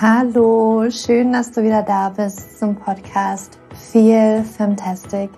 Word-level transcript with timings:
Hallo, 0.00 0.88
schön, 0.90 1.32
dass 1.32 1.50
du 1.50 1.64
wieder 1.64 1.82
da 1.82 2.10
bist 2.10 2.60
zum 2.60 2.76
Podcast 2.76 3.58
Feel 3.90 4.44
Fantastic. 4.44 5.28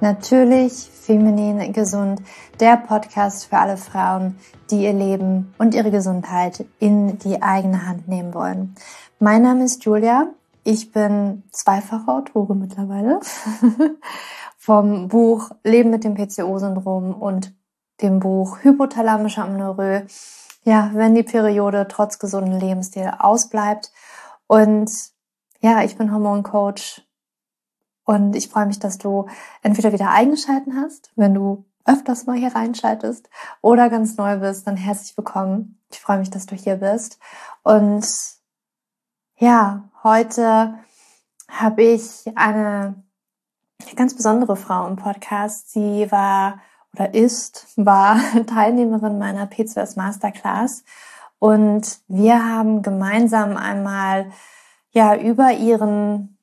Natürlich 0.00 0.88
feminin 0.88 1.72
gesund, 1.72 2.22
der 2.60 2.76
Podcast 2.76 3.46
für 3.46 3.58
alle 3.58 3.76
Frauen, 3.76 4.38
die 4.70 4.84
ihr 4.84 4.92
Leben 4.92 5.52
und 5.58 5.74
ihre 5.74 5.90
Gesundheit 5.90 6.64
in 6.78 7.18
die 7.18 7.42
eigene 7.42 7.88
Hand 7.88 8.06
nehmen 8.06 8.34
wollen. 8.34 8.76
Mein 9.18 9.42
Name 9.42 9.64
ist 9.64 9.84
Julia. 9.84 10.28
Ich 10.62 10.92
bin 10.92 11.42
zweifache 11.50 12.06
Autorin 12.06 12.60
mittlerweile 12.60 13.18
vom 14.58 15.08
Buch 15.08 15.50
Leben 15.64 15.90
mit 15.90 16.04
dem 16.04 16.14
PCO-Syndrom 16.14 17.14
und 17.14 17.52
dem 18.00 18.20
Buch 18.20 18.58
Hypothalamische 18.62 19.42
Amnorö 19.42 20.02
ja, 20.64 20.90
wenn 20.94 21.14
die 21.14 21.22
Periode 21.22 21.86
trotz 21.88 22.18
gesunden 22.18 22.58
Lebensstil 22.58 23.12
ausbleibt. 23.18 23.92
Und 24.46 24.90
ja, 25.60 25.82
ich 25.82 25.96
bin 25.96 26.12
Hormoncoach 26.12 27.02
und 28.04 28.34
ich 28.34 28.48
freue 28.48 28.66
mich, 28.66 28.78
dass 28.78 28.98
du 28.98 29.26
entweder 29.62 29.92
wieder 29.92 30.10
eingeschalten 30.10 30.76
hast, 30.76 31.12
wenn 31.16 31.34
du 31.34 31.64
öfters 31.86 32.26
mal 32.26 32.36
hier 32.36 32.54
reinschaltest 32.54 33.28
oder 33.60 33.90
ganz 33.90 34.16
neu 34.16 34.38
bist, 34.38 34.66
dann 34.66 34.76
herzlich 34.76 35.16
willkommen. 35.16 35.80
Ich 35.90 36.00
freue 36.00 36.18
mich, 36.18 36.30
dass 36.30 36.46
du 36.46 36.54
hier 36.54 36.76
bist. 36.76 37.18
Und 37.62 38.06
ja, 39.36 39.90
heute 40.02 40.78
habe 41.48 41.82
ich 41.82 42.24
eine 42.36 43.02
ganz 43.96 44.14
besondere 44.14 44.56
Frau 44.56 44.86
im 44.86 44.96
Podcast. 44.96 45.70
Sie 45.70 46.10
war 46.10 46.60
oder 46.94 47.14
ist, 47.14 47.66
war 47.76 48.18
Teilnehmerin 48.46 49.18
meiner 49.18 49.46
P2S 49.46 49.96
Masterclass. 49.96 50.84
Und 51.38 51.98
wir 52.08 52.42
haben 52.44 52.82
gemeinsam 52.82 53.56
einmal 53.56 54.30
ja 54.92 55.16
über 55.16 55.52
ihren 55.52 56.33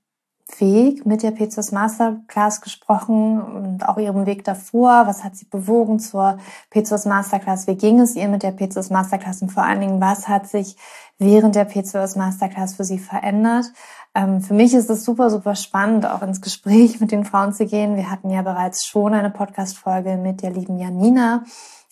Weg 0.60 1.06
mit 1.06 1.24
der 1.24 1.34
P2S 1.34 1.74
Masterclass 1.74 2.62
gesprochen 2.62 3.42
und 3.42 3.88
auch 3.88 3.98
ihren 3.98 4.26
Weg 4.26 4.44
davor. 4.44 5.04
Was 5.06 5.24
hat 5.24 5.36
sie 5.36 5.46
bewogen 5.46 6.00
zur 6.00 6.38
P2S 6.74 7.08
Masterclass? 7.08 7.68
Wie 7.68 7.76
ging 7.76 8.00
es 8.00 8.16
ihr 8.16 8.28
mit 8.28 8.44
der 8.44 8.58
P2S 8.58 8.92
Masterclass? 8.92 9.42
Und 9.42 9.52
vor 9.52 9.64
allen 9.64 9.80
Dingen, 9.80 10.02
was 10.02 10.28
hat 10.28 10.48
sich 10.48 10.76
während 11.20 11.56
der 11.56 11.70
P2S 11.70 12.18
Masterclass 12.18 12.76
für 12.76 12.84
sie 12.84 13.00
verändert? 13.00 13.72
Ähm, 14.14 14.42
für 14.42 14.54
mich 14.54 14.74
ist 14.74 14.90
es 14.90 15.06
super, 15.06 15.30
super 15.30 15.56
spannend, 15.56 16.06
auch 16.06 16.22
ins 16.22 16.42
Gespräch 16.42 17.00
mit 17.00 17.12
den 17.12 17.24
Frauen 17.24 17.54
zu 17.54 17.66
gehen. 17.66 17.96
Wir 17.96 18.12
hatten 18.12 18.30
ja 18.30 18.42
bereits 18.42 18.86
schon 18.86 19.14
eine 19.14 19.30
Podcast-Folge 19.30 20.18
mit 20.18 20.42
der 20.42 20.52
lieben 20.52 20.78
Janina, 20.78 21.44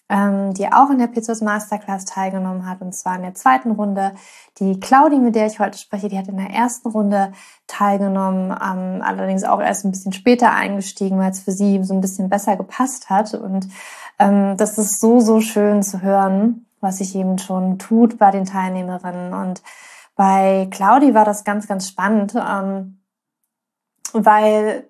ähm, 0.10 0.54
die 0.54 0.72
auch 0.72 0.90
in 0.90 0.98
der 0.98 1.08
Pizzos 1.08 1.42
Masterclass 1.42 2.06
teilgenommen 2.06 2.68
hat, 2.68 2.82
und 2.82 2.94
zwar 2.94 3.16
in 3.16 3.22
der 3.22 3.36
zweiten 3.36 3.72
Runde. 3.72 4.14
Die 4.60 4.80
Claudi, 4.80 5.18
mit 5.20 5.36
der 5.36 5.48
ich 5.48 5.60
heute 5.60 5.78
spreche, 5.78 6.10
die 6.10 6.18
hat 6.18 6.28
in 6.28 6.38
der 6.38 6.50
ersten 6.50 6.90
Runde 6.90 7.32
teilgenommen, 7.68 8.52
ähm, 8.52 9.02
allerdings 9.02 9.44
auch 9.44 9.62
erst 9.62 9.86
ein 9.86 9.92
bisschen 9.92 10.14
später 10.14 10.52
eingestiegen, 10.52 11.20
weil 11.20 11.32
es 11.32 11.42
für 11.42 11.52
sie 11.52 11.84
so 11.84 11.94
ein 11.94 12.02
bisschen 12.02 12.30
besser 12.30 12.58
gepasst 12.58 13.10
hat. 13.10 13.34
Und 13.34 13.68
ähm, 14.18 14.58
das 14.58 14.78
ist 14.78 15.00
so, 15.00 15.20
so 15.20 15.42
schön 15.42 15.84
zu 15.84 16.02
hören, 16.02 16.66
was 16.82 16.98
sich 16.98 17.16
eben 17.16 17.38
schon 17.38 17.78
tut 17.78 18.18
bei 18.18 18.32
den 18.32 18.46
Teilnehmerinnen 18.46 19.34
und 19.34 19.62
bei 20.20 20.68
Claudi 20.70 21.14
war 21.14 21.24
das 21.24 21.46
ganz, 21.46 21.66
ganz 21.66 21.88
spannend, 21.88 22.36
ähm, 22.36 23.00
weil 24.12 24.90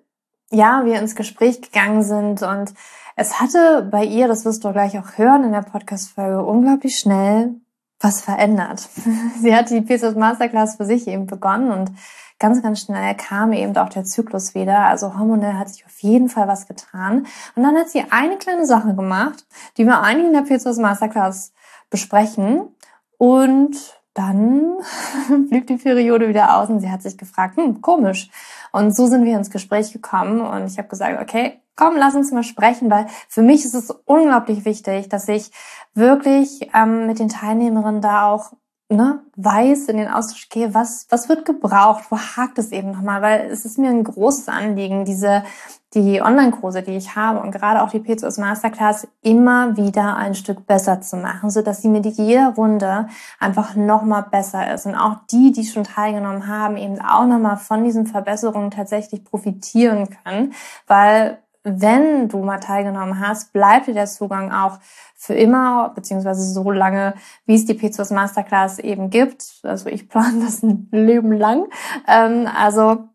ja, 0.50 0.84
wir 0.84 0.98
ins 0.98 1.14
Gespräch 1.14 1.62
gegangen 1.62 2.02
sind 2.02 2.42
und 2.42 2.74
es 3.20 3.38
hatte 3.38 3.86
bei 3.90 4.02
ihr, 4.02 4.28
das 4.28 4.46
wirst 4.46 4.64
du 4.64 4.72
gleich 4.72 4.98
auch 4.98 5.18
hören 5.18 5.44
in 5.44 5.52
der 5.52 5.60
Podcast-Folge, 5.60 6.42
unglaublich 6.42 6.96
schnell 6.98 7.54
was 8.00 8.22
verändert. 8.22 8.88
Sie 9.40 9.54
hat 9.54 9.68
die 9.68 9.82
Pieces 9.82 10.14
Masterclass 10.14 10.76
für 10.76 10.86
sich 10.86 11.06
eben 11.06 11.26
begonnen 11.26 11.70
und 11.70 11.92
ganz, 12.38 12.62
ganz 12.62 12.80
schnell 12.80 13.14
kam 13.16 13.52
eben 13.52 13.76
auch 13.76 13.90
der 13.90 14.04
Zyklus 14.04 14.54
wieder. 14.54 14.86
Also 14.86 15.18
hormonell 15.18 15.52
hat 15.52 15.68
sich 15.68 15.84
auf 15.84 15.98
jeden 15.98 16.30
Fall 16.30 16.48
was 16.48 16.66
getan. 16.66 17.26
Und 17.54 17.62
dann 17.62 17.76
hat 17.76 17.90
sie 17.90 18.02
eine 18.08 18.38
kleine 18.38 18.64
Sache 18.64 18.94
gemacht, 18.94 19.44
die 19.76 19.84
wir 19.84 20.00
eigentlich 20.00 20.28
in 20.28 20.32
der 20.32 20.40
Pieces 20.40 20.78
Masterclass 20.78 21.52
besprechen. 21.90 22.74
Und 23.18 23.76
dann 24.14 24.78
blieb 25.50 25.66
die 25.66 25.76
Periode 25.76 26.26
wieder 26.26 26.56
aus 26.56 26.70
und 26.70 26.80
sie 26.80 26.90
hat 26.90 27.02
sich 27.02 27.18
gefragt, 27.18 27.58
hm, 27.58 27.82
komisch. 27.82 28.30
Und 28.72 28.96
so 28.96 29.06
sind 29.06 29.26
wir 29.26 29.36
ins 29.36 29.50
Gespräch 29.50 29.92
gekommen 29.92 30.40
und 30.40 30.66
ich 30.66 30.78
habe 30.78 30.88
gesagt, 30.88 31.20
okay, 31.20 31.59
komm, 31.80 31.96
lass 31.96 32.14
uns 32.14 32.30
mal 32.30 32.42
sprechen, 32.42 32.90
weil 32.90 33.06
für 33.28 33.42
mich 33.42 33.64
ist 33.64 33.74
es 33.74 33.90
unglaublich 34.04 34.66
wichtig, 34.66 35.08
dass 35.08 35.28
ich 35.28 35.50
wirklich 35.94 36.68
ähm, 36.74 37.06
mit 37.06 37.18
den 37.18 37.28
Teilnehmerinnen 37.28 38.02
da 38.02 38.26
auch 38.26 38.52
ne, 38.90 39.20
weiß, 39.36 39.88
in 39.88 39.96
den 39.96 40.08
Austausch 40.08 40.50
gehe, 40.50 40.74
was, 40.74 41.06
was 41.08 41.28
wird 41.28 41.46
gebraucht, 41.46 42.04
wo 42.10 42.18
hakt 42.18 42.58
es 42.58 42.70
eben 42.72 42.90
nochmal, 42.90 43.22
weil 43.22 43.48
es 43.50 43.64
ist 43.64 43.78
mir 43.78 43.88
ein 43.88 44.04
großes 44.04 44.48
Anliegen, 44.48 45.06
diese, 45.06 45.42
die 45.94 46.20
Online-Kurse, 46.20 46.82
die 46.82 46.96
ich 46.96 47.16
habe 47.16 47.40
und 47.40 47.52
gerade 47.52 47.82
auch 47.82 47.90
die 47.90 48.00
PCOS 48.00 48.36
Masterclass 48.36 49.08
immer 49.22 49.76
wieder 49.76 50.16
ein 50.16 50.34
Stück 50.34 50.66
besser 50.66 51.00
zu 51.00 51.16
machen, 51.16 51.50
so 51.50 51.62
dass 51.62 51.80
sie 51.80 51.88
mir 51.88 52.02
die 52.02 52.10
jede 52.10 52.48
Runde 52.48 53.08
einfach 53.38 53.74
nochmal 53.74 54.26
besser 54.30 54.74
ist. 54.74 54.84
Und 54.84 54.96
auch 54.96 55.16
die, 55.30 55.52
die 55.52 55.64
schon 55.64 55.84
teilgenommen 55.84 56.46
haben, 56.46 56.76
eben 56.76 57.00
auch 57.00 57.26
nochmal 57.26 57.56
von 57.56 57.84
diesen 57.84 58.06
Verbesserungen 58.06 58.70
tatsächlich 58.70 59.24
profitieren 59.24 60.10
können, 60.24 60.52
weil 60.86 61.38
wenn 61.62 62.28
du 62.28 62.42
mal 62.42 62.58
teilgenommen 62.58 63.20
hast, 63.20 63.52
bleibt 63.52 63.86
dir 63.86 63.94
der 63.94 64.06
Zugang 64.06 64.52
auch 64.52 64.78
für 65.14 65.34
immer, 65.34 65.90
beziehungsweise 65.94 66.42
so 66.42 66.70
lange, 66.70 67.14
wie 67.44 67.54
es 67.54 67.66
die 67.66 67.74
P2S 67.74 68.14
Masterclass 68.14 68.78
eben 68.78 69.10
gibt. 69.10 69.60
Also 69.62 69.88
ich 69.88 70.08
plane 70.08 70.44
das 70.44 70.62
ein 70.62 70.88
Leben 70.90 71.32
lang. 71.32 71.66
Ähm, 72.08 72.48
also, 72.56 73.08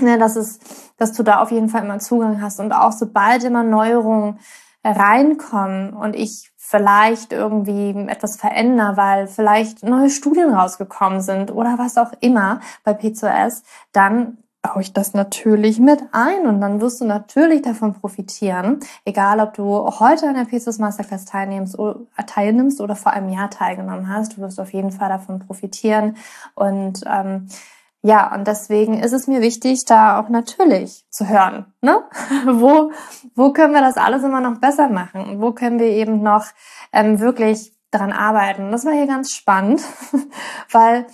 ne, 0.00 0.18
das 0.18 0.36
ist, 0.36 0.62
dass 0.96 1.12
du 1.12 1.22
da 1.22 1.42
auf 1.42 1.50
jeden 1.50 1.68
Fall 1.68 1.84
immer 1.84 1.98
Zugang 1.98 2.40
hast 2.40 2.60
und 2.60 2.72
auch 2.72 2.92
sobald 2.92 3.44
immer 3.44 3.62
Neuerungen 3.62 4.38
reinkommen 4.84 5.92
und 5.92 6.16
ich 6.16 6.50
vielleicht 6.56 7.32
irgendwie 7.32 7.90
etwas 8.08 8.36
verändere, 8.36 8.96
weil 8.96 9.26
vielleicht 9.26 9.82
neue 9.82 10.08
Studien 10.08 10.54
rausgekommen 10.54 11.20
sind 11.20 11.52
oder 11.52 11.74
was 11.76 11.98
auch 11.98 12.12
immer 12.20 12.60
bei 12.82 12.92
P2S, 12.92 13.62
dann 13.92 14.38
baue 14.62 14.80
ich 14.80 14.92
das 14.92 15.12
natürlich 15.12 15.80
mit 15.80 16.00
ein 16.12 16.46
und 16.46 16.60
dann 16.60 16.80
wirst 16.80 17.00
du 17.00 17.04
natürlich 17.04 17.62
davon 17.62 17.94
profitieren, 17.94 18.78
egal 19.04 19.40
ob 19.40 19.54
du 19.54 19.64
heute 19.98 20.28
an 20.28 20.34
der 20.34 20.44
PCOS 20.44 20.78
Masterclass 20.78 21.24
teilnimmst, 21.24 21.76
teilnimmst 22.26 22.80
oder 22.80 22.94
vor 22.94 23.12
einem 23.12 23.28
Jahr 23.28 23.50
teilgenommen 23.50 24.08
hast, 24.08 24.36
du 24.36 24.40
wirst 24.40 24.60
auf 24.60 24.72
jeden 24.72 24.92
Fall 24.92 25.08
davon 25.08 25.40
profitieren 25.40 26.16
und 26.54 27.02
ähm, 27.06 27.48
ja, 28.04 28.34
und 28.34 28.48
deswegen 28.48 28.98
ist 29.00 29.12
es 29.12 29.28
mir 29.28 29.40
wichtig, 29.42 29.84
da 29.84 30.18
auch 30.18 30.28
natürlich 30.28 31.04
zu 31.08 31.28
hören. 31.28 31.72
Ne? 31.82 32.02
wo, 32.46 32.90
wo 33.36 33.52
können 33.52 33.74
wir 33.74 33.80
das 33.80 33.96
alles 33.96 34.24
immer 34.24 34.40
noch 34.40 34.58
besser 34.58 34.88
machen? 34.88 35.40
Wo 35.40 35.52
können 35.52 35.78
wir 35.78 35.86
eben 35.86 36.20
noch 36.20 36.46
ähm, 36.92 37.20
wirklich 37.20 37.72
daran 37.92 38.12
arbeiten? 38.12 38.72
Das 38.72 38.84
war 38.84 38.92
hier 38.92 39.06
ganz 39.06 39.30
spannend, 39.30 39.82
weil 40.72 41.06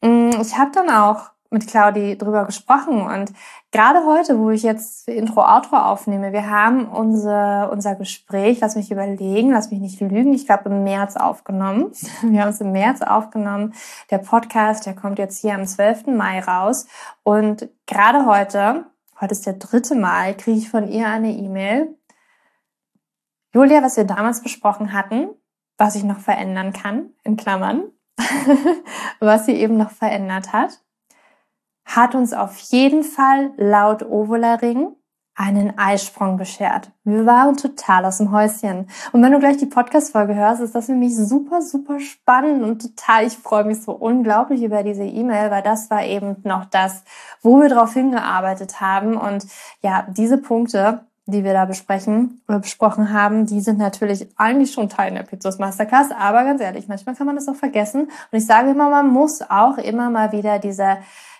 mh, 0.00 0.08
mm, 0.08 0.40
ich 0.40 0.56
habe 0.56 0.70
dann 0.72 0.88
auch 0.88 1.31
mit 1.52 1.66
Claudi 1.66 2.16
drüber 2.16 2.44
gesprochen 2.44 3.02
und 3.02 3.32
gerade 3.70 4.04
heute, 4.06 4.38
wo 4.38 4.50
ich 4.50 4.62
jetzt 4.62 5.08
Intro 5.08 5.42
Outro 5.42 5.76
aufnehme, 5.76 6.32
wir 6.32 6.48
haben 6.48 6.86
unser 6.86 7.70
unser 7.70 7.94
Gespräch, 7.94 8.58
lass 8.60 8.76
mich 8.76 8.90
überlegen, 8.90 9.50
lass 9.50 9.70
mich 9.70 9.80
nicht 9.80 10.00
lügen, 10.00 10.32
ich 10.32 10.46
glaube 10.46 10.68
im 10.68 10.84
März 10.84 11.16
aufgenommen. 11.16 11.92
Wir 12.22 12.42
haben 12.42 12.50
es 12.50 12.60
im 12.60 12.72
März 12.72 13.02
aufgenommen. 13.02 13.74
Der 14.10 14.18
Podcast, 14.18 14.86
der 14.86 14.94
kommt 14.94 15.18
jetzt 15.18 15.40
hier 15.40 15.54
am 15.54 15.66
12. 15.66 16.06
Mai 16.08 16.40
raus 16.40 16.86
und 17.22 17.68
gerade 17.86 18.26
heute, 18.26 18.86
heute 19.20 19.32
ist 19.32 19.46
der 19.46 19.54
dritte 19.54 19.94
Mai, 19.94 20.34
kriege 20.34 20.58
ich 20.58 20.70
von 20.70 20.88
ihr 20.88 21.08
eine 21.08 21.32
E-Mail. 21.32 21.96
Julia, 23.54 23.82
was 23.82 23.96
wir 23.96 24.04
damals 24.04 24.42
besprochen 24.42 24.92
hatten, 24.92 25.28
was 25.76 25.94
ich 25.94 26.04
noch 26.04 26.18
verändern 26.18 26.72
kann, 26.72 27.10
in 27.24 27.36
Klammern, 27.36 27.84
was 29.20 29.46
sie 29.46 29.54
eben 29.54 29.76
noch 29.76 29.90
verändert 29.90 30.52
hat 30.52 30.80
hat 31.84 32.14
uns 32.14 32.32
auf 32.32 32.58
jeden 32.58 33.04
Fall 33.04 33.52
laut 33.56 34.02
Ovularing 34.02 34.94
einen 35.34 35.78
Eisprung 35.78 36.36
beschert. 36.36 36.90
Wir 37.04 37.24
waren 37.24 37.56
total 37.56 38.04
aus 38.04 38.18
dem 38.18 38.32
Häuschen. 38.32 38.88
Und 39.12 39.22
wenn 39.22 39.32
du 39.32 39.38
gleich 39.38 39.56
die 39.56 39.66
Podcast-Folge 39.66 40.34
hörst, 40.34 40.60
ist 40.60 40.74
das 40.74 40.86
für 40.86 40.94
mich 40.94 41.16
super, 41.16 41.62
super 41.62 42.00
spannend 42.00 42.62
und 42.62 42.82
total, 42.82 43.26
ich 43.26 43.38
freue 43.38 43.64
mich 43.64 43.82
so 43.82 43.92
unglaublich 43.92 44.62
über 44.62 44.82
diese 44.82 45.04
E-Mail, 45.04 45.50
weil 45.50 45.62
das 45.62 45.90
war 45.90 46.04
eben 46.04 46.36
noch 46.44 46.66
das, 46.66 47.02
wo 47.40 47.60
wir 47.60 47.70
drauf 47.70 47.94
hingearbeitet 47.94 48.80
haben. 48.80 49.16
Und 49.16 49.46
ja, 49.80 50.06
diese 50.10 50.36
Punkte, 50.36 51.00
die 51.24 51.44
wir 51.44 51.54
da 51.54 51.64
besprechen 51.64 52.42
oder 52.46 52.58
besprochen 52.58 53.12
haben, 53.12 53.46
die 53.46 53.60
sind 53.60 53.78
natürlich 53.78 54.28
eigentlich 54.36 54.72
schon 54.72 54.90
Teil 54.90 55.14
der 55.14 55.22
Pizzos 55.22 55.58
Masterclass, 55.58 56.10
aber 56.10 56.44
ganz 56.44 56.60
ehrlich, 56.60 56.88
manchmal 56.88 57.14
kann 57.14 57.26
man 57.26 57.36
das 57.36 57.48
auch 57.48 57.54
vergessen. 57.54 58.02
Und 58.02 58.38
ich 58.38 58.44
sage 58.44 58.70
immer, 58.70 58.90
man 58.90 59.08
muss 59.08 59.40
auch 59.48 59.78
immer 59.78 60.10
mal 60.10 60.32
wieder 60.32 60.58
diese 60.58 60.98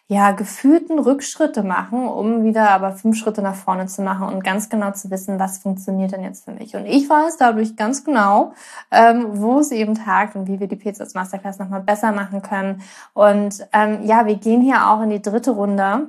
ja, 0.08 0.32
gefühlten 0.32 0.98
Rückschritte 0.98 1.62
machen, 1.62 2.06
um 2.06 2.44
wieder 2.44 2.70
aber 2.70 2.92
fünf 2.92 3.16
Schritte 3.16 3.40
nach 3.40 3.54
vorne 3.54 3.86
zu 3.86 4.02
machen 4.02 4.28
und 4.28 4.44
ganz 4.44 4.68
genau 4.68 4.90
zu 4.92 5.10
wissen, 5.10 5.38
was 5.38 5.58
funktioniert 5.58 6.12
denn 6.12 6.22
jetzt 6.22 6.44
für 6.44 6.52
mich. 6.52 6.76
Und 6.76 6.86
ich 6.86 7.08
weiß 7.08 7.38
dadurch 7.38 7.76
ganz 7.76 8.04
genau, 8.04 8.52
ähm, 8.90 9.40
wo 9.40 9.58
es 9.58 9.70
eben 9.70 9.94
tagt 9.94 10.36
und 10.36 10.48
wie 10.48 10.60
wir 10.60 10.68
die 10.68 10.76
PCS 10.76 11.14
Masterclass 11.14 11.58
nochmal 11.58 11.80
besser 11.80 12.12
machen 12.12 12.42
können. 12.42 12.82
Und 13.14 13.66
ähm, 13.72 14.04
ja, 14.04 14.26
wir 14.26 14.36
gehen 14.36 14.60
hier 14.60 14.90
auch 14.90 15.02
in 15.02 15.10
die 15.10 15.22
dritte 15.22 15.52
Runde 15.52 16.08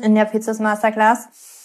in 0.00 0.14
der 0.14 0.26
PCS 0.26 0.60
Masterclass. 0.60 1.57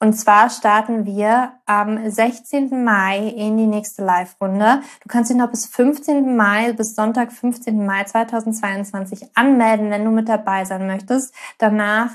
Und 0.00 0.12
zwar 0.12 0.48
starten 0.48 1.06
wir 1.06 1.54
am 1.66 2.08
16. 2.08 2.84
Mai 2.84 3.28
in 3.28 3.56
die 3.56 3.66
nächste 3.66 4.04
Live-Runde. 4.04 4.82
Du 5.02 5.08
kannst 5.08 5.30
dich 5.30 5.36
noch 5.36 5.50
bis 5.50 5.66
15. 5.66 6.36
Mai, 6.36 6.72
bis 6.72 6.94
Sonntag, 6.94 7.32
15. 7.32 7.84
Mai 7.84 8.04
2022 8.04 9.36
anmelden, 9.36 9.90
wenn 9.90 10.04
du 10.04 10.12
mit 10.12 10.28
dabei 10.28 10.64
sein 10.64 10.86
möchtest. 10.86 11.34
Danach 11.58 12.12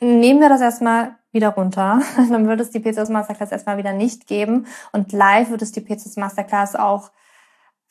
nehmen 0.00 0.40
wir 0.40 0.48
das 0.48 0.62
erstmal 0.62 1.16
wieder 1.30 1.50
runter. 1.50 2.00
Dann 2.16 2.48
wird 2.48 2.60
es 2.60 2.70
die 2.70 2.80
PCS 2.80 3.10
Masterclass 3.10 3.52
erstmal 3.52 3.76
wieder 3.76 3.92
nicht 3.92 4.26
geben. 4.26 4.66
Und 4.92 5.12
live 5.12 5.50
wird 5.50 5.60
es 5.60 5.72
die 5.72 5.82
PCS 5.82 6.16
Masterclass 6.16 6.74
auch, 6.74 7.10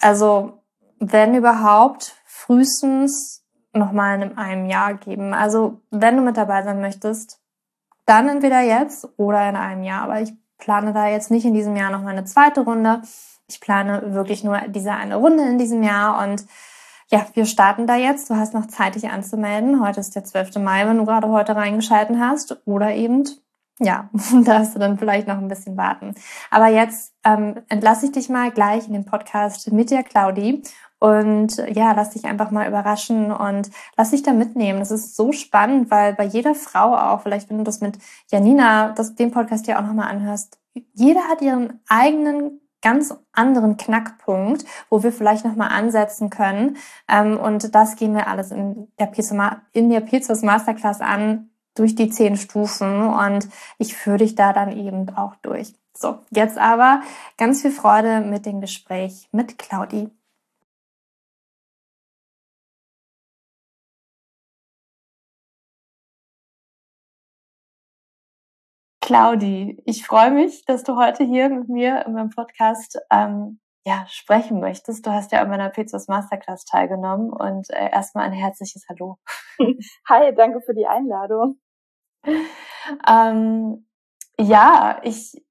also 0.02 0.64
wenn 1.00 1.36
überhaupt, 1.36 2.16
frühestens 2.26 3.46
nochmal 3.74 4.22
in 4.22 4.38
einem 4.38 4.66
Jahr 4.66 4.96
geben. 4.96 5.36
Also 5.36 5.82
wenn 5.92 6.18
du 6.18 6.24
mit 6.24 6.36
dabei 6.36 6.64
sein 6.64 6.82
möchtest, 6.82 7.39
dann 8.10 8.28
entweder 8.28 8.62
jetzt 8.62 9.08
oder 9.18 9.48
in 9.48 9.56
einem 9.56 9.84
Jahr. 9.84 10.04
Aber 10.04 10.22
ich 10.22 10.34
plane 10.58 10.94
da 10.94 11.08
jetzt 11.08 11.32
nicht 11.32 11.46
in 11.46 11.54
diesem 11.54 11.76
Jahr 11.76 11.92
noch 11.92 12.02
mal 12.02 12.12
eine 12.12 12.26
zweite 12.26 12.62
Runde. 12.62 13.02
Ich 13.48 13.62
plane 13.62 14.14
wirklich 14.14 14.44
nur 14.44 14.60
diese 14.68 14.92
eine 14.92 15.16
Runde 15.16 15.44
in 15.44 15.58
diesem 15.58 15.84
Jahr 15.84 16.22
und 16.24 16.46
ja, 17.12 17.26
wir 17.34 17.46
starten 17.46 17.88
da 17.88 17.96
jetzt. 17.96 18.30
Du 18.30 18.36
hast 18.36 18.54
noch 18.54 18.68
Zeit, 18.68 18.96
dich 18.96 19.10
anzumelden. 19.10 19.84
Heute 19.84 20.00
ist 20.00 20.16
der 20.16 20.24
12. 20.24 20.58
Mai, 20.58 20.88
wenn 20.88 20.98
du 20.98 21.06
gerade 21.06 21.28
heute 21.30 21.56
reingeschalten 21.56 22.20
hast. 22.20 22.62
Oder 22.66 22.94
eben, 22.94 23.28
ja, 23.80 24.10
darfst 24.44 24.76
du 24.76 24.80
dann 24.80 25.00
vielleicht 25.00 25.28
noch 25.28 25.40
ein 25.40 25.48
bisschen 25.48 25.76
warten. 25.76 26.14
Aber 26.52 26.68
jetzt 26.68 27.14
ähm, 27.24 27.62
entlasse 27.68 28.06
ich 28.06 28.12
dich 28.12 28.30
mal 28.30 28.52
gleich 28.52 28.86
in 28.86 28.94
den 28.94 29.06
Podcast 29.06 29.72
mit 29.72 29.90
dir, 29.90 30.04
Claudi. 30.04 30.62
Und 31.00 31.58
ja, 31.74 31.94
lass 31.94 32.12
dich 32.12 32.26
einfach 32.26 32.52
mal 32.52 32.68
überraschen 32.68 33.32
und 33.32 33.72
lass 33.96 34.12
dich 34.12 34.22
da 34.22 34.34
mitnehmen. 34.34 34.80
Das 34.80 34.92
ist 34.92 35.16
so 35.16 35.32
spannend, 35.32 35.90
weil 35.90 36.14
bei 36.14 36.26
jeder 36.26 36.56
Frau 36.56 36.96
auch, 36.96 37.22
vielleicht 37.22 37.50
wenn 37.50 37.58
du 37.58 37.64
das 37.64 37.80
mit 37.80 37.98
Janina, 38.30 38.92
das, 38.92 39.16
den 39.16 39.32
Podcast 39.32 39.68
ja 39.68 39.80
auch 39.80 39.86
nochmal 39.86 40.10
anhörst, 40.10 40.60
jeder 40.94 41.22
hat 41.22 41.42
ihren 41.42 41.80
eigenen 41.88 42.62
ganz 42.82 43.14
anderen 43.34 43.78
Knackpunkt, 43.78 44.66
wo 44.90 45.04
wir 45.04 45.12
vielleicht 45.12 45.46
nochmal 45.46 45.70
ansetzen 45.70 46.30
können. 46.30 46.78
Ähm, 47.08 47.38
und 47.38 47.74
das 47.76 47.96
gehen 47.96 48.14
wir 48.14 48.28
alles 48.28 48.52
in 48.52 48.92
der 49.00 49.08
Pizza, 49.08 49.62
in 49.74 49.90
der 49.90 50.02
Pizzas 50.02 50.42
Masterclass 50.42 51.02
an, 51.02 51.50
durch 51.76 51.96
die 51.96 52.10
zehn 52.10 52.38
Stufen. 52.38 53.08
Und 53.08 53.48
ich 53.78 53.96
führe 53.96 54.18
dich 54.18 54.36
da 54.36 54.54
dann 54.54 54.72
eben 54.72 55.10
auch 55.16 55.36
durch. 55.42 55.74
So, 55.94 56.20
jetzt 56.30 56.58
aber 56.58 57.02
ganz 57.38 57.62
viel 57.62 57.72
Freude 57.72 58.22
mit 58.22 58.46
dem 58.46 58.62
Gespräch 58.62 59.28
mit 59.32 59.58
Claudi. 59.58 60.10
Claudi, 69.10 69.82
ich 69.88 70.06
freue 70.06 70.30
mich, 70.30 70.66
dass 70.66 70.84
du 70.84 70.96
heute 70.96 71.24
hier 71.24 71.50
mit 71.50 71.68
mir 71.68 72.06
in 72.06 72.14
meinem 72.14 72.30
Podcast 72.30 73.00
ähm, 73.10 73.60
ja, 73.84 74.06
sprechen 74.08 74.60
möchtest. 74.60 75.04
Du 75.04 75.10
hast 75.10 75.32
ja 75.32 75.42
an 75.42 75.50
meiner 75.50 75.72
Pizzas 75.72 76.08
Masterclass 76.08 76.64
teilgenommen 76.64 77.32
und 77.32 77.72
äh, 77.72 77.90
erstmal 77.90 78.26
ein 78.26 78.34
herzliches 78.34 78.86
Hallo. 78.88 79.18
Hi, 80.08 80.36
danke 80.36 80.62
für 80.62 80.76
die 80.76 80.86
Einladung. 80.86 81.60
Ähm, 83.08 83.88
ja, 84.40 85.00
ich, 85.02 85.44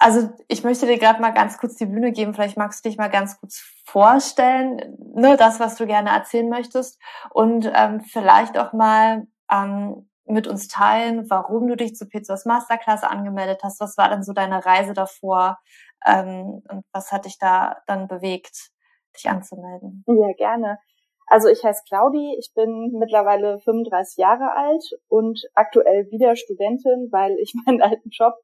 also 0.00 0.30
ich 0.48 0.64
möchte 0.64 0.86
dir 0.86 0.98
gerade 0.98 1.20
mal 1.20 1.30
ganz 1.30 1.58
kurz 1.58 1.76
die 1.76 1.86
Bühne 1.86 2.10
geben. 2.10 2.34
Vielleicht 2.34 2.56
magst 2.56 2.84
du 2.84 2.88
dich 2.88 2.98
mal 2.98 3.06
ganz 3.06 3.38
kurz 3.38 3.58
vorstellen, 3.86 4.96
ne, 5.14 5.36
das, 5.36 5.60
was 5.60 5.76
du 5.76 5.86
gerne 5.86 6.10
erzählen 6.10 6.48
möchtest 6.48 7.00
und 7.30 7.70
ähm, 7.72 8.00
vielleicht 8.00 8.58
auch 8.58 8.72
mal 8.72 9.28
ähm, 9.48 10.08
mit 10.26 10.46
uns 10.46 10.68
teilen, 10.68 11.28
warum 11.28 11.66
du 11.68 11.76
dich 11.76 11.94
zu 11.94 12.08
Pizzas 12.08 12.46
Masterclass 12.46 13.02
angemeldet 13.02 13.60
hast. 13.62 13.80
Was 13.80 13.96
war 13.98 14.08
denn 14.08 14.22
so 14.22 14.32
deine 14.32 14.64
Reise 14.64 14.94
davor? 14.94 15.58
Ähm, 16.06 16.62
und 16.68 16.84
was 16.92 17.12
hat 17.12 17.26
dich 17.26 17.38
da 17.38 17.76
dann 17.86 18.08
bewegt, 18.08 18.70
dich 19.16 19.28
anzumelden? 19.28 20.04
Ja, 20.06 20.32
gerne. 20.36 20.78
Also 21.26 21.48
ich 21.48 21.64
heiße 21.64 21.82
Claudi, 21.88 22.36
ich 22.38 22.52
bin 22.54 22.92
mittlerweile 22.98 23.58
35 23.60 24.18
Jahre 24.18 24.52
alt 24.52 24.84
und 25.08 25.40
aktuell 25.54 26.06
wieder 26.10 26.36
Studentin, 26.36 27.08
weil 27.10 27.36
ich 27.40 27.54
meinen 27.66 27.82
alten 27.82 28.10
Job 28.10 28.34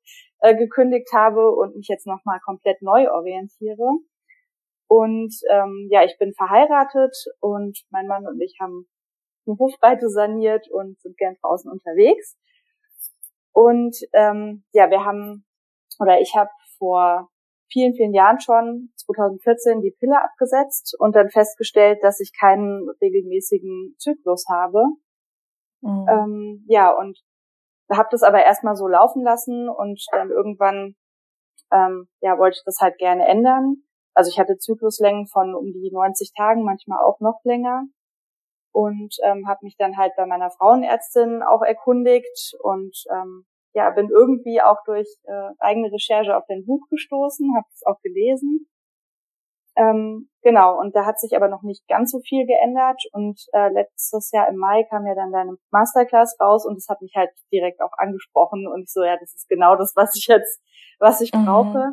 äh, 0.40 0.56
gekündigt 0.56 1.08
habe 1.12 1.50
und 1.50 1.76
mich 1.76 1.88
jetzt 1.88 2.06
nochmal 2.06 2.40
komplett 2.40 2.80
neu 2.82 3.10
orientiere. 3.10 3.98
Und 4.88 5.34
ähm, 5.50 5.88
ja, 5.90 6.04
ich 6.04 6.16
bin 6.18 6.32
verheiratet 6.32 7.14
und 7.38 7.78
mein 7.90 8.06
Mann 8.06 8.26
und 8.26 8.40
ich 8.40 8.56
haben 8.60 8.88
eine 9.46 9.58
Hofreite 9.58 10.08
saniert 10.08 10.68
und 10.70 11.00
sind 11.00 11.16
gern 11.16 11.36
draußen 11.40 11.70
unterwegs. 11.70 12.36
Und 13.52 13.96
ähm, 14.12 14.64
ja, 14.72 14.90
wir 14.90 15.04
haben, 15.04 15.44
oder 15.98 16.20
ich 16.20 16.34
habe 16.36 16.50
vor 16.78 17.28
vielen, 17.72 17.94
vielen 17.94 18.14
Jahren 18.14 18.40
schon, 18.40 18.92
2014, 18.96 19.80
die 19.80 19.94
Pille 19.98 20.22
abgesetzt 20.22 20.94
und 20.98 21.14
dann 21.14 21.30
festgestellt, 21.30 21.98
dass 22.02 22.20
ich 22.20 22.32
keinen 22.38 22.88
regelmäßigen 23.00 23.94
Zyklus 23.98 24.44
habe. 24.48 24.84
Mhm. 25.82 26.06
Ähm, 26.08 26.64
ja, 26.68 26.90
und 26.90 27.18
habe 27.90 28.08
das 28.10 28.22
aber 28.22 28.44
erstmal 28.44 28.76
so 28.76 28.86
laufen 28.86 29.22
lassen 29.22 29.68
und 29.68 30.00
dann 30.12 30.30
irgendwann 30.30 30.94
ähm, 31.72 32.08
ja, 32.20 32.38
wollte 32.38 32.56
ich 32.58 32.64
das 32.64 32.78
halt 32.80 32.98
gerne 32.98 33.26
ändern. 33.26 33.76
Also 34.14 34.30
ich 34.30 34.38
hatte 34.38 34.58
Zykluslängen 34.58 35.26
von 35.26 35.54
um 35.54 35.72
die 35.72 35.90
90 35.92 36.32
Tagen, 36.36 36.64
manchmal 36.64 37.04
auch 37.04 37.20
noch 37.20 37.40
länger 37.44 37.84
und 38.72 39.16
ähm, 39.24 39.46
habe 39.48 39.60
mich 39.62 39.76
dann 39.76 39.96
halt 39.96 40.12
bei 40.16 40.26
meiner 40.26 40.50
Frauenärztin 40.50 41.42
auch 41.42 41.62
erkundigt 41.62 42.54
und 42.62 42.96
ähm, 43.12 43.44
ja 43.72 43.90
bin 43.90 44.08
irgendwie 44.10 44.60
auch 44.60 44.78
durch 44.84 45.08
äh, 45.24 45.50
eigene 45.58 45.92
Recherche 45.92 46.36
auf 46.36 46.44
dein 46.48 46.64
Buch 46.64 46.86
gestoßen, 46.90 47.54
habe 47.56 47.66
es 47.72 47.84
auch 47.86 48.00
gelesen. 48.02 48.66
Ähm, 49.76 50.28
genau, 50.42 50.78
und 50.78 50.94
da 50.94 51.06
hat 51.06 51.18
sich 51.20 51.34
aber 51.36 51.48
noch 51.48 51.62
nicht 51.62 51.86
ganz 51.88 52.10
so 52.10 52.20
viel 52.20 52.44
geändert. 52.46 53.00
Und 53.12 53.40
äh, 53.52 53.70
letztes 53.72 54.30
Jahr 54.32 54.48
im 54.48 54.56
Mai 54.56 54.84
kam 54.90 55.06
ja 55.06 55.14
dann 55.14 55.32
deine 55.32 55.56
Masterclass 55.70 56.36
raus 56.40 56.66
und 56.66 56.74
das 56.76 56.88
hat 56.88 57.00
mich 57.00 57.14
halt 57.16 57.30
direkt 57.52 57.80
auch 57.80 57.92
angesprochen 57.96 58.66
und 58.66 58.82
ich 58.82 58.92
so, 58.92 59.02
ja, 59.02 59.16
das 59.18 59.32
ist 59.34 59.48
genau 59.48 59.76
das, 59.76 59.92
was 59.96 60.14
ich 60.16 60.26
jetzt, 60.26 60.60
was 60.98 61.20
ich 61.20 61.32
mhm. 61.32 61.46
brauche. 61.46 61.90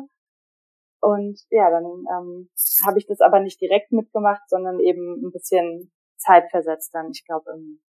Und 1.00 1.40
ja, 1.50 1.70
dann 1.70 1.84
ähm, 1.84 2.50
habe 2.84 2.98
ich 2.98 3.06
das 3.06 3.20
aber 3.20 3.40
nicht 3.40 3.60
direkt 3.60 3.92
mitgemacht, 3.92 4.42
sondern 4.48 4.80
eben 4.80 5.24
ein 5.24 5.30
bisschen 5.30 5.92
zeitversetzt 6.18 6.94
dann, 6.94 7.10
ich 7.10 7.24
glaube 7.24 7.50
im 7.52 7.80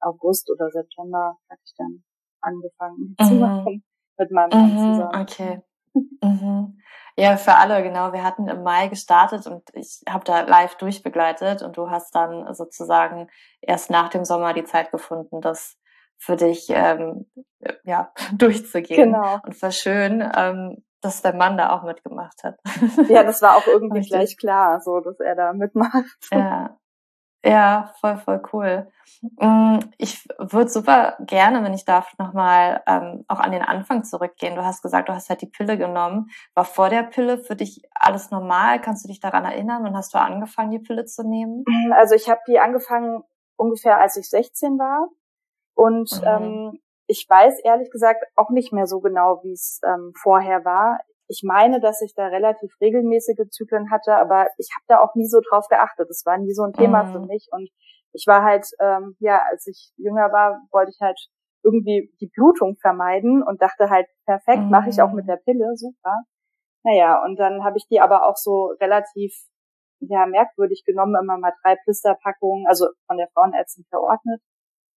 August 0.00 0.50
oder 0.50 0.70
September 0.70 1.38
hatte 1.50 1.62
ich 1.64 1.74
dann 1.76 2.04
angefangen 2.40 3.16
mhm. 3.20 3.24
zu 3.24 3.34
machen 3.34 3.84
mit 4.18 4.30
meinem 4.30 4.50
Mann 4.50 4.72
mhm, 4.72 4.94
zusammen. 4.94 5.22
Okay. 5.22 5.62
mhm. 6.22 6.78
Ja, 7.16 7.36
für 7.36 7.56
alle, 7.56 7.82
genau. 7.82 8.12
Wir 8.12 8.22
hatten 8.22 8.46
im 8.46 8.62
Mai 8.62 8.86
gestartet 8.86 9.48
und 9.48 9.68
ich 9.74 10.02
habe 10.08 10.24
da 10.24 10.42
live 10.42 10.76
durchbegleitet 10.76 11.62
und 11.62 11.76
du 11.76 11.90
hast 11.90 12.14
dann 12.14 12.54
sozusagen 12.54 13.28
erst 13.60 13.90
nach 13.90 14.08
dem 14.08 14.24
Sommer 14.24 14.54
die 14.54 14.62
Zeit 14.62 14.92
gefunden, 14.92 15.40
das 15.40 15.76
für 16.16 16.36
dich 16.36 16.68
ähm, 16.70 17.26
ja, 17.82 18.12
durchzugehen. 18.36 19.12
Genau. 19.12 19.38
Und 19.44 19.60
war 19.60 19.72
schön, 19.72 20.30
ähm, 20.36 20.84
dass 21.00 21.22
der 21.22 21.34
Mann 21.34 21.56
da 21.56 21.76
auch 21.76 21.82
mitgemacht 21.82 22.42
hat. 22.44 22.58
Ja, 23.08 23.24
das 23.24 23.42
war 23.42 23.56
auch 23.56 23.66
irgendwie 23.66 24.00
gleich 24.00 24.36
klar, 24.36 24.80
so 24.80 25.00
dass 25.00 25.18
er 25.20 25.34
da 25.34 25.52
mitmacht. 25.52 26.04
Ja, 26.30 26.76
ja, 27.44 27.92
voll, 28.00 28.16
voll 28.16 28.42
cool. 28.52 28.88
Mm, 29.36 29.78
ich 29.96 30.26
würde 30.38 30.68
super 30.68 31.16
gerne, 31.20 31.62
wenn 31.62 31.72
ich 31.72 31.84
darf, 31.84 32.16
nochmal 32.18 32.82
ähm, 32.86 33.24
auch 33.28 33.38
an 33.38 33.52
den 33.52 33.62
Anfang 33.62 34.02
zurückgehen. 34.04 34.56
Du 34.56 34.64
hast 34.64 34.82
gesagt, 34.82 35.08
du 35.08 35.14
hast 35.14 35.28
halt 35.30 35.40
die 35.42 35.46
Pille 35.46 35.78
genommen. 35.78 36.30
War 36.54 36.64
vor 36.64 36.88
der 36.88 37.04
Pille 37.04 37.38
für 37.38 37.54
dich 37.54 37.82
alles 37.94 38.30
normal? 38.30 38.80
Kannst 38.80 39.04
du 39.04 39.08
dich 39.08 39.20
daran 39.20 39.44
erinnern? 39.44 39.86
Und 39.86 39.96
hast 39.96 40.14
du 40.14 40.18
angefangen, 40.18 40.72
die 40.72 40.80
Pille 40.80 41.04
zu 41.04 41.22
nehmen? 41.22 41.64
Also 41.92 42.14
ich 42.14 42.28
habe 42.28 42.40
die 42.48 42.58
angefangen 42.58 43.22
ungefähr, 43.56 44.00
als 44.00 44.16
ich 44.16 44.28
16 44.28 44.78
war. 44.78 45.08
Und 45.74 46.10
mhm. 46.20 46.26
ähm, 46.26 46.80
ich 47.06 47.24
weiß 47.28 47.60
ehrlich 47.60 47.90
gesagt 47.90 48.24
auch 48.34 48.50
nicht 48.50 48.72
mehr 48.72 48.86
so 48.86 49.00
genau, 49.00 49.42
wie 49.44 49.52
es 49.52 49.80
ähm, 49.84 50.12
vorher 50.16 50.64
war 50.64 50.98
ich 51.28 51.42
meine, 51.44 51.80
dass 51.80 52.00
ich 52.00 52.14
da 52.14 52.26
relativ 52.26 52.72
regelmäßige 52.80 53.48
Zyklen 53.50 53.90
hatte, 53.90 54.16
aber 54.16 54.48
ich 54.56 54.70
habe 54.74 54.84
da 54.88 55.00
auch 55.00 55.14
nie 55.14 55.28
so 55.28 55.40
drauf 55.40 55.68
geachtet. 55.68 56.08
Das 56.08 56.24
war 56.24 56.38
nie 56.38 56.54
so 56.54 56.62
ein 56.62 56.72
Thema 56.72 57.04
mhm. 57.04 57.12
für 57.12 57.20
mich. 57.20 57.48
Und 57.50 57.68
ich 58.12 58.24
war 58.26 58.42
halt, 58.42 58.66
ähm, 58.80 59.16
ja, 59.20 59.42
als 59.50 59.66
ich 59.66 59.92
jünger 59.96 60.32
war, 60.32 60.58
wollte 60.72 60.90
ich 60.90 60.98
halt 61.00 61.18
irgendwie 61.62 62.10
die 62.20 62.30
Blutung 62.34 62.76
vermeiden 62.80 63.42
und 63.42 63.60
dachte 63.60 63.90
halt, 63.90 64.06
perfekt, 64.24 64.62
mhm. 64.62 64.70
mache 64.70 64.88
ich 64.88 65.02
auch 65.02 65.12
mit 65.12 65.26
mhm. 65.26 65.28
der 65.28 65.36
Pille, 65.36 65.76
super. 65.76 66.22
Naja, 66.84 67.22
und 67.22 67.36
dann 67.38 67.62
habe 67.62 67.76
ich 67.76 67.86
die 67.88 68.00
aber 68.00 68.26
auch 68.26 68.36
so 68.36 68.72
relativ 68.80 69.34
ja, 70.00 70.26
merkwürdig 70.26 70.84
genommen, 70.86 71.16
immer 71.20 71.38
mal 71.38 71.52
drei 71.62 71.76
Blisterpackungen, 71.84 72.66
also 72.66 72.86
von 73.06 73.18
der 73.18 73.28
Frauenärztin 73.34 73.84
verordnet, 73.90 74.40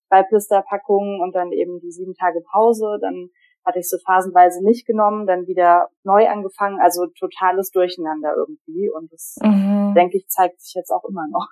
zwei 0.07 0.23
Blisterpackungen 0.23 1.21
und 1.21 1.35
dann 1.35 1.51
eben 1.51 1.79
die 1.79 1.91
sieben 1.91 2.13
Tage 2.13 2.41
Pause. 2.51 2.99
Dann 3.01 3.29
hatte 3.65 3.79
ich 3.79 3.89
so 3.89 3.97
phasenweise 4.05 4.63
nicht 4.63 4.85
genommen, 4.85 5.27
dann 5.27 5.47
wieder 5.47 5.89
neu 6.03 6.27
angefangen. 6.27 6.79
Also 6.81 7.07
totales 7.19 7.71
Durcheinander 7.71 8.33
irgendwie. 8.35 8.89
Und 8.89 9.11
das, 9.11 9.35
mhm. 9.41 9.93
denke 9.95 10.17
ich, 10.17 10.27
zeigt 10.27 10.61
sich 10.61 10.73
jetzt 10.75 10.91
auch 10.91 11.03
immer 11.05 11.27
noch. 11.31 11.47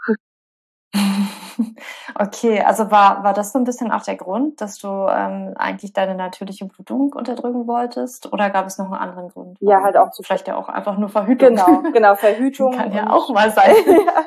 Okay, 2.15 2.61
also 2.61 2.91
war, 2.91 3.23
war 3.23 3.33
das 3.33 3.51
so 3.51 3.59
ein 3.59 3.63
bisschen 3.63 3.91
auch 3.91 4.03
der 4.03 4.15
Grund, 4.15 4.61
dass 4.61 4.77
du 4.77 4.87
ähm, 4.87 5.53
eigentlich 5.57 5.93
deine 5.93 6.15
natürliche 6.15 6.65
Blutung 6.65 7.13
unterdrücken 7.13 7.67
wolltest? 7.67 8.31
Oder 8.31 8.49
gab 8.49 8.65
es 8.65 8.77
noch 8.77 8.85
einen 8.85 8.95
anderen 8.95 9.29
Grund? 9.29 9.57
Ja, 9.61 9.81
halt 9.81 9.97
auch 9.97 10.11
zu 10.11 10.23
Vielleicht 10.23 10.47
ja 10.47 10.55
auch 10.55 10.69
einfach 10.69 10.97
nur 10.97 11.09
Verhütung. 11.09 11.55
Genau, 11.55 11.81
genau, 11.91 12.15
Verhütung. 12.15 12.73
Kann 12.73 12.93
ja 12.93 13.09
auch 13.09 13.29
mal 13.29 13.51
sein. 13.51 13.73
ja, 13.85 14.25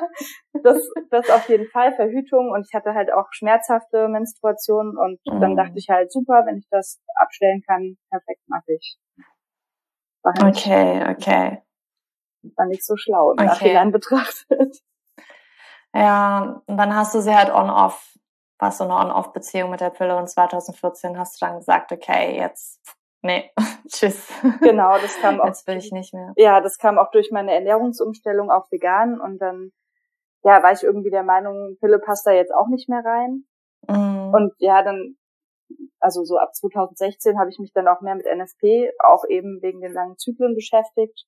das, 0.63 0.77
das 1.09 1.29
auf 1.29 1.47
jeden 1.49 1.67
Fall, 1.67 1.93
Verhütung. 1.93 2.51
Und 2.51 2.65
ich 2.67 2.73
hatte 2.73 2.93
halt 2.93 3.13
auch 3.13 3.27
schmerzhafte 3.31 4.07
Menstruationen. 4.07 4.97
Und 4.97 5.19
mhm. 5.25 5.39
dann 5.39 5.55
dachte 5.55 5.77
ich 5.77 5.89
halt, 5.89 6.11
super, 6.11 6.43
wenn 6.45 6.57
ich 6.57 6.67
das 6.69 6.99
abstellen 7.15 7.61
kann, 7.65 7.97
perfekt 8.09 8.41
mache 8.47 8.73
ich. 8.73 8.97
Halt 10.25 10.43
okay, 10.43 11.05
okay. 11.09 11.61
War 12.55 12.65
nicht 12.65 12.85
so 12.85 12.95
schlau 12.97 13.31
im 13.31 13.39
okay. 13.39 13.45
Nachhinein 13.45 13.91
betrachtet. 13.91 14.79
Ja, 15.93 16.61
und 16.65 16.77
dann 16.77 16.95
hast 16.95 17.13
du 17.13 17.21
sie 17.21 17.35
halt 17.35 17.53
on-off, 17.53 18.17
warst 18.59 18.79
so 18.79 18.83
eine 18.83 18.95
on-off-Beziehung 18.95 19.69
mit 19.69 19.81
der 19.81 19.91
Pille 19.91 20.17
und 20.17 20.27
2014 20.27 21.17
hast 21.17 21.39
du 21.39 21.45
dann 21.45 21.57
gesagt, 21.57 21.91
okay, 21.91 22.35
jetzt, 22.35 22.81
nee, 23.21 23.51
tschüss. 23.87 24.27
Genau, 24.61 24.97
das 24.97 25.19
kam 25.21 25.39
auch. 25.39 25.45
Jetzt 25.45 25.67
will 25.67 25.77
ich 25.77 25.91
nicht 25.91 26.13
mehr. 26.13 26.33
Ja, 26.35 26.61
das 26.61 26.77
kam 26.77 26.97
auch 26.97 27.11
durch 27.11 27.29
meine 27.31 27.53
Ernährungsumstellung 27.53 28.49
auf 28.49 28.71
vegan 28.71 29.21
und 29.21 29.39
dann, 29.39 29.71
ja, 30.43 30.63
war 30.63 30.71
ich 30.71 30.83
irgendwie 30.83 31.11
der 31.11 31.23
Meinung, 31.23 31.77
Pille 31.79 31.99
passt 31.99 32.25
da 32.25 32.31
jetzt 32.31 32.53
auch 32.53 32.67
nicht 32.67 32.89
mehr 32.89 33.03
rein. 33.05 33.45
Mhm. 33.87 34.33
Und 34.33 34.53
ja, 34.57 34.81
dann, 34.81 35.15
also 35.99 36.23
so 36.23 36.37
ab 36.37 36.55
2016 36.55 37.39
habe 37.39 37.51
ich 37.51 37.59
mich 37.59 37.71
dann 37.71 37.87
auch 37.87 38.01
mehr 38.01 38.15
mit 38.15 38.25
NFP, 38.25 38.91
auch 38.99 39.25
eben 39.29 39.61
wegen 39.61 39.81
den 39.81 39.93
langen 39.93 40.17
Zyklen 40.17 40.55
beschäftigt. 40.55 41.25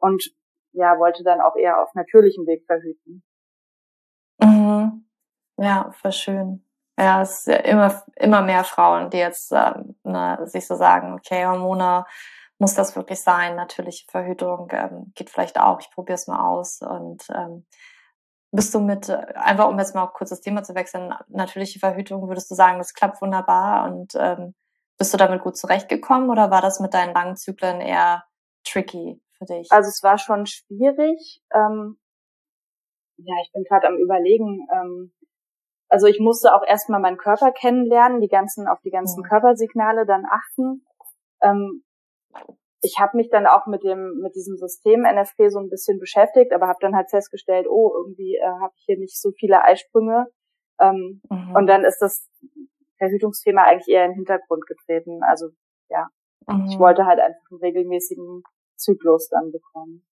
Und 0.00 0.32
ja, 0.72 0.98
wollte 0.98 1.22
dann 1.22 1.42
auch 1.42 1.54
eher 1.54 1.82
auf 1.82 1.94
natürlichem 1.94 2.46
Weg 2.46 2.64
verhüten. 2.66 3.22
Mhm. 4.80 5.06
Ja, 5.58 5.92
voll 5.92 6.12
schön. 6.12 6.64
Ja, 6.98 7.22
es 7.22 7.40
ist 7.40 7.46
ja 7.48 7.56
immer, 7.56 8.02
immer 8.16 8.42
mehr 8.42 8.64
Frauen, 8.64 9.10
die 9.10 9.18
jetzt 9.18 9.52
ähm, 9.52 9.96
ne, 10.04 10.38
sich 10.44 10.66
so 10.66 10.76
sagen, 10.76 11.14
okay, 11.14 11.46
Hormone 11.46 12.04
muss 12.58 12.74
das 12.74 12.94
wirklich 12.96 13.20
sein, 13.20 13.56
natürliche 13.56 14.06
Verhütung 14.10 14.68
ähm, 14.72 15.12
geht 15.14 15.30
vielleicht 15.30 15.58
auch, 15.58 15.80
ich 15.80 15.90
probiere 15.90 16.14
es 16.14 16.28
mal 16.28 16.46
aus. 16.46 16.80
Und 16.82 17.24
ähm, 17.34 17.66
bist 18.52 18.74
du 18.74 18.80
mit, 18.80 19.10
einfach 19.10 19.68
um 19.68 19.78
jetzt 19.78 19.94
mal 19.94 20.06
kurz 20.08 20.30
das 20.30 20.42
Thema 20.42 20.62
zu 20.62 20.74
wechseln, 20.74 21.14
natürliche 21.28 21.78
Verhütung, 21.80 22.28
würdest 22.28 22.50
du 22.50 22.54
sagen, 22.54 22.78
das 22.78 22.94
klappt 22.94 23.20
wunderbar 23.22 23.84
und 23.90 24.14
ähm, 24.16 24.54
bist 24.98 25.12
du 25.12 25.18
damit 25.18 25.42
gut 25.42 25.56
zurechtgekommen 25.56 26.30
oder 26.30 26.50
war 26.50 26.60
das 26.60 26.78
mit 26.78 26.94
deinen 26.94 27.14
langen 27.14 27.36
Zyklen 27.36 27.80
eher 27.80 28.24
tricky 28.64 29.20
für 29.38 29.46
dich? 29.46 29.72
Also 29.72 29.88
es 29.88 30.02
war 30.02 30.18
schon 30.18 30.46
schwierig. 30.46 31.42
Ähm, 31.52 31.98
ja, 33.24 33.34
ich 33.42 33.52
bin 33.52 33.64
gerade 33.64 33.88
am 33.88 33.96
überlegen. 33.96 34.66
Ähm, 34.72 35.12
also 35.88 36.06
ich 36.06 36.20
musste 36.20 36.54
auch 36.54 36.66
erstmal 36.66 37.00
meinen 37.00 37.18
Körper 37.18 37.52
kennenlernen, 37.52 38.20
die 38.20 38.28
ganzen, 38.28 38.66
auf 38.66 38.80
die 38.80 38.90
ganzen 38.90 39.20
mhm. 39.20 39.28
Körpersignale 39.28 40.06
dann 40.06 40.24
achten. 40.24 40.86
Ähm, 41.42 41.84
ich 42.82 42.98
habe 42.98 43.16
mich 43.16 43.30
dann 43.30 43.46
auch 43.46 43.66
mit 43.66 43.84
dem 43.84 44.18
mit 44.22 44.34
diesem 44.34 44.56
System 44.56 45.02
NFP 45.02 45.50
so 45.50 45.60
ein 45.60 45.68
bisschen 45.68 45.98
beschäftigt, 45.98 46.52
aber 46.52 46.66
habe 46.66 46.78
dann 46.80 46.96
halt 46.96 47.10
festgestellt, 47.10 47.66
oh, 47.68 47.92
irgendwie 47.94 48.36
äh, 48.36 48.60
habe 48.60 48.72
ich 48.76 48.84
hier 48.86 48.98
nicht 48.98 49.20
so 49.20 49.30
viele 49.38 49.62
Eisprünge. 49.62 50.26
Ähm, 50.80 51.20
mhm. 51.30 51.54
Und 51.54 51.66
dann 51.66 51.84
ist 51.84 51.98
das 51.98 52.28
Verhütungsthema 52.98 53.62
eigentlich 53.62 53.88
eher 53.88 54.04
in 54.04 54.12
den 54.12 54.16
Hintergrund 54.16 54.66
getreten. 54.66 55.20
Also 55.22 55.50
ja, 55.88 56.08
mhm. 56.48 56.66
ich 56.68 56.78
wollte 56.78 57.06
halt 57.06 57.20
einfach 57.20 57.50
einen 57.50 57.60
regelmäßigen 57.60 58.42
Zyklus 58.76 59.28
dann 59.28 59.52
bekommen. 59.52 60.04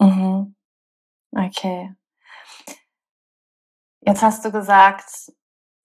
Mhm. 0.00 0.54
Okay. 1.32 1.94
Jetzt 4.06 4.22
hast 4.22 4.44
du 4.44 4.52
gesagt, 4.52 5.32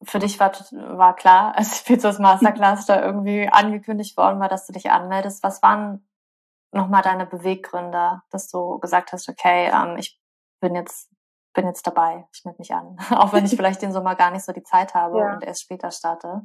für 0.03 0.19
dich 0.19 0.39
war, 0.39 0.51
war 0.97 1.15
klar, 1.15 1.53
als 1.57 1.83
Pizzas 1.83 2.19
Masterclass 2.19 2.85
da 2.85 3.03
irgendwie 3.03 3.49
angekündigt 3.49 4.17
worden 4.17 4.39
war, 4.39 4.49
dass 4.49 4.65
du 4.65 4.73
dich 4.73 4.91
anmeldest. 4.91 5.43
Was 5.43 5.61
waren 5.61 6.07
nochmal 6.71 7.01
deine 7.01 7.25
Beweggründe, 7.25 8.21
dass 8.29 8.49
du 8.49 8.79
gesagt 8.79 9.11
hast, 9.11 9.27
okay, 9.29 9.71
ähm, 9.73 9.97
ich 9.97 10.19
bin 10.61 10.75
jetzt, 10.75 11.09
bin 11.53 11.65
jetzt 11.65 11.85
dabei, 11.87 12.27
ich 12.33 12.45
melde 12.45 12.59
mich 12.59 12.73
an. 12.73 12.97
Auch 13.11 13.33
wenn 13.33 13.45
ich 13.45 13.51
vielleicht 13.55 13.81
den 13.81 13.91
Sommer 13.91 14.15
gar 14.15 14.31
nicht 14.31 14.45
so 14.45 14.51
die 14.51 14.63
Zeit 14.63 14.93
habe 14.93 15.19
ja. 15.19 15.33
und 15.33 15.43
erst 15.43 15.63
später 15.63 15.91
starte. 15.91 16.41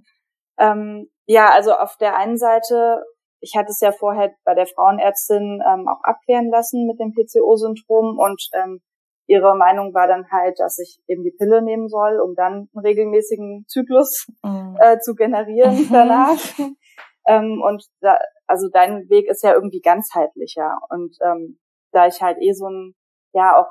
Ähm, 0.58 1.10
ja, 1.26 1.50
also 1.50 1.74
auf 1.74 1.96
der 1.96 2.16
einen 2.16 2.38
Seite, 2.38 3.04
ich 3.40 3.56
hatte 3.56 3.70
es 3.70 3.80
ja 3.80 3.92
vorher 3.92 4.32
bei 4.44 4.54
der 4.54 4.66
Frauenärztin 4.66 5.62
ähm, 5.66 5.88
auch 5.88 6.02
abklären 6.02 6.48
lassen 6.48 6.86
mit 6.86 6.98
dem 7.00 7.12
PCO-Syndrom 7.12 8.18
und 8.18 8.48
ähm, 8.54 8.80
ihre 9.26 9.56
Meinung 9.56 9.94
war 9.94 10.06
dann 10.06 10.26
halt, 10.30 10.58
dass 10.58 10.78
ich 10.78 11.00
eben 11.06 11.22
die 11.22 11.34
Pille 11.36 11.62
nehmen 11.62 11.88
soll, 11.88 12.20
um 12.20 12.34
dann 12.34 12.68
einen 12.74 12.84
regelmäßigen 12.84 13.64
Zyklus 13.68 14.26
mhm. 14.42 14.76
äh, 14.80 14.98
zu 14.98 15.14
generieren 15.14 15.76
mhm. 15.76 15.88
danach. 15.90 16.38
ähm, 17.26 17.62
und 17.62 17.84
da, 18.00 18.18
also 18.46 18.68
dein 18.72 19.08
Weg 19.08 19.28
ist 19.28 19.42
ja 19.42 19.54
irgendwie 19.54 19.80
ganzheitlicher. 19.80 20.78
Und 20.90 21.16
ähm, 21.22 21.58
da 21.92 22.06
ich 22.06 22.20
halt 22.20 22.38
eh 22.40 22.52
so 22.52 22.68
ein, 22.68 22.94
ja 23.32 23.58
auch 23.58 23.70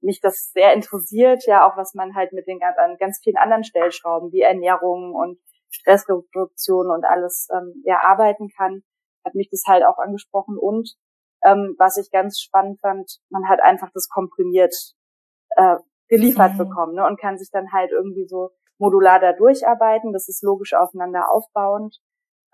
mich 0.00 0.20
das 0.20 0.50
sehr 0.52 0.72
interessiert, 0.72 1.44
ja 1.46 1.66
auch 1.66 1.76
was 1.76 1.94
man 1.94 2.14
halt 2.14 2.32
mit 2.32 2.46
den 2.46 2.58
ganz, 2.58 2.76
an 2.78 2.96
ganz 2.98 3.20
vielen 3.22 3.36
anderen 3.36 3.64
Stellschrauben 3.64 4.32
wie 4.32 4.40
Ernährung 4.40 5.14
und 5.14 5.38
Stressreduktion 5.70 6.90
und 6.90 7.04
alles 7.04 7.48
ähm, 7.54 7.82
ja 7.84 8.00
arbeiten 8.02 8.48
kann, 8.56 8.82
hat 9.24 9.34
mich 9.34 9.48
das 9.50 9.62
halt 9.66 9.84
auch 9.84 9.98
angesprochen 9.98 10.58
und 10.58 10.94
ähm, 11.44 11.74
was 11.78 11.96
ich 11.96 12.10
ganz 12.10 12.40
spannend 12.40 12.80
fand, 12.80 13.18
man 13.30 13.48
hat 13.48 13.60
einfach 13.60 13.90
das 13.92 14.08
komprimiert 14.08 14.74
äh, 15.56 15.76
geliefert 16.08 16.54
mhm. 16.54 16.58
bekommen 16.58 16.94
ne, 16.94 17.06
und 17.06 17.20
kann 17.20 17.38
sich 17.38 17.50
dann 17.52 17.72
halt 17.72 17.90
irgendwie 17.90 18.26
so 18.26 18.50
modular 18.78 19.20
da 19.20 19.32
durcharbeiten. 19.32 20.12
Das 20.12 20.28
ist 20.28 20.42
logisch 20.42 20.74
aufeinander 20.74 21.30
aufbauend. 21.30 21.98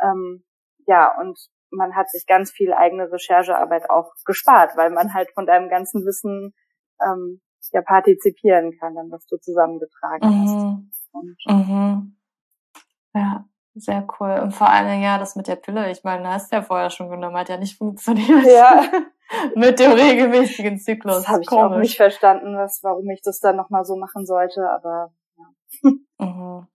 Ähm, 0.00 0.45
ja, 0.87 1.18
und 1.21 1.38
man 1.71 1.95
hat 1.95 2.11
sich 2.11 2.26
ganz 2.26 2.50
viel 2.50 2.73
eigene 2.73 3.11
Recherchearbeit 3.11 3.90
auch 3.90 4.12
gespart, 4.25 4.76
weil 4.76 4.90
man 4.90 5.12
halt 5.12 5.30
von 5.35 5.47
deinem 5.47 5.68
ganzen 5.68 6.04
Wissen 6.07 6.54
ähm, 7.04 7.40
ja 7.73 7.83
partizipieren 7.83 8.76
kann, 8.78 8.95
dann 8.95 9.11
was 9.11 9.26
du 9.26 9.37
zusammengetragen 9.38 10.28
mhm. 10.28 10.88
hast. 10.88 11.09
Und 11.12 11.37
mhm. 11.47 12.16
Ja, 13.14 13.45
sehr 13.80 14.06
cool. 14.18 14.38
Und 14.42 14.52
vor 14.52 14.68
allem, 14.68 15.00
ja, 15.00 15.18
das 15.18 15.37
mit 15.37 15.49
der 15.49 15.56
Pille, 15.56 15.90
ich 15.90 16.04
meine, 16.04 16.28
hast 16.28 16.52
du 16.52 16.56
ja 16.56 16.62
vorher 16.62 16.90
schon 16.90 17.11
genommen, 17.11 17.37
hat 17.37 17.49
ja 17.49 17.56
nicht 17.56 17.78
funktioniert. 17.78 18.47
Ja. 18.47 18.85
mit 19.54 19.78
dem 19.78 19.92
regelmäßigen 19.92 20.78
Zyklus. 20.78 21.16
Das 21.16 21.28
habe 21.28 21.42
ich 21.42 21.49
Komisch. 21.49 21.73
auch 21.73 21.78
nicht 21.78 21.97
verstanden, 21.97 22.56
was, 22.56 22.80
warum 22.82 23.08
ich 23.11 23.20
das 23.23 23.40
dann 23.40 23.56
nochmal 23.56 23.85
so 23.85 23.97
machen 23.97 24.26
sollte, 24.26 24.70
aber 24.70 25.12
ja. 25.37 25.90
Mhm. 26.18 26.66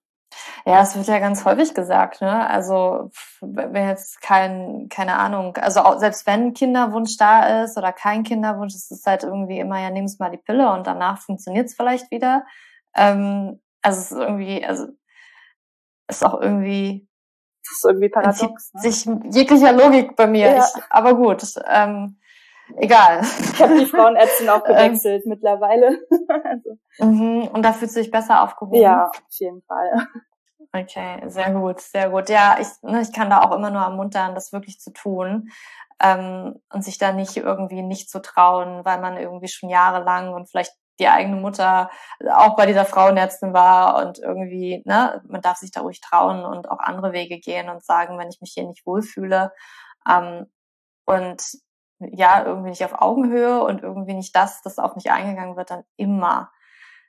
Ja, 0.66 0.82
es 0.82 0.96
wird 0.96 1.08
ja 1.08 1.20
ganz 1.20 1.44
häufig 1.46 1.74
gesagt, 1.74 2.22
ne? 2.22 2.50
Also 2.50 3.12
wenn 3.42 3.88
jetzt 3.88 4.22
kein, 4.22 4.88
keine 4.90 5.18
Ahnung, 5.18 5.58
also 5.58 5.82
auch, 5.82 6.00
selbst 6.00 6.26
wenn 6.26 6.54
Kinderwunsch 6.54 7.18
da 7.18 7.64
ist 7.64 7.78
oder 7.78 7.92
kein 7.92 8.24
Kinderwunsch, 8.24 8.74
ist 8.74 8.92
es 8.92 9.06
halt 9.06 9.24
irgendwie 9.24 9.60
immer, 9.60 9.80
ja, 9.82 9.90
nimmst 9.90 10.20
mal 10.20 10.32
die 10.32 10.38
Pille 10.38 10.72
und 10.72 10.88
danach 10.88 11.20
funktioniert 11.20 11.68
es 11.68 11.76
vielleicht 11.76 12.10
wieder. 12.12 12.46
Ähm, 12.96 13.62
also 13.82 14.00
es 14.00 14.12
ist 14.12 14.18
irgendwie, 14.18 14.66
also 14.66 14.88
ist 16.08 16.26
auch 16.26 16.40
irgendwie 16.42 17.08
das 17.64 17.78
ist 17.78 17.86
irgendwie 17.86 18.10
paradox. 18.10 18.74
Ne? 18.74 18.82
sich 18.82 19.06
jeglicher 19.32 19.72
Logik 19.72 20.16
bei 20.16 20.28
mir. 20.28 20.48
Ja. 20.52 20.58
Ich, 20.58 20.84
aber 20.90 21.16
gut, 21.16 21.44
ähm, 21.70 22.20
egal. 22.76 23.22
Ich 23.22 23.62
habe 23.62 23.80
die 23.80 23.86
Frauenärztin 23.86 24.50
auch 24.50 24.64
ähm, 24.68 24.76
gewechselt 24.76 25.26
mittlerweile. 25.26 26.00
also. 26.44 26.78
mhm, 27.00 27.48
und 27.54 27.64
da 27.64 27.72
fühlst 27.72 27.96
du 27.96 28.02
dich 28.02 28.12
besser 28.12 28.42
aufgehoben? 28.44 28.82
Ja, 28.82 29.08
auf 29.08 29.22
jeden 29.30 29.62
Fall. 29.64 30.08
Okay, 30.76 31.22
sehr 31.28 31.52
gut, 31.52 31.80
sehr 31.82 32.10
gut. 32.10 32.30
Ja, 32.30 32.58
ich, 32.60 32.68
ne, 32.82 33.02
ich 33.02 33.14
kann 33.14 33.30
da 33.30 33.42
auch 33.42 33.56
immer 33.56 33.70
nur 33.70 33.84
ermuntern, 33.84 34.34
das 34.34 34.52
wirklich 34.52 34.80
zu 34.80 34.92
tun 34.92 35.52
ähm, 36.02 36.60
und 36.72 36.84
sich 36.84 36.98
da 36.98 37.14
nicht 37.14 37.38
irgendwie 37.38 37.84
nicht 37.84 38.10
zu 38.10 38.22
trauen, 38.22 38.84
weil 38.84 39.00
man 39.00 39.18
irgendwie 39.18 39.48
schon 39.48 39.70
jahrelang 39.70 40.34
und 40.34 40.50
vielleicht 40.50 40.74
die 41.00 41.08
eigene 41.08 41.38
Mutter 41.38 41.90
auch 42.32 42.56
bei 42.56 42.66
dieser 42.66 42.86
Frauenärztin 42.86 43.54
war 43.54 44.06
und 44.06 44.20
irgendwie, 44.20 44.84
ne, 44.86 45.22
man 45.28 45.42
darf 45.42 45.58
sich 45.58 45.72
da 45.72 45.82
ruhig 45.82 46.02
trauen 46.02 46.46
und 46.46 46.70
auch 46.70 46.80
andere 46.80 47.14
Wege 47.14 47.40
gehen 47.40 47.70
und 47.70 47.84
sagen, 47.84 48.20
wenn 48.20 48.30
ich 48.30 48.42
mich 48.42 48.52
hier 48.54 48.68
nicht 48.68 48.86
wohlfühle 48.86 49.52
ähm, 50.08 50.46
und 51.06 51.42
ja, 52.00 52.46
irgendwie 52.46 52.70
nicht 52.70 52.84
auf 52.84 53.02
Augenhöhe 53.02 53.64
und 53.64 53.82
irgendwie 53.82 54.14
nicht 54.14 54.36
das, 54.36 54.62
das 54.62 54.78
auf 54.80 54.96
mich 54.96 55.12
eingegangen 55.12 55.56
wird, 55.56 55.72
dann 55.72 55.84
immer. 55.96 56.52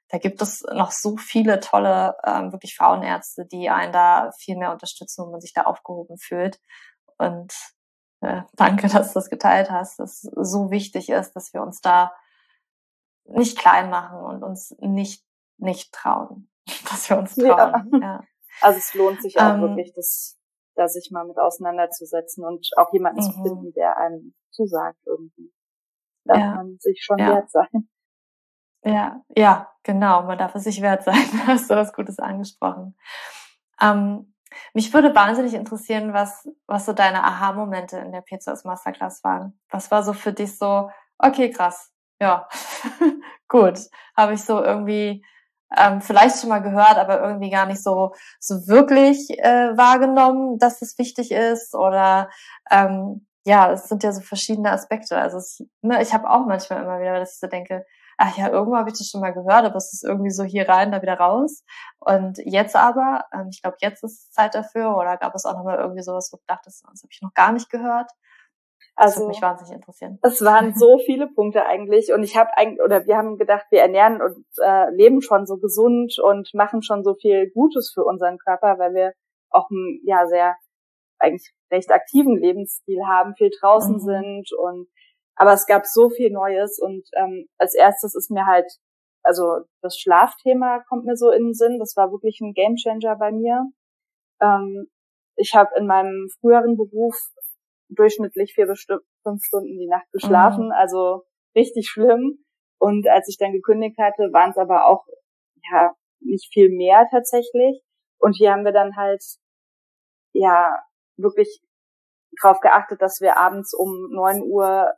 Da 0.08 0.18
gibt 0.18 0.42
es 0.42 0.62
noch 0.72 0.92
so 0.92 1.16
viele 1.16 1.60
tolle, 1.60 2.16
ähm, 2.24 2.52
wirklich 2.52 2.76
Frauenärzte, 2.76 3.46
die 3.46 3.70
einen 3.70 3.92
da 3.92 4.30
viel 4.38 4.56
mehr 4.56 4.72
unterstützen 4.72 5.22
und 5.22 5.32
man 5.32 5.40
sich 5.40 5.52
da 5.52 5.62
aufgehoben 5.62 6.18
fühlt. 6.18 6.60
Und 7.18 7.52
äh, 8.20 8.42
danke, 8.54 8.88
dass 8.88 9.08
du 9.08 9.14
das 9.14 9.30
geteilt 9.30 9.70
hast, 9.70 9.98
dass 9.98 10.24
es 10.24 10.50
so 10.50 10.70
wichtig 10.70 11.08
ist, 11.08 11.32
dass 11.34 11.52
wir 11.52 11.62
uns 11.62 11.80
da 11.80 12.12
nicht 13.24 13.58
klein 13.58 13.90
machen 13.90 14.18
und 14.18 14.42
uns 14.42 14.74
nicht, 14.80 15.24
nicht 15.58 15.92
trauen. 15.92 16.48
dass 16.90 17.08
wir 17.10 17.18
uns 17.18 17.34
trauen. 17.34 17.90
Ja. 17.92 17.98
ja. 18.00 18.24
Also 18.60 18.78
es 18.78 18.94
lohnt 18.94 19.20
sich 19.20 19.38
auch 19.38 19.54
ähm, 19.54 19.62
wirklich, 19.62 19.92
das, 19.94 20.38
da 20.74 20.88
sich 20.88 21.10
mal 21.10 21.26
mit 21.26 21.38
auseinanderzusetzen 21.38 22.44
und 22.44 22.68
auch 22.76 22.92
jemanden 22.92 23.22
zu 23.22 23.36
mhm. 23.38 23.42
finden, 23.42 23.72
der 23.74 23.96
einem 23.98 24.34
zusagt 24.50 25.00
irgendwie. 25.06 25.52
Darf 26.24 26.38
ja. 26.38 26.54
man 26.54 26.78
sich 26.78 27.02
schon 27.02 27.18
ja. 27.18 27.34
wert 27.34 27.50
sein. 27.50 27.88
Ja, 28.84 29.22
ja, 29.36 29.72
genau. 29.82 30.22
Man 30.22 30.38
darf 30.38 30.54
es 30.54 30.64
sich 30.64 30.80
wert 30.82 31.02
sein. 31.02 31.14
Hast 31.46 31.70
du 31.70 31.74
was 31.74 31.92
Gutes 31.92 32.18
angesprochen. 32.18 32.96
Ähm, 33.80 34.34
mich 34.72 34.92
würde 34.94 35.14
wahnsinnig 35.14 35.54
interessieren, 35.54 36.12
was, 36.12 36.48
was 36.66 36.86
so 36.86 36.92
deine 36.92 37.24
Aha-Momente 37.24 37.98
in 37.98 38.12
der 38.12 38.20
PCOS 38.20 38.64
Masterclass 38.64 39.24
waren. 39.24 39.58
Was 39.68 39.90
war 39.90 40.02
so 40.02 40.12
für 40.12 40.32
dich 40.32 40.56
so, 40.56 40.90
okay, 41.18 41.50
krass, 41.50 41.92
ja, 42.20 42.48
gut, 43.48 43.78
habe 44.16 44.34
ich 44.34 44.44
so 44.44 44.62
irgendwie 44.62 45.24
ähm, 45.76 46.00
vielleicht 46.00 46.40
schon 46.40 46.50
mal 46.50 46.62
gehört, 46.62 46.96
aber 46.96 47.20
irgendwie 47.20 47.50
gar 47.50 47.66
nicht 47.66 47.82
so 47.82 48.12
so 48.40 48.66
wirklich 48.68 49.30
äh, 49.38 49.76
wahrgenommen, 49.76 50.58
dass 50.58 50.82
es 50.82 50.98
wichtig 50.98 51.32
ist 51.32 51.74
oder 51.74 52.30
ähm, 52.70 53.26
ja, 53.46 53.72
es 53.72 53.88
sind 53.88 54.02
ja 54.02 54.12
so 54.12 54.20
verschiedene 54.22 54.70
Aspekte. 54.72 55.18
Also 55.18 55.38
es, 55.38 55.62
ne, 55.82 56.02
ich 56.02 56.14
habe 56.14 56.30
auch 56.30 56.46
manchmal 56.46 56.82
immer 56.82 56.98
wieder, 57.00 57.18
dass 57.18 57.34
ich 57.34 57.40
so 57.40 57.46
denke, 57.46 57.84
ach 58.16 58.36
ja, 58.38 58.48
irgendwo 58.48 58.76
habe 58.76 58.90
ich 58.90 58.98
das 58.98 59.08
schon 59.08 59.20
mal 59.20 59.32
gehört, 59.32 59.64
aber 59.64 59.76
es 59.76 59.92
ist 59.92 60.04
irgendwie 60.04 60.30
so 60.30 60.44
hier 60.44 60.68
rein, 60.68 60.92
da 60.92 61.02
wieder 61.02 61.18
raus. 61.18 61.64
Und 61.98 62.38
jetzt 62.38 62.76
aber, 62.76 63.24
ähm, 63.32 63.48
ich 63.50 63.60
glaube, 63.62 63.76
jetzt 63.80 64.02
ist 64.04 64.32
Zeit 64.32 64.54
dafür, 64.54 64.96
oder 64.96 65.16
gab 65.16 65.34
es 65.34 65.44
auch 65.44 65.54
nochmal 65.56 65.78
irgendwie 65.78 66.02
sowas, 66.02 66.30
wo 66.32 66.38
du 66.38 66.44
dachtest, 66.46 66.84
das 66.84 67.02
habe 67.02 67.12
ich 67.12 67.22
noch 67.22 67.34
gar 67.34 67.52
nicht 67.52 67.70
gehört. 67.70 68.10
Das 68.96 69.06
also, 69.06 69.20
würde 69.20 69.28
mich 69.28 69.42
wahnsinnig 69.42 69.74
interessieren. 69.74 70.18
Es 70.22 70.44
waren 70.44 70.74
so 70.74 70.98
viele 71.04 71.26
Punkte 71.26 71.66
eigentlich 71.66 72.12
und 72.12 72.22
ich 72.22 72.36
habe 72.36 72.56
eigentlich 72.56 72.80
oder 72.80 73.06
wir 73.06 73.16
haben 73.16 73.38
gedacht, 73.38 73.66
wir 73.70 73.80
ernähren 73.80 74.22
und 74.22 74.44
äh, 74.62 74.90
leben 74.90 75.20
schon 75.20 75.46
so 75.46 75.56
gesund 75.56 76.18
und 76.22 76.52
machen 76.54 76.82
schon 76.82 77.02
so 77.02 77.14
viel 77.14 77.50
Gutes 77.50 77.90
für 77.92 78.04
unseren 78.04 78.38
Körper, 78.38 78.78
weil 78.78 78.94
wir 78.94 79.12
auch 79.50 79.68
einen 79.70 80.00
ja 80.04 80.26
sehr 80.26 80.56
eigentlich 81.18 81.52
recht 81.72 81.90
aktiven 81.90 82.36
Lebensstil 82.36 83.00
haben, 83.06 83.34
viel 83.36 83.50
draußen 83.60 83.94
mhm. 83.94 84.00
sind 84.00 84.52
und 84.52 84.88
aber 85.36 85.52
es 85.52 85.66
gab 85.66 85.84
so 85.86 86.10
viel 86.10 86.30
Neues 86.30 86.78
und 86.78 87.04
ähm, 87.16 87.46
als 87.58 87.74
erstes 87.74 88.14
ist 88.14 88.30
mir 88.30 88.46
halt, 88.46 88.70
also 89.22 89.62
das 89.82 89.98
Schlafthema 89.98 90.84
kommt 90.88 91.06
mir 91.06 91.16
so 91.16 91.30
in 91.30 91.46
den 91.46 91.54
Sinn. 91.54 91.78
Das 91.78 91.96
war 91.96 92.12
wirklich 92.12 92.40
ein 92.40 92.52
Gamechanger 92.52 93.16
bei 93.16 93.32
mir. 93.32 93.64
Ähm, 94.40 94.86
ich 95.36 95.54
habe 95.54 95.70
in 95.76 95.86
meinem 95.86 96.28
früheren 96.40 96.76
Beruf 96.76 97.16
durchschnittlich 97.88 98.54
vier 98.54 98.66
bis 98.66 98.86
fünf 99.22 99.42
Stunden 99.42 99.78
die 99.78 99.88
Nacht 99.88 100.10
geschlafen, 100.12 100.66
mhm. 100.66 100.72
also 100.72 101.24
richtig 101.54 101.88
schlimm. 101.88 102.44
Und 102.78 103.08
als 103.08 103.28
ich 103.28 103.38
dann 103.38 103.52
gekündigt 103.52 103.98
hatte, 103.98 104.32
waren 104.32 104.50
es 104.50 104.58
aber 104.58 104.86
auch 104.86 105.04
ja 105.70 105.94
nicht 106.20 106.52
viel 106.52 106.70
mehr 106.70 107.06
tatsächlich. 107.10 107.82
Und 108.18 108.32
hier 108.32 108.52
haben 108.52 108.64
wir 108.64 108.72
dann 108.72 108.96
halt 108.96 109.22
ja 110.32 110.76
wirklich 111.16 111.60
darauf 112.40 112.60
geachtet, 112.60 113.00
dass 113.00 113.20
wir 113.20 113.36
abends 113.36 113.74
um 113.74 114.08
neun 114.10 114.42
Uhr 114.42 114.92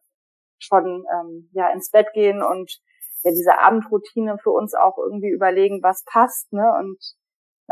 schon 0.58 1.04
ähm, 1.12 1.50
ja 1.52 1.70
ins 1.70 1.90
Bett 1.90 2.08
gehen 2.14 2.42
und 2.42 2.80
ja 3.22 3.30
diese 3.30 3.58
Abendroutine 3.58 4.38
für 4.38 4.50
uns 4.50 4.74
auch 4.74 4.96
irgendwie 4.98 5.30
überlegen, 5.30 5.82
was 5.82 6.04
passt, 6.04 6.52
ne? 6.52 6.72
Und 6.78 6.98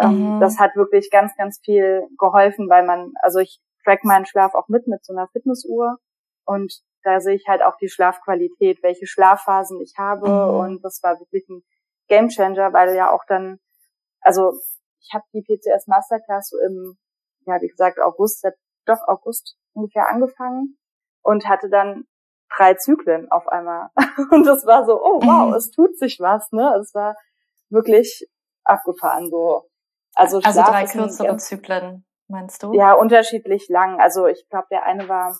ähm, 0.01 0.37
mhm. 0.37 0.41
das 0.41 0.59
hat 0.59 0.75
wirklich 0.75 1.11
ganz, 1.11 1.35
ganz 1.37 1.61
viel 1.65 2.03
geholfen, 2.19 2.69
weil 2.69 2.85
man, 2.85 3.13
also 3.23 3.39
ich 3.39 3.61
track 3.85 4.05
meinen 4.05 4.27
Schlaf 4.27 4.55
auch 4.55 4.69
mit 4.69 4.87
mit 4.87 5.05
so 5.05 5.13
einer 5.13 5.29
Fitnessuhr 5.29 5.99
und 6.45 6.73
da 7.03 7.21
sehe 7.21 7.35
ich 7.35 7.47
halt 7.47 7.63
auch 7.63 7.77
die 7.77 7.89
Schlafqualität, 7.89 8.83
welche 8.83 9.07
Schlafphasen 9.07 9.81
ich 9.81 9.95
habe 9.99 10.29
mhm. 10.29 10.59
und 10.59 10.85
das 10.85 11.01
war 11.03 11.19
wirklich 11.21 11.49
ein 11.49 11.63
Gamechanger, 12.09 12.73
weil 12.73 12.95
ja 12.95 13.11
auch 13.11 13.25
dann, 13.29 13.59
also 14.21 14.53
ich 15.01 15.11
habe 15.15 15.25
die 15.33 15.43
PCS 15.43 15.87
Masterclass 15.87 16.49
so 16.49 16.59
im, 16.59 16.97
ja 17.47 17.61
wie 17.61 17.69
gesagt 17.69 18.01
August, 18.01 18.47
doch 18.87 19.07
August 19.07 19.57
ungefähr 19.75 20.09
angefangen 20.09 20.79
und 21.23 21.49
hatte 21.49 21.69
dann 21.69 22.07
drei 22.57 22.75
Zyklen 22.75 23.31
auf 23.31 23.49
einmal. 23.49 23.89
Und 24.31 24.47
das 24.47 24.65
war 24.67 24.85
so, 24.85 25.03
oh 25.03 25.21
wow, 25.23 25.49
mhm. 25.49 25.55
es 25.55 25.71
tut 25.71 25.99
sich 25.99 26.19
was, 26.21 26.51
ne? 26.53 26.77
Es 26.81 26.95
war 26.95 27.17
wirklich 27.71 28.29
abgefahren 28.65 29.29
so. 29.31 29.69
Also, 30.15 30.41
also 30.45 30.63
drei 30.63 30.85
kürzere 30.85 31.37
Zyklen, 31.39 32.07
meinst 32.29 32.63
du? 32.63 32.73
Ja, 32.73 32.95
unterschiedlich 32.95 33.69
lang. 33.69 34.01
Also 34.01 34.27
ich 34.27 34.47
glaube, 34.49 34.67
der 34.71 34.85
eine 34.85 35.09
war 35.09 35.39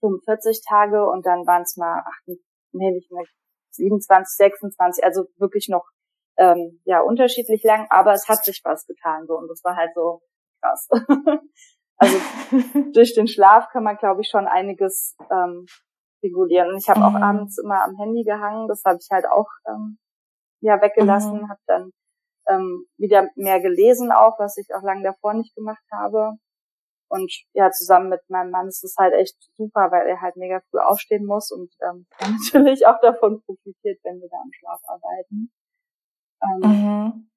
45 0.00 0.62
Tage 0.66 1.04
und 1.08 1.26
dann 1.26 1.46
waren 1.46 1.62
es 1.62 1.76
mal, 1.76 2.02
ach, 2.06 2.20
nee, 2.72 2.90
nicht 2.90 3.10
mehr, 3.10 3.24
27, 3.70 4.36
26, 4.36 5.04
also 5.04 5.26
wirklich 5.36 5.68
noch 5.68 5.84
ähm, 6.38 6.80
ja 6.84 7.00
unterschiedlich 7.00 7.62
lang, 7.62 7.86
aber 7.90 8.12
es 8.12 8.28
hat 8.28 8.44
sich 8.44 8.60
was 8.64 8.86
getan 8.86 9.26
so 9.26 9.34
und 9.34 9.48
das 9.48 9.62
war 9.64 9.76
halt 9.76 9.90
so 9.94 10.20
krass. 10.60 10.88
also 11.96 12.16
durch 12.92 13.14
den 13.14 13.26
Schlaf 13.26 13.68
kann 13.70 13.84
man, 13.84 13.96
glaube 13.96 14.22
ich, 14.22 14.28
schon 14.28 14.46
einiges 14.46 15.16
ähm, 15.30 15.66
regulieren. 16.22 16.70
Und 16.70 16.78
ich 16.78 16.88
habe 16.88 17.00
mhm. 17.00 17.06
auch 17.06 17.20
abends 17.20 17.58
immer 17.58 17.84
am 17.84 17.96
Handy 17.96 18.24
gehangen, 18.24 18.68
das 18.68 18.82
habe 18.84 18.98
ich 19.00 19.08
halt 19.10 19.26
auch 19.26 19.48
ähm, 19.68 19.98
ja 20.60 20.80
weggelassen, 20.80 21.42
mhm. 21.42 21.48
habe 21.48 21.60
dann 21.66 21.90
ähm, 22.48 22.86
wieder 22.96 23.28
mehr 23.34 23.60
gelesen 23.60 24.12
auch, 24.12 24.38
was 24.38 24.56
ich 24.56 24.74
auch 24.74 24.82
lange 24.82 25.02
davor 25.02 25.34
nicht 25.34 25.54
gemacht 25.54 25.84
habe. 25.92 26.36
Und 27.08 27.32
ja, 27.52 27.70
zusammen 27.70 28.08
mit 28.08 28.20
meinem 28.28 28.50
Mann 28.50 28.66
ist 28.66 28.82
es 28.82 28.96
halt 28.98 29.14
echt 29.14 29.36
super, 29.54 29.90
weil 29.92 30.08
er 30.08 30.20
halt 30.20 30.36
mega 30.36 30.60
früh 30.70 30.78
aufstehen 30.78 31.24
muss 31.24 31.52
und 31.52 31.72
ähm, 31.82 32.06
natürlich 32.20 32.86
auch 32.86 33.00
davon 33.00 33.42
profitiert, 33.42 34.00
wenn 34.02 34.20
wir 34.20 34.28
da 34.28 34.36
am 34.42 34.52
Schlaf 34.52 34.80
arbeiten. 34.86 35.52
Ähm, 36.42 36.60
mhm. 36.60 37.30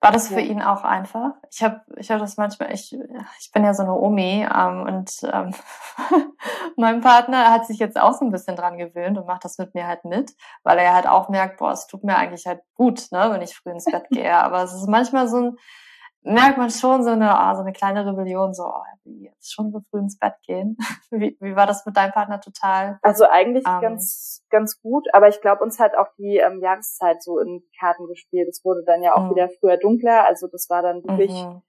War 0.00 0.12
das 0.12 0.28
für 0.28 0.40
ja. 0.40 0.46
ihn 0.46 0.62
auch 0.62 0.84
einfach? 0.84 1.32
Ich 1.50 1.62
habe 1.62 1.80
ich 1.96 2.10
hab 2.10 2.20
das 2.20 2.36
manchmal, 2.36 2.72
ich, 2.72 2.96
ich 3.40 3.50
bin 3.52 3.64
ja 3.64 3.74
so 3.74 3.82
eine 3.82 3.94
Omi 3.94 4.46
ähm, 4.46 4.82
und 4.82 5.10
ähm, 5.24 5.52
mein 6.76 7.00
Partner 7.00 7.50
hat 7.50 7.66
sich 7.66 7.78
jetzt 7.78 7.98
auch 7.98 8.12
so 8.12 8.24
ein 8.24 8.30
bisschen 8.30 8.54
dran 8.54 8.78
gewöhnt 8.78 9.18
und 9.18 9.26
macht 9.26 9.44
das 9.44 9.58
mit 9.58 9.74
mir 9.74 9.88
halt 9.88 10.04
mit, 10.04 10.36
weil 10.62 10.78
er 10.78 10.94
halt 10.94 11.08
auch 11.08 11.28
merkt, 11.28 11.58
boah, 11.58 11.72
es 11.72 11.88
tut 11.88 12.04
mir 12.04 12.16
eigentlich 12.16 12.46
halt 12.46 12.60
gut, 12.74 13.08
ne, 13.10 13.28
wenn 13.32 13.42
ich 13.42 13.56
früh 13.56 13.70
ins 13.70 13.86
Bett 13.86 14.06
gehe. 14.10 14.36
Aber 14.36 14.62
es 14.62 14.72
ist 14.72 14.88
manchmal 14.88 15.26
so 15.26 15.38
ein, 15.38 15.56
merkt 16.28 16.58
man 16.58 16.70
schon 16.70 17.02
so 17.02 17.10
eine, 17.10 17.30
oh, 17.30 17.54
so 17.54 17.62
eine 17.62 17.72
kleine 17.72 18.06
Rebellion, 18.06 18.52
so, 18.52 18.64
oh, 18.64 18.82
jetzt 19.04 19.52
schon 19.52 19.72
so 19.72 19.80
früh 19.90 19.98
ins 19.98 20.18
Bett 20.18 20.34
gehen. 20.42 20.76
Wie, 21.10 21.36
wie 21.40 21.56
war 21.56 21.66
das 21.66 21.86
mit 21.86 21.96
deinem 21.96 22.12
Partner 22.12 22.40
total? 22.40 22.98
Also 23.02 23.24
eigentlich 23.24 23.64
ähm, 23.66 23.80
ganz, 23.80 24.44
ganz 24.50 24.80
gut, 24.80 25.06
aber 25.14 25.28
ich 25.28 25.40
glaube, 25.40 25.62
uns 25.64 25.78
hat 25.78 25.96
auch 25.96 26.08
die 26.18 26.36
ähm, 26.36 26.60
Jahreszeit 26.60 27.22
so 27.22 27.38
in 27.38 27.62
Karten 27.78 28.06
gespielt. 28.06 28.48
Es 28.48 28.64
wurde 28.64 28.84
dann 28.84 29.02
ja 29.02 29.14
auch 29.14 29.24
mhm. 29.24 29.30
wieder 29.30 29.48
früher 29.48 29.78
dunkler, 29.78 30.26
also 30.26 30.46
das 30.48 30.68
war 30.68 30.82
dann 30.82 31.02
wirklich, 31.02 31.32
mhm. 31.32 31.62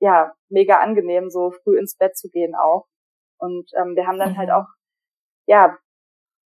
ja, 0.00 0.32
mega 0.48 0.76
angenehm, 0.78 1.30
so 1.30 1.50
früh 1.50 1.78
ins 1.78 1.96
Bett 1.96 2.16
zu 2.16 2.28
gehen 2.30 2.54
auch. 2.54 2.86
Und 3.38 3.68
ähm, 3.76 3.96
wir 3.96 4.06
haben 4.06 4.18
dann 4.18 4.36
halt 4.38 4.48
mhm. 4.48 4.52
halt 4.52 4.64
auch, 4.66 4.68
ja, 5.46 5.76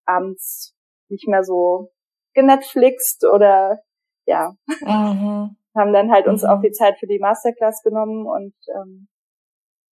abends 0.07 0.75
nicht 1.09 1.29
mehr 1.29 1.45
so 1.45 1.93
genetflixt 2.35 3.27
oder 3.27 3.81
ja. 4.27 4.55
Mhm 4.81 5.58
haben 5.79 5.93
dann 5.93 6.13
halt 6.13 6.27
uns 6.27 6.43
mhm. 6.43 6.51
auch 6.51 6.61
die 6.61 6.73
Zeit 6.73 6.99
für 6.99 7.07
die 7.07 7.19
Masterclass 7.19 7.83
genommen 7.83 8.27
und 8.27 8.55
ähm, 8.75 9.09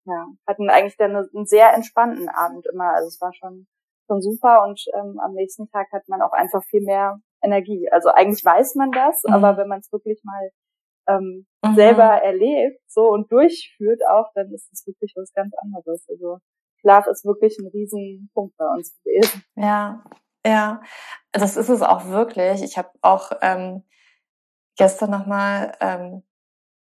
ja, 0.04 0.26
hatten 0.46 0.68
eigentlich 0.70 0.96
dann 0.96 1.16
einen 1.16 1.46
sehr 1.46 1.72
entspannten 1.74 2.28
Abend 2.28 2.66
immer. 2.72 2.92
Also 2.92 3.08
es 3.08 3.20
war 3.20 3.32
schon 3.32 3.66
schon 4.06 4.22
super 4.22 4.64
und 4.64 4.80
ähm, 4.94 5.18
am 5.20 5.32
nächsten 5.32 5.68
Tag 5.68 5.88
hat 5.92 6.08
man 6.08 6.22
auch 6.22 6.32
einfach 6.32 6.62
viel 6.64 6.82
mehr 6.82 7.20
Energie. 7.42 7.88
Also 7.90 8.10
eigentlich 8.10 8.44
weiß 8.44 8.74
man 8.76 8.92
das, 8.92 9.22
mhm. 9.26 9.34
aber 9.34 9.56
wenn 9.56 9.68
man 9.68 9.80
es 9.80 9.92
wirklich 9.92 10.20
mal 10.24 10.50
ähm, 11.08 11.46
mhm. 11.64 11.74
selber 11.74 12.04
erlebt 12.22 12.80
so 12.88 13.08
und 13.08 13.30
durchführt 13.30 14.02
auch, 14.08 14.30
dann 14.34 14.52
ist 14.52 14.72
es 14.72 14.86
wirklich 14.86 15.12
was 15.16 15.32
ganz 15.32 15.52
anderes. 15.56 16.06
Also 16.08 16.38
Schlaf 16.80 17.06
ist 17.06 17.24
wirklich 17.24 17.58
ein 17.58 17.68
Riesenpunkt 17.68 18.56
bei 18.56 18.66
uns 18.66 18.94
gewesen. 19.02 19.42
Ja, 19.56 20.04
ja, 20.46 20.80
das 21.32 21.56
ist 21.56 21.68
es 21.68 21.82
auch 21.82 22.06
wirklich. 22.08 22.62
Ich 22.62 22.78
habe 22.78 22.90
auch 23.02 23.32
ähm, 23.42 23.82
gestern 24.76 25.10
nochmal 25.10 25.72
ähm, 25.80 26.22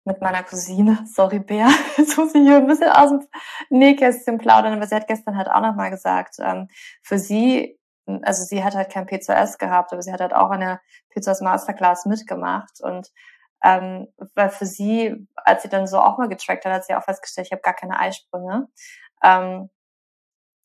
mit 0.04 0.20
meiner 0.20 0.42
Cousine, 0.42 1.04
sorry 1.06 1.38
Bea, 1.38 1.68
jetzt 1.96 2.16
muss 2.16 2.34
ich 2.34 2.42
hier 2.42 2.56
ein 2.56 2.66
bisschen 2.66 2.90
aus 2.90 3.10
dem 3.10 3.28
Nähkästchen 3.70 4.38
plaudern, 4.38 4.72
aber 4.72 4.86
sie 4.86 4.94
hat 4.94 5.06
gestern 5.06 5.36
halt 5.36 5.48
auch 5.48 5.60
nochmal 5.60 5.90
gesagt, 5.90 6.36
ähm, 6.40 6.68
für 7.02 7.18
sie, 7.18 7.78
also 8.22 8.44
sie 8.44 8.64
hat 8.64 8.74
halt 8.74 8.90
kein 8.90 9.06
P2S 9.06 9.58
gehabt, 9.58 9.92
aber 9.92 10.02
sie 10.02 10.12
hat 10.12 10.20
halt 10.20 10.34
auch 10.34 10.50
eine 10.50 10.80
P2S 11.14 11.44
Masterclass 11.44 12.06
mitgemacht 12.06 12.80
und 12.80 13.12
ähm, 13.64 14.08
weil 14.34 14.50
für 14.50 14.66
sie, 14.66 15.28
als 15.36 15.62
sie 15.62 15.68
dann 15.68 15.86
so 15.86 16.00
auch 16.00 16.18
mal 16.18 16.28
getrackt 16.28 16.64
hat, 16.64 16.72
hat 16.72 16.84
sie 16.84 16.94
auch 16.94 17.04
festgestellt, 17.04 17.46
ich 17.46 17.52
habe 17.52 17.62
gar 17.62 17.74
keine 17.74 17.98
Eisprünge. 17.98 18.66
Ähm, 19.22 19.70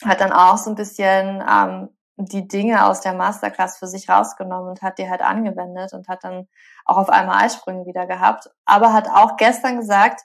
hat 0.04 0.22
dann 0.22 0.32
auch 0.32 0.58
so 0.58 0.72
ein 0.72 0.76
bisschen 0.76 1.44
ähm, 1.48 1.90
die 2.18 2.48
Dinge 2.48 2.86
aus 2.86 3.02
der 3.02 3.14
Masterclass 3.14 3.78
für 3.78 3.88
sich 3.88 4.10
rausgenommen 4.10 4.70
und 4.70 4.82
hat 4.82 4.98
die 4.98 5.10
halt 5.10 5.22
angewendet 5.22 5.94
und 5.94 6.08
hat 6.08 6.24
dann 6.24 6.48
auch 6.86 6.98
auf 6.98 7.10
einmal 7.10 7.44
Eisprünge 7.44 7.86
wieder 7.86 8.08
gehabt. 8.08 8.50
Aber 8.66 8.92
hat 8.94 9.08
auch 9.10 9.38
gestern 9.38 9.78
gesagt, 9.78 10.22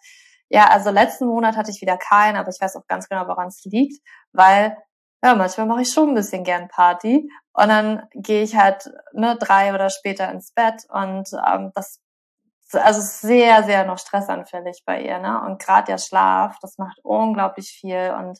ja, 0.48 0.68
also 0.68 0.90
letzten 0.90 1.26
Monat 1.26 1.56
hatte 1.56 1.70
ich 1.70 1.80
wieder 1.80 1.98
keinen, 1.98 2.36
aber 2.36 2.48
ich 2.50 2.60
weiß 2.60 2.76
auch 2.76 2.86
ganz 2.86 3.08
genau, 3.08 3.26
woran 3.28 3.48
es 3.48 3.62
liegt, 3.64 4.02
weil 4.32 4.76
ja, 5.24 5.34
manchmal 5.34 5.66
mache 5.66 5.82
ich 5.82 5.92
schon 5.92 6.10
ein 6.10 6.14
bisschen 6.14 6.44
gern 6.44 6.68
Party 6.68 7.30
und 7.52 7.68
dann 7.68 8.08
gehe 8.14 8.42
ich 8.42 8.56
halt 8.56 8.90
ne, 9.12 9.36
drei 9.38 9.74
oder 9.74 9.88
später 9.88 10.30
ins 10.30 10.52
Bett 10.52 10.84
und 10.90 11.28
ähm, 11.46 11.72
das 11.74 12.00
also 12.74 13.00
sehr, 13.02 13.64
sehr 13.64 13.84
noch 13.84 13.98
stressanfällig 13.98 14.82
bei 14.86 15.02
ihr, 15.02 15.18
ne? 15.18 15.42
Und 15.42 15.60
gerade 15.60 15.86
der 15.86 15.98
Schlaf, 15.98 16.58
das 16.60 16.78
macht 16.78 16.98
unglaublich 17.02 17.68
viel 17.68 18.14
und 18.18 18.38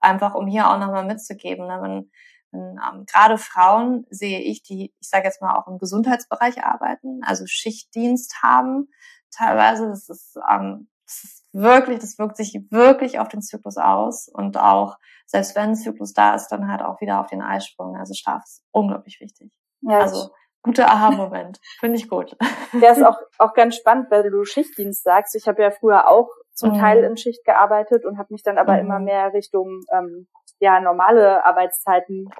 einfach 0.00 0.34
um 0.34 0.46
hier 0.46 0.68
auch 0.68 0.78
nochmal 0.78 1.04
mitzugeben, 1.04 1.66
ne? 1.66 1.78
wenn, 1.82 2.10
ähm, 2.52 3.04
gerade 3.06 3.38
Frauen 3.38 4.06
sehe 4.10 4.40
ich, 4.40 4.62
die, 4.62 4.94
ich 5.00 5.08
sage 5.08 5.24
jetzt 5.24 5.40
mal 5.40 5.56
auch 5.56 5.68
im 5.68 5.78
Gesundheitsbereich 5.78 6.64
arbeiten, 6.64 7.20
also 7.24 7.44
Schichtdienst 7.46 8.42
haben, 8.42 8.88
teilweise, 9.30 9.88
das 9.88 10.08
ist, 10.08 10.36
ähm, 10.50 10.88
das 11.06 11.24
ist 11.24 11.44
wirklich, 11.52 11.98
das 11.98 12.18
wirkt 12.18 12.36
sich 12.36 12.58
wirklich 12.70 13.18
auf 13.18 13.28
den 13.28 13.42
Zyklus 13.42 13.76
aus 13.76 14.28
und 14.28 14.56
auch, 14.56 14.96
selbst 15.26 15.54
wenn 15.56 15.70
ein 15.70 15.76
Zyklus 15.76 16.12
da 16.12 16.34
ist, 16.34 16.48
dann 16.48 16.70
halt 16.70 16.82
auch 16.82 17.00
wieder 17.00 17.20
auf 17.20 17.28
den 17.28 17.42
Eisprung. 17.42 17.96
Also 17.96 18.14
Schlaf 18.14 18.42
ist 18.44 18.62
unglaublich 18.72 19.20
wichtig. 19.20 19.52
Ja, 19.82 20.00
also 20.00 20.30
guter 20.62 20.88
Aha-Moment. 20.90 21.58
Finde 21.80 21.96
ich 21.96 22.08
gut. 22.08 22.36
Der 22.72 22.92
ist 22.92 23.02
auch, 23.02 23.16
auch 23.38 23.54
ganz 23.54 23.76
spannend, 23.76 24.10
weil 24.10 24.28
du 24.30 24.44
Schichtdienst 24.44 25.02
sagst. 25.02 25.34
Ich 25.34 25.48
habe 25.48 25.62
ja 25.62 25.70
früher 25.70 26.08
auch 26.08 26.28
zum 26.52 26.72
mhm. 26.72 26.78
Teil 26.78 27.04
in 27.04 27.16
Schicht 27.16 27.44
gearbeitet 27.44 28.04
und 28.04 28.18
habe 28.18 28.32
mich 28.32 28.42
dann 28.42 28.58
aber 28.58 28.74
mhm. 28.74 28.80
immer 28.80 28.98
mehr 28.98 29.32
Richtung 29.32 29.82
ähm, 29.92 30.28
ja 30.60 30.80
normale 30.80 31.44
Arbeitszeiten 31.44 32.30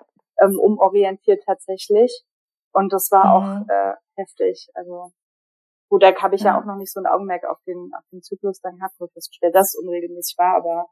ähm, 0.41 0.59
umorientiert 0.59 1.43
tatsächlich. 1.45 2.25
Und 2.73 2.93
das 2.93 3.11
war 3.11 3.25
mhm. 3.25 3.31
auch 3.33 3.69
äh, 3.69 3.95
heftig. 4.17 4.69
Also 4.75 5.13
gut, 5.89 6.03
da 6.03 6.15
habe 6.15 6.35
ich 6.35 6.43
ja. 6.43 6.53
ja. 6.53 6.61
auch 6.61 6.65
noch 6.65 6.77
nicht 6.77 6.93
so 6.93 7.01
ein 7.01 7.07
Augenmerk 7.07 7.45
auf 7.45 7.59
den 7.67 7.91
auf 7.97 8.05
den 8.13 8.23
Zyklus 8.23 8.61
dann 8.61 8.77
gehabt, 8.77 8.95
wo 8.99 9.07
ich 9.07 9.13
festgestellt, 9.13 9.55
dass 9.55 9.75
es 9.75 9.81
unregelmäßig 9.81 10.37
war, 10.39 10.57
aber 10.57 10.87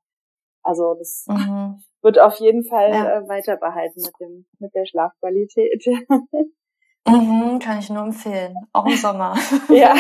also 0.62 0.94
das 0.94 1.24
mhm. 1.28 1.82
wird 2.02 2.18
auf 2.18 2.34
jeden 2.36 2.64
Fall 2.64 2.90
ja. 2.90 3.18
äh, 3.18 3.28
weiter 3.28 3.56
behalten 3.56 4.00
mit 4.00 4.12
dem 4.20 4.46
mit 4.58 4.74
der 4.74 4.86
Schlafqualität. 4.86 5.84
Mhm, 7.06 7.58
kann 7.58 7.78
ich 7.78 7.90
nur 7.90 8.04
empfehlen. 8.04 8.54
Auch 8.72 8.86
im 8.86 8.96
Sommer. 8.96 9.34
ja. 9.68 9.94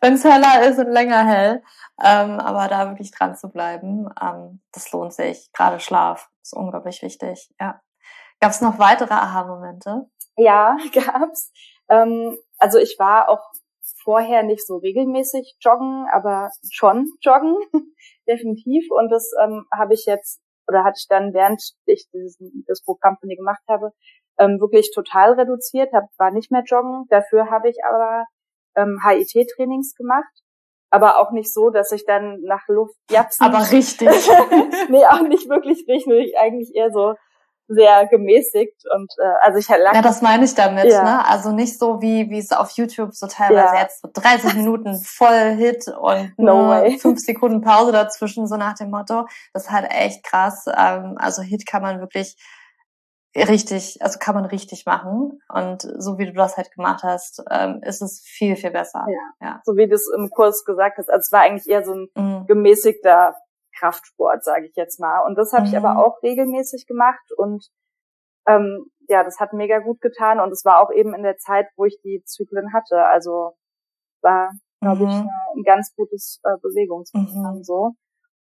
Wenn 0.00 0.14
es 0.14 0.24
heller, 0.24 0.50
heller 0.50 0.68
ist 0.68 0.78
und 0.78 0.90
länger 0.90 1.24
hell. 1.26 1.62
Ähm, 2.02 2.38
aber 2.38 2.68
da 2.68 2.88
wirklich 2.88 3.10
dran 3.10 3.36
zu 3.36 3.48
bleiben, 3.48 4.08
ähm, 4.20 4.60
das 4.72 4.92
lohnt 4.92 5.12
sich. 5.12 5.50
Gerade 5.52 5.80
Schlaf 5.80 6.28
ist 6.42 6.54
unglaublich 6.54 7.02
wichtig. 7.02 7.50
Ja. 7.60 7.80
Gab 8.40 8.50
es 8.50 8.60
noch 8.60 8.78
weitere 8.78 9.14
Aha-Momente? 9.14 10.08
Ja, 10.36 10.76
gab's. 10.92 11.52
Ähm, 11.88 12.36
also 12.58 12.78
ich 12.78 12.96
war 12.98 13.28
auch 13.28 13.42
vorher 14.04 14.42
nicht 14.42 14.66
so 14.66 14.76
regelmäßig 14.76 15.56
joggen, 15.60 16.06
aber 16.12 16.50
schon 16.70 17.10
joggen, 17.20 17.56
definitiv. 18.28 18.90
Und 18.90 19.10
das 19.10 19.30
ähm, 19.42 19.66
habe 19.76 19.94
ich 19.94 20.06
jetzt, 20.06 20.40
oder 20.66 20.84
hatte 20.84 20.98
ich 20.98 21.06
dann, 21.08 21.34
während 21.34 21.62
ich 21.86 22.08
dieses, 22.12 22.38
das 22.66 22.82
Programm 22.82 23.16
von 23.18 23.28
dir 23.28 23.36
gemacht 23.36 23.62
habe, 23.68 23.92
ähm, 24.38 24.60
wirklich 24.60 24.92
total 24.94 25.32
reduziert, 25.34 25.92
hab, 25.92 26.04
war 26.16 26.30
nicht 26.30 26.50
mehr 26.50 26.62
joggen. 26.64 27.06
Dafür 27.08 27.50
habe 27.50 27.68
ich 27.68 27.76
aber 27.84 28.24
ähm, 28.76 29.00
HIT-Trainings 29.04 29.94
gemacht. 29.94 30.32
Aber 30.90 31.18
auch 31.18 31.32
nicht 31.32 31.52
so, 31.52 31.68
dass 31.68 31.92
ich 31.92 32.06
dann 32.06 32.40
nach 32.42 32.66
Luft 32.68 32.96
japsen. 33.10 33.44
Aber 33.44 33.70
richtig. 33.70 34.08
nee, 34.88 35.04
auch 35.04 35.20
nicht 35.20 35.48
wirklich 35.48 35.84
richtig. 35.86 36.38
Eigentlich 36.38 36.74
eher 36.74 36.90
so 36.90 37.14
sehr 37.68 38.06
gemäßigt 38.06 38.82
und 38.94 39.12
äh, 39.18 39.26
also 39.42 39.58
ich 39.58 39.68
lag 39.68 39.94
Ja, 39.94 40.00
das 40.00 40.22
meine 40.22 40.46
ich 40.46 40.54
damit, 40.54 40.86
ja. 40.86 41.02
ne? 41.02 41.26
Also 41.28 41.52
nicht 41.52 41.78
so 41.78 42.00
wie 42.00 42.30
wie 42.30 42.38
es 42.38 42.50
auf 42.50 42.70
YouTube 42.70 43.12
so 43.12 43.26
teilweise 43.26 43.74
ja. 43.74 43.82
jetzt 43.82 44.00
so 44.00 44.08
30 44.10 44.54
Minuten 44.54 44.98
voll 45.04 45.54
Hit 45.56 45.86
und 45.88 46.32
no 46.38 46.74
nur 46.74 46.90
fünf 46.98 47.20
Sekunden 47.20 47.60
Pause 47.60 47.92
dazwischen, 47.92 48.46
so 48.46 48.56
nach 48.56 48.74
dem 48.74 48.90
Motto. 48.90 49.26
Das 49.52 49.64
ist 49.64 49.70
halt 49.70 49.90
echt 49.90 50.24
krass. 50.24 50.64
Ähm, 50.66 51.16
also 51.18 51.42
Hit 51.42 51.66
kann 51.66 51.82
man 51.82 52.00
wirklich 52.00 52.36
richtig, 53.44 54.00
also 54.00 54.18
kann 54.18 54.34
man 54.34 54.44
richtig 54.44 54.86
machen. 54.86 55.40
Und 55.48 55.82
so 55.82 56.18
wie 56.18 56.26
du 56.26 56.32
das 56.32 56.56
halt 56.56 56.72
gemacht 56.72 57.02
hast, 57.02 57.42
ähm, 57.50 57.80
ist 57.82 58.02
es 58.02 58.22
viel, 58.24 58.56
viel 58.56 58.70
besser. 58.70 59.06
Ja. 59.08 59.46
ja. 59.46 59.60
So 59.64 59.76
wie 59.76 59.88
du 59.88 59.94
es 59.94 60.08
im 60.16 60.30
Kurs 60.30 60.64
gesagt 60.64 60.98
hast. 60.98 61.08
Also 61.08 61.20
es 61.20 61.32
war 61.32 61.42
eigentlich 61.42 61.68
eher 61.68 61.84
so 61.84 61.94
ein 61.94 62.08
mhm. 62.14 62.46
gemäßigter 62.46 63.34
Kraftsport, 63.78 64.44
sage 64.44 64.66
ich 64.66 64.76
jetzt 64.76 65.00
mal. 65.00 65.20
Und 65.26 65.36
das 65.36 65.52
habe 65.52 65.62
mhm. 65.62 65.68
ich 65.68 65.76
aber 65.76 65.94
mhm. 65.94 66.00
auch 66.00 66.22
regelmäßig 66.22 66.86
gemacht 66.86 67.32
und 67.36 67.66
ähm, 68.46 68.90
ja, 69.08 69.24
das 69.24 69.40
hat 69.40 69.52
mega 69.52 69.78
gut 69.78 70.00
getan 70.00 70.40
und 70.40 70.50
es 70.52 70.64
war 70.64 70.80
auch 70.80 70.90
eben 70.90 71.14
in 71.14 71.22
der 71.22 71.36
Zeit, 71.38 71.66
wo 71.76 71.84
ich 71.84 71.98
die 72.02 72.22
Zyklen 72.24 72.72
hatte. 72.72 73.06
Also 73.06 73.52
war, 74.22 74.52
glaube 74.80 75.04
mhm. 75.04 75.10
ich, 75.10 75.16
ein 75.56 75.62
ganz 75.64 75.94
gutes 75.94 76.40
äh, 76.44 76.56
Bewegungsprogramm 76.60 77.62
so. 77.62 77.94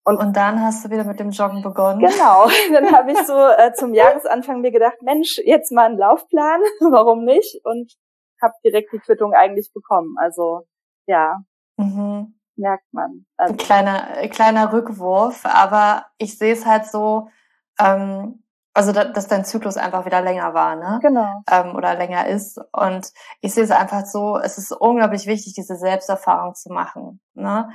Und, 0.06 0.18
und 0.18 0.36
dann 0.36 0.60
hast 0.60 0.84
du 0.84 0.90
wieder 0.90 1.04
mit 1.04 1.18
dem 1.18 1.30
Joggen 1.30 1.62
begonnen. 1.62 2.00
Genau. 2.00 2.46
Dann 2.72 2.92
habe 2.92 3.12
ich 3.12 3.18
so 3.20 3.32
äh, 3.32 3.72
zum 3.72 3.94
Jahresanfang 3.94 4.60
mir 4.60 4.70
gedacht, 4.70 5.00
Mensch, 5.00 5.38
jetzt 5.44 5.72
mal 5.72 5.86
einen 5.86 5.98
Laufplan, 5.98 6.60
warum 6.80 7.24
nicht? 7.24 7.60
Und 7.64 7.94
habe 8.42 8.52
direkt 8.62 8.92
die 8.92 8.98
Quittung 8.98 9.32
eigentlich 9.32 9.72
bekommen. 9.72 10.16
Also 10.18 10.66
ja, 11.06 11.38
mhm. 11.76 12.38
merkt 12.56 12.92
man. 12.92 13.24
Also, 13.38 13.54
ein 13.54 13.56
kleiner, 13.56 14.28
kleiner 14.28 14.72
Rückwurf, 14.72 15.44
aber 15.44 16.06
ich 16.18 16.36
sehe 16.38 16.52
es 16.52 16.66
halt 16.66 16.86
so, 16.86 17.28
ähm, 17.78 18.44
also 18.74 18.92
da, 18.92 19.04
dass 19.04 19.28
dein 19.28 19.44
Zyklus 19.44 19.76
einfach 19.76 20.04
wieder 20.04 20.20
länger 20.20 20.52
war, 20.52 20.76
ne? 20.76 20.98
Genau. 21.00 21.42
Ähm, 21.50 21.76
oder 21.76 21.94
länger 21.94 22.26
ist. 22.26 22.60
Und 22.72 23.12
ich 23.40 23.54
sehe 23.54 23.64
es 23.64 23.70
einfach 23.70 24.04
so, 24.04 24.36
es 24.36 24.58
ist 24.58 24.72
unglaublich 24.72 25.26
wichtig, 25.26 25.54
diese 25.54 25.76
Selbsterfahrung 25.76 26.54
zu 26.54 26.72
machen. 26.72 27.20
Ne? 27.34 27.70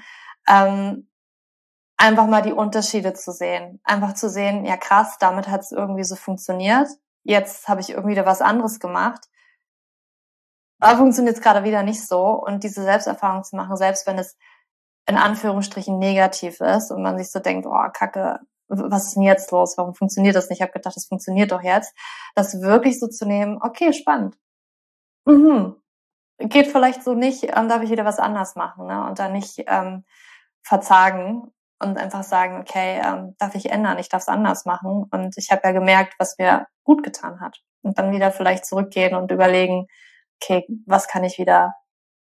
Ähm, 0.47 1.08
einfach 1.99 2.27
mal 2.27 2.41
die 2.41 2.53
Unterschiede 2.53 3.13
zu 3.13 3.31
sehen. 3.31 3.79
Einfach 3.83 4.13
zu 4.13 4.29
sehen, 4.29 4.65
ja 4.65 4.77
krass, 4.77 5.17
damit 5.19 5.49
hat 5.49 5.61
es 5.61 5.71
irgendwie 5.71 6.05
so 6.05 6.15
funktioniert. 6.15 6.87
Jetzt 7.23 7.67
habe 7.67 7.81
ich 7.81 7.89
irgendwie 7.89 8.11
wieder 8.11 8.25
was 8.25 8.41
anderes 8.41 8.79
gemacht. 8.79 9.25
Aber 10.79 10.97
funktioniert 10.97 11.35
es 11.35 11.41
gerade 11.41 11.65
wieder 11.65 11.83
nicht 11.83 12.07
so. 12.07 12.23
Und 12.25 12.63
diese 12.63 12.83
Selbsterfahrung 12.83 13.43
zu 13.43 13.57
machen, 13.57 13.75
selbst 13.75 14.07
wenn 14.07 14.17
es 14.17 14.37
in 15.07 15.17
Anführungsstrichen 15.17 15.99
negativ 15.99 16.61
ist 16.61 16.91
und 16.91 17.03
man 17.03 17.17
sich 17.17 17.31
so 17.31 17.39
denkt, 17.39 17.67
oh, 17.67 17.89
Kacke, 17.91 18.39
was 18.69 19.07
ist 19.07 19.15
denn 19.15 19.23
jetzt 19.23 19.51
los? 19.51 19.77
Warum 19.77 19.93
funktioniert 19.93 20.35
das 20.35 20.49
nicht? 20.49 20.59
Ich 20.59 20.61
habe 20.61 20.71
gedacht, 20.71 20.95
das 20.95 21.07
funktioniert 21.07 21.51
doch 21.51 21.63
jetzt. 21.63 21.93
Das 22.35 22.61
wirklich 22.61 22.99
so 22.99 23.07
zu 23.07 23.25
nehmen, 23.25 23.59
okay, 23.61 23.91
spannend. 23.91 24.37
Mhm. 25.25 25.75
Geht 26.37 26.67
vielleicht 26.67 27.03
so 27.03 27.13
nicht, 27.13 27.49
dann 27.53 27.67
darf 27.67 27.83
ich 27.83 27.89
wieder 27.89 28.05
was 28.05 28.19
anders 28.19 28.55
machen, 28.55 28.85
ne? 28.87 29.05
Und 29.05 29.19
dann 29.19 29.33
nicht 29.33 29.63
ähm, 29.67 30.05
verzagen 30.61 31.51
und 31.81 31.97
einfach 31.97 32.23
sagen, 32.23 32.59
okay, 32.59 33.01
ähm, 33.03 33.35
darf 33.39 33.55
ich 33.55 33.69
ändern, 33.69 33.99
ich 33.99 34.09
darf 34.09 34.21
es 34.21 34.27
anders 34.27 34.65
machen. 34.65 35.05
Und 35.11 35.37
ich 35.37 35.49
habe 35.51 35.61
ja 35.63 35.71
gemerkt, 35.71 36.15
was 36.19 36.37
mir 36.37 36.67
gut 36.83 37.03
getan 37.03 37.39
hat. 37.39 37.57
Und 37.81 37.97
dann 37.97 38.11
wieder 38.11 38.31
vielleicht 38.31 38.65
zurückgehen 38.65 39.15
und 39.15 39.31
überlegen, 39.31 39.87
okay, 40.41 40.65
was 40.85 41.07
kann 41.07 41.23
ich 41.23 41.37
wieder 41.37 41.73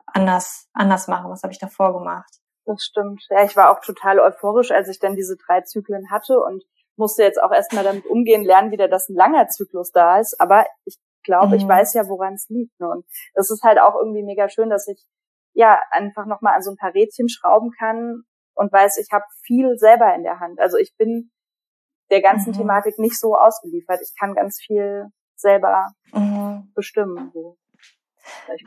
anders, 0.07 0.67
anders 0.73 1.07
machen? 1.07 1.29
Was 1.31 1.43
habe 1.43 1.53
ich 1.53 1.59
davor 1.59 1.93
gemacht? 1.93 2.29
Das 2.65 2.81
stimmt. 2.81 3.23
Ja, 3.29 3.43
ich 3.43 3.55
war 3.55 3.71
auch 3.71 3.81
total 3.81 4.19
euphorisch, 4.19 4.71
als 4.71 4.89
ich 4.89 4.99
dann 4.99 5.15
diese 5.15 5.35
drei 5.45 5.61
Zyklen 5.61 6.09
hatte 6.09 6.39
und 6.39 6.63
musste 6.95 7.23
jetzt 7.23 7.41
auch 7.41 7.51
erstmal 7.51 7.83
damit 7.83 8.05
umgehen, 8.05 8.43
lernen 8.43 8.71
wieder, 8.71 8.87
dass 8.87 9.09
ein 9.09 9.15
langer 9.15 9.47
Zyklus 9.47 9.91
da 9.91 10.19
ist. 10.19 10.39
Aber 10.39 10.65
ich 10.85 10.97
glaube, 11.23 11.47
mhm. 11.47 11.53
ich 11.55 11.67
weiß 11.67 11.93
ja, 11.93 12.07
woran 12.07 12.33
es 12.33 12.47
liegt. 12.49 12.79
Ne? 12.79 12.87
Und 12.87 13.05
das 13.35 13.51
ist 13.51 13.63
halt 13.63 13.79
auch 13.79 13.95
irgendwie 13.95 14.23
mega 14.23 14.49
schön, 14.49 14.69
dass 14.69 14.87
ich 14.87 15.03
ja 15.53 15.79
einfach 15.91 16.25
nochmal 16.25 16.55
an 16.55 16.63
so 16.63 16.71
ein 16.71 16.77
paar 16.77 16.93
Rädchen 16.93 17.29
schrauben 17.29 17.71
kann 17.77 18.23
und 18.55 18.71
weiß, 18.71 18.97
ich 18.97 19.07
habe 19.11 19.25
viel 19.43 19.77
selber 19.77 20.13
in 20.15 20.23
der 20.23 20.39
Hand. 20.39 20.59
Also 20.59 20.77
ich 20.77 20.95
bin 20.97 21.31
der 22.11 22.21
ganzen 22.21 22.51
mhm. 22.51 22.57
Thematik 22.57 22.99
nicht 22.99 23.19
so 23.19 23.35
ausgeliefert. 23.35 23.99
Ich 24.01 24.13
kann 24.19 24.35
ganz 24.35 24.59
viel 24.61 25.07
selber 25.35 25.93
mhm. 26.11 26.71
bestimmen. 26.75 27.31
So. 27.33 27.57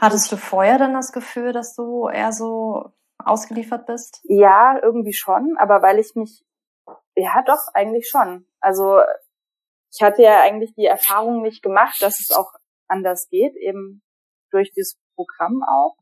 Hattest 0.01 0.31
du 0.33 0.37
vorher 0.37 0.79
dann 0.79 0.95
das 0.95 1.13
Gefühl, 1.13 1.53
dass 1.53 1.75
du 1.75 2.09
eher 2.09 2.33
so 2.33 2.93
ausgeliefert 3.19 3.87
bist? 3.87 4.21
Ja, 4.25 4.79
irgendwie 4.83 5.15
schon, 5.15 5.57
aber 5.59 5.83
weil 5.83 5.99
ich 5.99 6.15
mich, 6.15 6.45
ja 7.15 7.43
doch, 7.47 7.69
eigentlich 7.75 8.09
schon. 8.09 8.47
Also 8.61 9.01
ich 9.93 10.03
hatte 10.03 10.23
ja 10.23 10.41
eigentlich 10.43 10.75
die 10.75 10.85
Erfahrung 10.85 11.43
nicht 11.43 11.63
gemacht, 11.63 11.97
dass 12.01 12.19
es 12.21 12.35
auch 12.37 12.53
anders 12.89 13.29
geht, 13.31 13.57
eben 13.57 14.03
durch 14.51 14.71
dieses 14.73 14.99
Programm 15.15 15.63
auch. 15.67 15.97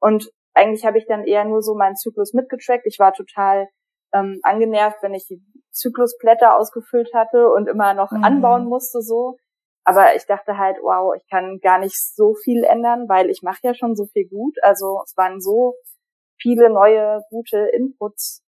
Und 0.00 0.30
eigentlich 0.54 0.84
habe 0.84 0.98
ich 0.98 1.06
dann 1.06 1.24
eher 1.24 1.44
nur 1.44 1.62
so 1.62 1.74
meinen 1.74 1.96
Zyklus 1.96 2.32
mitgetrackt. 2.32 2.86
Ich 2.86 2.98
war 2.98 3.12
total 3.12 3.68
ähm, 4.12 4.40
angenervt, 4.42 5.02
wenn 5.02 5.14
ich 5.14 5.26
die 5.26 5.42
Zyklusblätter 5.70 6.56
ausgefüllt 6.56 7.10
hatte 7.14 7.48
und 7.48 7.68
immer 7.68 7.94
noch 7.94 8.10
mhm. 8.10 8.24
anbauen 8.24 8.64
musste 8.66 9.00
so. 9.00 9.38
Aber 9.84 10.14
ich 10.14 10.26
dachte 10.26 10.58
halt, 10.58 10.76
wow, 10.82 11.14
ich 11.16 11.28
kann 11.28 11.58
gar 11.60 11.78
nicht 11.78 11.96
so 12.14 12.34
viel 12.34 12.62
ändern, 12.64 13.08
weil 13.08 13.30
ich 13.30 13.42
mache 13.42 13.60
ja 13.62 13.74
schon 13.74 13.96
so 13.96 14.06
viel 14.06 14.28
gut. 14.28 14.56
Also 14.62 15.00
es 15.04 15.16
waren 15.16 15.40
so 15.40 15.74
viele 16.40 16.70
neue 16.70 17.22
gute 17.30 17.58
Inputs. 17.58 18.44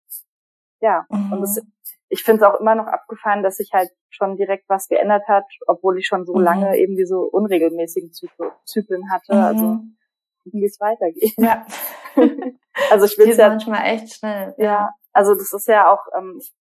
Ja, 0.80 1.06
mhm. 1.08 1.32
und 1.32 1.42
es, 1.44 1.62
ich 2.08 2.22
finde 2.24 2.44
es 2.44 2.50
auch 2.50 2.60
immer 2.60 2.74
noch 2.74 2.86
abgefahren, 2.86 3.42
dass 3.42 3.56
sich 3.56 3.70
halt 3.72 3.90
schon 4.10 4.36
direkt 4.36 4.68
was 4.68 4.88
geändert 4.88 5.26
hat, 5.28 5.46
obwohl 5.68 5.98
ich 5.98 6.06
schon 6.06 6.26
so 6.26 6.34
mhm. 6.34 6.42
lange 6.42 6.76
eben 6.76 6.96
diese 6.96 7.16
unregelmäßigen 7.16 8.10
Zyklen 8.12 9.10
hatte. 9.10 9.32
Also 9.32 9.64
mhm 9.64 9.96
wie 10.44 10.64
es 10.64 10.80
weitergeht. 10.80 11.34
Ja. 11.36 11.66
also 12.90 13.06
ich 13.06 13.18
will 13.18 13.34
ja 13.34 13.48
manchmal 13.48 13.84
echt 13.86 14.14
schnell. 14.14 14.54
Ja. 14.58 14.90
Also 15.12 15.34
das 15.34 15.52
ist 15.52 15.68
ja 15.68 15.92
auch, 15.92 16.00
ähm, 16.16 16.38
ich, 16.40 16.52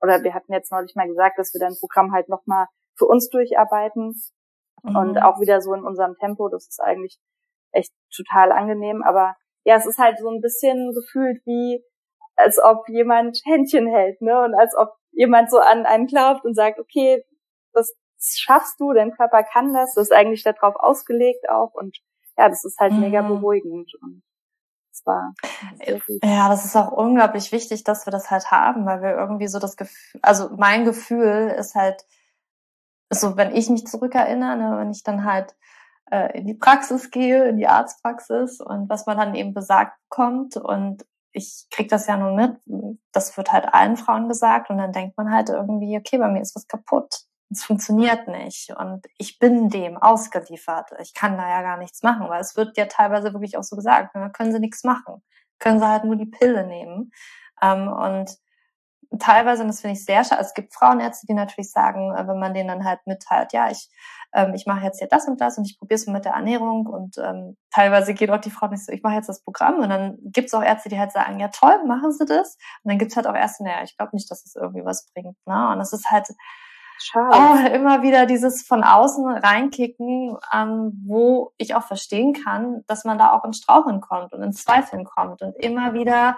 oder 0.00 0.22
wir 0.22 0.34
hatten 0.34 0.52
jetzt 0.52 0.70
neulich 0.70 0.94
mal 0.94 1.08
gesagt, 1.08 1.38
dass 1.38 1.52
wir 1.52 1.60
dein 1.60 1.76
Programm 1.78 2.12
halt 2.12 2.28
nochmal 2.28 2.66
für 2.96 3.06
uns 3.06 3.28
durcharbeiten 3.30 4.14
mhm. 4.82 4.96
und 4.96 5.18
auch 5.18 5.40
wieder 5.40 5.60
so 5.60 5.74
in 5.74 5.82
unserem 5.82 6.16
Tempo. 6.16 6.48
Das 6.48 6.68
ist 6.68 6.80
eigentlich 6.80 7.18
echt 7.72 7.92
total 8.14 8.52
angenehm. 8.52 9.02
Aber 9.02 9.36
ja, 9.64 9.76
es 9.76 9.86
ist 9.86 9.98
halt 9.98 10.18
so 10.18 10.28
ein 10.28 10.40
bisschen 10.40 10.94
gefühlt 10.94 11.44
wie, 11.44 11.84
als 12.36 12.62
ob 12.62 12.88
jemand 12.88 13.40
Händchen 13.44 13.88
hält, 13.88 14.20
ne? 14.22 14.44
Und 14.44 14.54
als 14.54 14.76
ob 14.76 14.90
jemand 15.10 15.50
so 15.50 15.58
an 15.58 15.86
einen 15.86 16.06
glaubt 16.06 16.44
und 16.44 16.54
sagt, 16.54 16.78
okay, 16.78 17.24
das 17.72 17.94
schaffst 18.18 18.80
du, 18.80 18.92
dein 18.92 19.12
Körper 19.12 19.42
kann 19.44 19.72
das, 19.72 19.94
das 19.94 20.04
ist 20.04 20.12
eigentlich 20.12 20.42
darauf 20.42 20.74
ausgelegt 20.76 21.48
auch 21.48 21.72
und 21.74 21.96
ja, 22.36 22.48
das 22.48 22.64
ist 22.64 22.78
halt 22.78 22.92
mhm. 22.92 23.00
mega 23.00 23.22
beruhigend 23.22 23.92
und 24.00 24.22
war 25.06 25.34
Ja, 26.22 26.48
das 26.48 26.64
ist 26.64 26.76
auch 26.76 26.92
unglaublich 26.92 27.52
wichtig, 27.52 27.84
dass 27.84 28.06
wir 28.06 28.10
das 28.10 28.30
halt 28.30 28.50
haben, 28.50 28.86
weil 28.86 29.02
wir 29.02 29.10
irgendwie 29.10 29.48
so 29.48 29.58
das 29.58 29.76
Gefühl, 29.76 30.20
also 30.22 30.50
mein 30.56 30.84
Gefühl 30.84 31.54
ist 31.58 31.74
halt 31.74 32.04
so, 33.10 33.36
wenn 33.36 33.54
ich 33.54 33.70
mich 33.70 33.86
zurückerinnere, 33.86 34.56
ne, 34.56 34.76
wenn 34.78 34.90
ich 34.90 35.02
dann 35.02 35.24
halt 35.24 35.56
äh, 36.10 36.38
in 36.38 36.46
die 36.46 36.54
Praxis 36.54 37.10
gehe, 37.10 37.48
in 37.48 37.56
die 37.56 37.68
Arztpraxis 37.68 38.60
und 38.60 38.88
was 38.88 39.06
man 39.06 39.16
dann 39.16 39.34
eben 39.34 39.54
besagt 39.54 39.98
bekommt 40.08 40.56
und 40.56 41.04
ich 41.32 41.66
krieg 41.70 41.88
das 41.88 42.06
ja 42.06 42.16
nur 42.16 42.34
mit, 42.34 42.56
das 43.12 43.36
wird 43.36 43.52
halt 43.52 43.72
allen 43.72 43.96
Frauen 43.96 44.28
gesagt 44.28 44.70
und 44.70 44.78
dann 44.78 44.92
denkt 44.92 45.16
man 45.16 45.30
halt 45.30 45.50
irgendwie, 45.50 45.96
okay, 45.96 46.18
bei 46.18 46.28
mir 46.28 46.40
ist 46.40 46.56
was 46.56 46.66
kaputt. 46.66 47.27
Es 47.50 47.64
funktioniert 47.64 48.28
nicht 48.28 48.70
und 48.76 49.06
ich 49.16 49.38
bin 49.38 49.70
dem 49.70 49.96
ausgeliefert. 49.96 50.90
Ich 51.00 51.14
kann 51.14 51.38
da 51.38 51.48
ja 51.48 51.62
gar 51.62 51.78
nichts 51.78 52.02
machen, 52.02 52.28
weil 52.28 52.40
es 52.40 52.56
wird 52.56 52.76
ja 52.76 52.86
teilweise 52.86 53.32
wirklich 53.32 53.56
auch 53.56 53.62
so 53.62 53.76
gesagt, 53.76 54.14
da 54.14 54.20
ne, 54.20 54.30
können 54.30 54.52
sie 54.52 54.60
nichts 54.60 54.84
machen. 54.84 55.22
Können 55.58 55.78
sie 55.78 55.88
halt 55.88 56.04
nur 56.04 56.16
die 56.16 56.26
Pille 56.26 56.66
nehmen. 56.66 57.10
Ähm, 57.62 57.88
und 57.88 58.36
teilweise, 59.18 59.62
und 59.62 59.68
das 59.68 59.80
finde 59.80 59.94
ich 59.94 60.04
sehr 60.04 60.24
schade, 60.24 60.42
es 60.42 60.54
gibt 60.54 60.74
Frauenärzte, 60.74 61.26
die 61.26 61.34
natürlich 61.34 61.70
sagen, 61.70 62.14
äh, 62.14 62.26
wenn 62.28 62.38
man 62.38 62.54
denen 62.54 62.68
dann 62.68 62.84
halt 62.84 63.00
mitteilt, 63.06 63.52
ja, 63.52 63.70
ich, 63.70 63.88
ähm, 64.34 64.54
ich 64.54 64.66
mache 64.66 64.84
jetzt 64.84 64.98
hier 64.98 65.08
das 65.08 65.26
und 65.26 65.40
das 65.40 65.56
und 65.56 65.64
ich 65.64 65.78
probiere 65.78 65.98
es 65.98 66.06
mit 66.06 66.24
der 66.24 66.32
Ernährung 66.32 66.86
und 66.86 67.16
ähm, 67.18 67.56
teilweise 67.72 68.14
geht 68.14 68.30
auch 68.30 68.40
die 68.40 68.50
Frau 68.50 68.68
nicht 68.68 68.84
so, 68.84 68.92
ich 68.92 69.02
mache 69.02 69.14
jetzt 69.14 69.28
das 69.28 69.42
Programm 69.42 69.76
und 69.76 69.88
dann 69.88 70.18
gibt 70.22 70.48
es 70.48 70.54
auch 70.54 70.62
Ärzte, 70.62 70.88
die 70.90 70.98
halt 70.98 71.12
sagen, 71.12 71.40
ja 71.40 71.48
toll, 71.48 71.84
machen 71.86 72.12
Sie 72.12 72.26
das. 72.26 72.56
Und 72.82 72.90
dann 72.90 72.98
gibt 72.98 73.12
es 73.12 73.16
halt 73.16 73.26
auch 73.26 73.34
Ärzte, 73.34 73.64
naja, 73.64 73.82
ich 73.82 73.96
glaube 73.96 74.14
nicht, 74.14 74.30
dass 74.30 74.44
es 74.44 74.52
das 74.52 74.62
irgendwie 74.62 74.84
was 74.84 75.10
bringt. 75.12 75.36
Ne? 75.46 75.70
Und 75.72 75.78
das 75.78 75.92
ist 75.92 76.10
halt 76.10 76.28
Schade. 76.98 77.36
Oh, 77.36 77.74
immer 77.74 78.02
wieder 78.02 78.26
dieses 78.26 78.66
von 78.66 78.82
außen 78.82 79.26
reinkicken, 79.26 80.36
ähm, 80.52 80.92
wo 81.06 81.52
ich 81.56 81.74
auch 81.74 81.84
verstehen 81.84 82.32
kann, 82.32 82.82
dass 82.86 83.04
man 83.04 83.18
da 83.18 83.32
auch 83.32 83.44
in 83.44 83.52
Straucheln 83.52 84.00
kommt 84.00 84.32
und 84.32 84.42
in 84.42 84.52
Zweifeln 84.52 85.04
kommt 85.04 85.42
und 85.42 85.54
immer 85.56 85.94
wieder 85.94 86.36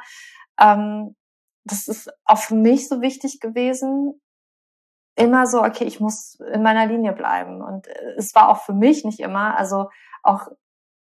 ähm, 0.61 1.17
das 1.65 1.89
ist 1.89 2.11
auch 2.25 2.39
für 2.39 2.55
mich 2.55 2.89
so 2.89 3.01
wichtig 3.01 3.41
gewesen, 3.41 4.21
immer 5.17 5.47
so, 5.47 5.63
okay, 5.63 5.85
ich 5.85 6.01
muss 6.01 6.39
in 6.53 6.63
meiner 6.63 6.87
Linie 6.87 7.13
bleiben. 7.13 7.63
Und 7.63 7.87
äh, 7.87 8.15
es 8.17 8.35
war 8.35 8.49
auch 8.49 8.63
für 8.63 8.73
mich 8.73 9.05
nicht 9.05 9.21
immer, 9.21 9.57
also 9.57 9.91
auch 10.23 10.49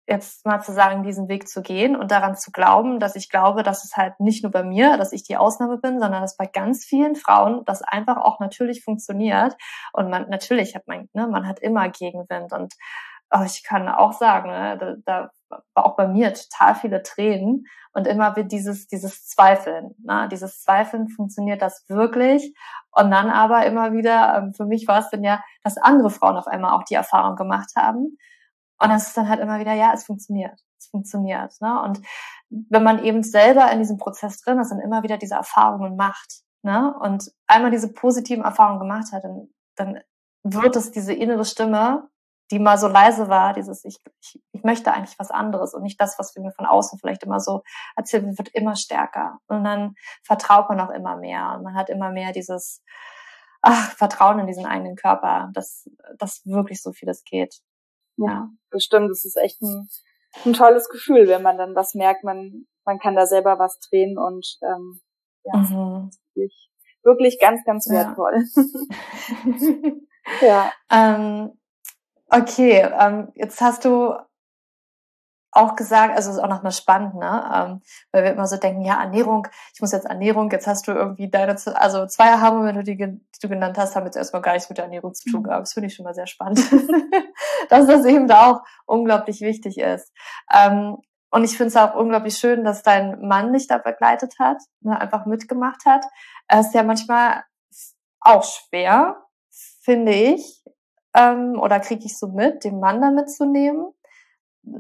jetzt 0.08 0.46
mal 0.46 0.62
zu 0.62 0.72
sagen, 0.72 1.04
diesen 1.04 1.28
Weg 1.28 1.48
zu 1.48 1.62
gehen 1.62 1.96
und 1.96 2.12
daran 2.12 2.36
zu 2.36 2.52
glauben, 2.52 3.00
dass 3.00 3.16
ich 3.16 3.30
glaube, 3.30 3.64
dass 3.64 3.84
es 3.84 3.98
halt 3.98 4.20
nicht 4.20 4.44
nur 4.44 4.52
bei 4.52 4.64
mir, 4.64 4.98
dass 4.98 5.12
ich 5.12 5.24
die 5.24 5.38
Ausnahme 5.38 5.78
bin, 5.78 6.00
sondern 6.00 6.22
dass 6.22 6.38
bei 6.38 6.46
ganz 6.46 6.86
vielen 6.86 7.16
Frauen 7.16 7.64
das 7.66 7.82
einfach 7.82 8.18
auch 8.18 8.40
natürlich 8.40 8.84
funktioniert. 8.84 9.56
Und 9.94 10.10
man, 10.10 10.30
natürlich 10.30 10.76
hat 10.76 10.88
man, 10.88 11.10
ne, 11.14 11.28
man 11.28 11.48
hat 11.48 11.60
immer 11.60 11.90
Gegenwind 11.90 12.54
und 12.54 12.74
oh, 13.32 13.44
ich 13.46 13.64
kann 13.64 13.90
auch 13.90 14.14
sagen, 14.14 14.50
ne, 14.50 14.78
da, 14.80 14.96
da 15.06 15.32
war 15.74 15.86
auch 15.86 15.96
bei 15.96 16.08
mir 16.08 16.34
total 16.34 16.76
viele 16.76 17.04
Tränen 17.04 17.66
und 17.94 18.08
immer 18.08 18.36
wird 18.36 18.52
dieses, 18.52 18.88
dieses 18.88 19.26
Zweifeln, 19.28 19.96
ne? 20.04 20.28
dieses 20.32 20.62
Zweifeln, 20.62 21.10
funktioniert 21.10 21.62
das 21.62 21.86
wirklich? 21.88 22.54
Und 22.92 23.12
dann 23.12 23.30
aber 23.30 23.66
immer 23.66 23.94
wieder, 23.94 24.38
ähm, 24.38 24.54
für 24.54 24.66
mich 24.66 24.88
war 24.88 25.00
es 25.00 25.10
dann 25.10 25.24
ja, 25.24 25.42
dass 25.64 25.78
andere 25.78 26.10
Frauen 26.10 26.38
auf 26.38 26.48
einmal 26.48 26.74
auch 26.74 26.84
die 26.84 26.96
Erfahrung 26.96 27.36
gemacht 27.36 27.72
haben. 27.76 28.18
Und 28.80 28.90
das 28.90 29.08
ist 29.08 29.18
dann 29.18 29.30
halt 29.30 29.40
immer 29.40 29.60
wieder, 29.60 29.74
ja, 29.74 29.92
es 29.94 30.06
funktioniert, 30.06 30.60
es 30.78 30.88
funktioniert. 30.88 31.54
Ne? 31.62 31.82
Und 31.82 32.02
wenn 32.50 32.84
man 32.84 33.04
eben 33.04 33.24
selber 33.24 33.72
in 33.72 33.80
diesem 33.80 33.98
Prozess 33.98 34.40
drin 34.42 34.60
ist 34.60 34.72
und 34.72 34.80
immer 34.80 35.04
wieder 35.04 35.18
diese 35.18 35.36
Erfahrungen 35.36 35.96
macht 35.96 36.42
ne? 36.62 36.94
und 37.00 37.32
einmal 37.48 37.72
diese 37.72 37.92
positiven 37.92 38.44
Erfahrungen 38.44 38.80
gemacht 38.80 39.12
hat, 39.12 39.24
dann, 39.24 39.50
dann 39.76 40.02
wird 40.44 40.76
es 40.76 40.92
diese 40.92 41.14
innere 41.14 41.46
Stimme, 41.46 42.10
die 42.52 42.60
mal 42.60 42.78
so 42.78 42.88
leise 42.88 43.28
war, 43.28 43.54
dieses 43.54 43.84
ich, 43.84 43.98
ich, 44.22 44.42
ich 44.54 44.64
möchte 44.64 44.94
eigentlich 44.94 45.20
was 45.20 45.32
anderes 45.32 45.74
und 45.74 45.84
nicht 45.84 46.00
das, 46.00 46.18
was 46.18 46.34
mir 46.36 46.52
von 46.52 46.66
außen 46.66 46.98
vielleicht 47.00 47.24
immer 47.24 47.40
so 47.40 47.64
erzählt 47.96 48.26
wird, 48.26 48.38
wird 48.38 48.50
immer 48.50 48.76
stärker. 48.76 49.40
Und 49.48 49.64
dann 49.64 49.96
vertraut 50.24 50.70
man 50.70 50.80
auch 50.80 50.92
immer 50.92 51.18
mehr 51.18 51.56
und 51.56 51.64
man 51.64 51.76
hat 51.76 51.90
immer 51.90 52.12
mehr 52.12 52.32
dieses 52.32 52.82
ach, 53.62 53.92
Vertrauen 53.92 54.40
in 54.40 54.48
diesen 54.48 54.66
eigenen 54.66 54.96
Körper, 54.96 55.50
dass, 55.54 55.90
dass 56.18 56.46
wirklich 56.46 56.82
so 56.82 56.94
vieles 56.94 57.24
geht. 57.24 57.60
Ja, 58.18 58.50
bestimmt. 58.70 59.10
Das 59.10 59.26
ist 59.26 59.38
echt 59.38 59.62
ein, 59.62 59.88
ein 60.46 60.54
tolles 60.54 60.90
Gefühl, 60.90 61.28
wenn 61.28 61.44
man 61.44 61.58
dann 61.58 61.76
was 61.76 61.94
merkt, 61.94 62.24
man, 62.24 62.66
man 62.86 63.00
kann 63.00 63.16
da 63.16 63.26
selber 63.26 63.60
was 63.60 63.80
drehen 63.90 64.18
und 64.18 64.58
ähm, 64.64 65.02
ja, 65.44 65.58
mhm. 65.60 66.10
wirklich, 66.34 66.70
wirklich 67.04 67.40
ganz, 67.40 67.64
ganz 67.66 67.90
wertvoll. 67.90 68.44
Ja. 70.42 70.42
ja. 70.42 70.72
Ähm, 70.92 71.58
Okay, 72.30 72.86
ähm, 73.00 73.30
jetzt 73.36 73.62
hast 73.62 73.86
du 73.86 74.14
auch 75.52 75.76
gesagt, 75.76 76.16
also 76.16 76.32
ist 76.32 76.40
auch 76.40 76.50
nochmal 76.50 76.72
spannend, 76.72 77.16
ne? 77.16 77.52
Ähm, 77.54 77.82
weil 78.12 78.24
wir 78.24 78.32
immer 78.32 78.48
so 78.48 78.58
denken, 78.58 78.82
ja, 78.82 79.02
Ernährung, 79.02 79.48
ich 79.74 79.82
muss 79.82 79.92
jetzt 79.92 80.06
Ernährung, 80.06 80.52
jetzt 80.52 80.68
hast 80.68 80.88
du 80.88 80.92
irgendwie 80.92 81.30
deine, 81.30 81.56
also 81.76 82.06
zwei 82.08 82.32
Aha-Momente, 82.34 82.84
die, 82.84 82.98
die 82.98 83.40
du 83.42 83.50
genannt 83.50 83.78
hast, 83.78 83.96
haben 83.96 84.06
jetzt 84.06 84.18
erstmal 84.18 84.42
gar 84.42 84.54
nichts 84.54 84.70
mit 84.70 84.78
der 84.78 84.86
Ernährung 84.86 85.14
zu 85.14 85.30
tun 85.30 85.42
mhm. 85.42 85.46
gehabt. 85.46 85.64
Das 85.64 85.74
finde 85.74 85.88
ich 85.88 85.96
schon 85.96 86.04
mal 86.04 86.14
sehr 86.14 86.28
spannend, 86.28 86.60
dass 87.70 87.88
das 87.88 88.06
eben 88.06 88.28
da 88.28 88.52
auch 88.52 88.62
unglaublich 88.86 89.42
wichtig 89.42 89.78
ist. 89.80 90.12
Ähm, 90.54 90.98
und 91.30 91.44
ich 91.44 91.58
finde 91.58 91.68
es 91.68 91.76
auch 91.76 91.96
unglaublich 91.96 92.38
schön, 92.38 92.64
dass 92.64 92.84
dein 92.84 93.20
Mann 93.28 93.52
dich 93.52 93.68
da 93.68 93.78
begleitet 93.78 94.36
hat, 94.40 94.58
ne, 94.82 95.00
einfach 95.00 95.26
mitgemacht 95.26 95.86
hat. 95.86 96.06
Es 96.48 96.68
ist 96.68 96.76
ja 96.76 96.84
manchmal 96.84 97.44
auch 98.22 98.44
schwer, 98.44 99.26
finde 99.82 100.14
ich, 100.14 100.64
ähm, 101.16 101.60
oder 101.60 101.80
kriege 101.80 102.06
ich 102.06 102.18
so 102.18 102.28
mit, 102.28 102.64
den 102.64 102.80
Mann 102.80 103.02
da 103.02 103.12
mitzunehmen, 103.12 103.88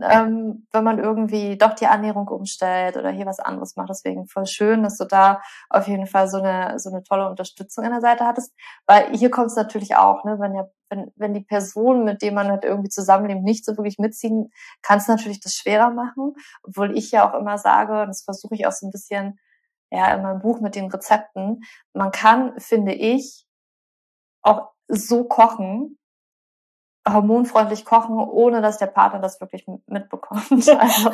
ähm, 0.01 0.67
wenn 0.71 0.83
man 0.83 0.99
irgendwie 0.99 1.57
doch 1.57 1.73
die 1.73 1.85
Ernährung 1.85 2.27
umstellt 2.27 2.97
oder 2.97 3.11
hier 3.11 3.25
was 3.25 3.39
anderes 3.39 3.75
macht. 3.75 3.89
Deswegen 3.89 4.27
voll 4.27 4.45
schön, 4.45 4.83
dass 4.83 4.97
du 4.97 5.05
da 5.05 5.41
auf 5.69 5.87
jeden 5.87 6.07
Fall 6.07 6.27
so 6.27 6.37
eine 6.37 6.79
so 6.79 6.89
eine 6.89 7.03
tolle 7.03 7.29
Unterstützung 7.29 7.85
an 7.85 7.91
der 7.91 8.01
Seite 8.01 8.25
hattest. 8.25 8.53
Weil 8.85 9.15
hier 9.15 9.31
kommt 9.31 9.47
es 9.47 9.55
natürlich 9.55 9.95
auch, 9.95 10.23
ne, 10.23 10.37
wenn 10.39 10.55
ja, 10.55 10.67
wenn, 10.89 11.11
wenn 11.15 11.33
die 11.33 11.43
Person, 11.43 12.05
mit 12.05 12.21
dem 12.21 12.33
man 12.33 12.49
halt 12.49 12.63
irgendwie 12.63 12.89
zusammenlebt, 12.89 13.43
nicht 13.43 13.65
so 13.65 13.77
wirklich 13.77 13.97
mitziehen, 13.99 14.51
kann 14.81 14.99
es 14.99 15.07
natürlich 15.07 15.39
das 15.39 15.55
schwerer 15.55 15.89
machen. 15.91 16.33
Obwohl 16.63 16.97
ich 16.97 17.11
ja 17.11 17.29
auch 17.29 17.39
immer 17.39 17.57
sage, 17.57 18.01
und 18.01 18.07
das 18.07 18.23
versuche 18.23 18.55
ich 18.55 18.67
auch 18.67 18.71
so 18.71 18.87
ein 18.87 18.91
bisschen 18.91 19.39
ja 19.91 20.13
in 20.13 20.21
meinem 20.21 20.41
Buch 20.41 20.59
mit 20.61 20.75
den 20.75 20.91
Rezepten, 20.91 21.61
man 21.93 22.11
kann, 22.11 22.59
finde 22.59 22.93
ich, 22.93 23.45
auch 24.41 24.69
so 24.87 25.25
kochen, 25.25 25.97
hormonfreundlich 27.13 27.85
kochen, 27.85 28.17
ohne 28.17 28.61
dass 28.61 28.77
der 28.77 28.87
Partner 28.87 29.19
das 29.19 29.39
wirklich 29.41 29.65
mitbekommt. 29.87 30.67
Also 30.79 31.11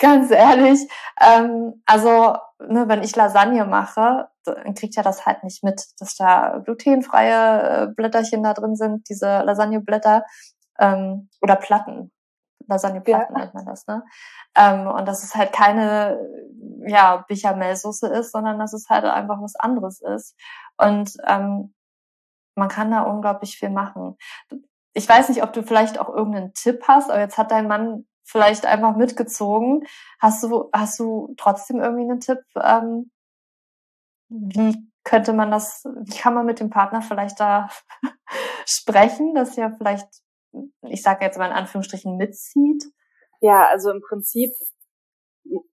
ganz 0.00 0.30
ehrlich, 0.30 0.80
ähm, 1.20 1.82
also 1.86 2.36
ne, 2.58 2.88
wenn 2.88 3.02
ich 3.02 3.16
Lasagne 3.16 3.64
mache, 3.64 4.28
dann 4.44 4.74
kriegt 4.74 4.96
er 4.96 5.02
das 5.02 5.26
halt 5.26 5.44
nicht 5.44 5.64
mit, 5.64 5.84
dass 5.98 6.16
da 6.16 6.60
glutenfreie 6.64 7.62
äh, 7.62 7.86
Blätterchen 7.88 8.42
da 8.42 8.54
drin 8.54 8.76
sind, 8.76 9.08
diese 9.08 9.42
Lasagneblätter 9.42 10.24
ähm, 10.78 11.28
oder 11.40 11.56
Platten. 11.56 12.10
Lasagneplatten 12.68 13.34
ja. 13.34 13.40
nennt 13.40 13.54
man 13.54 13.66
das, 13.66 13.86
ne? 13.86 14.04
Ähm, 14.54 14.86
und 14.86 15.06
dass 15.06 15.24
es 15.24 15.34
halt 15.34 15.52
keine 15.52 16.18
ja, 16.86 17.24
Bichamelsoße 17.28 18.08
ist, 18.08 18.32
sondern 18.32 18.58
dass 18.58 18.72
es 18.72 18.88
halt 18.88 19.04
einfach 19.04 19.40
was 19.40 19.56
anderes 19.56 20.00
ist. 20.00 20.36
Und 20.76 21.16
ähm, 21.26 21.74
man 22.54 22.68
kann 22.68 22.90
da 22.90 23.02
unglaublich 23.02 23.56
viel 23.56 23.70
machen 23.70 24.16
ich 24.98 25.08
weiß 25.08 25.28
nicht, 25.28 25.44
ob 25.44 25.52
du 25.52 25.62
vielleicht 25.62 26.00
auch 26.00 26.08
irgendeinen 26.08 26.54
Tipp 26.54 26.82
hast, 26.88 27.08
aber 27.08 27.20
jetzt 27.20 27.38
hat 27.38 27.52
dein 27.52 27.68
Mann 27.68 28.04
vielleicht 28.24 28.66
einfach 28.66 28.96
mitgezogen. 28.96 29.86
Hast 30.18 30.42
du, 30.42 30.68
hast 30.72 30.98
du 30.98 31.34
trotzdem 31.36 31.80
irgendwie 31.80 32.10
einen 32.10 32.20
Tipp? 32.20 32.40
Ähm, 32.60 33.12
wie 34.28 34.76
könnte 35.04 35.32
man 35.32 35.52
das, 35.52 35.84
wie 35.84 36.18
kann 36.18 36.34
man 36.34 36.46
mit 36.46 36.58
dem 36.58 36.68
Partner 36.68 37.00
vielleicht 37.00 37.38
da 37.38 37.68
sprechen, 38.66 39.34
dass 39.34 39.56
er 39.56 39.72
vielleicht, 39.72 40.08
ich 40.82 41.02
sage 41.02 41.24
jetzt 41.24 41.38
mal 41.38 41.46
in 41.46 41.56
Anführungsstrichen, 41.56 42.16
mitzieht? 42.16 42.84
Ja, 43.40 43.68
also 43.70 43.90
im 43.90 44.00
Prinzip, 44.00 44.50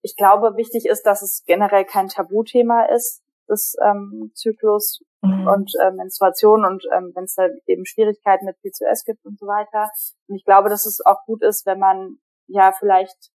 ich 0.03 0.15
glaube, 0.15 0.55
wichtig 0.55 0.85
ist, 0.85 1.01
dass 1.03 1.23
es 1.23 1.43
generell 1.47 1.83
kein 1.83 2.09
Tabuthema 2.09 2.85
ist, 2.85 3.23
des 3.49 3.75
ähm, 3.83 4.31
Zyklus 4.35 5.03
mhm. 5.25 5.47
und 5.47 5.71
äh, 5.81 5.91
Menstruation 5.91 6.65
und 6.65 6.83
ähm, 6.95 7.11
wenn 7.15 7.25
es 7.25 7.35
da 7.35 7.47
eben 7.67 7.85
Schwierigkeiten 7.85 8.45
mit 8.45 8.57
PCOS 8.61 9.03
gibt 9.05 9.25
und 9.25 9.39
so 9.39 9.47
weiter. 9.47 9.89
Und 10.27 10.35
ich 10.35 10.45
glaube, 10.45 10.69
dass 10.69 10.85
es 10.85 11.05
auch 11.05 11.23
gut 11.25 11.43
ist, 11.43 11.65
wenn 11.65 11.79
man 11.79 12.17
ja 12.47 12.71
vielleicht 12.71 13.31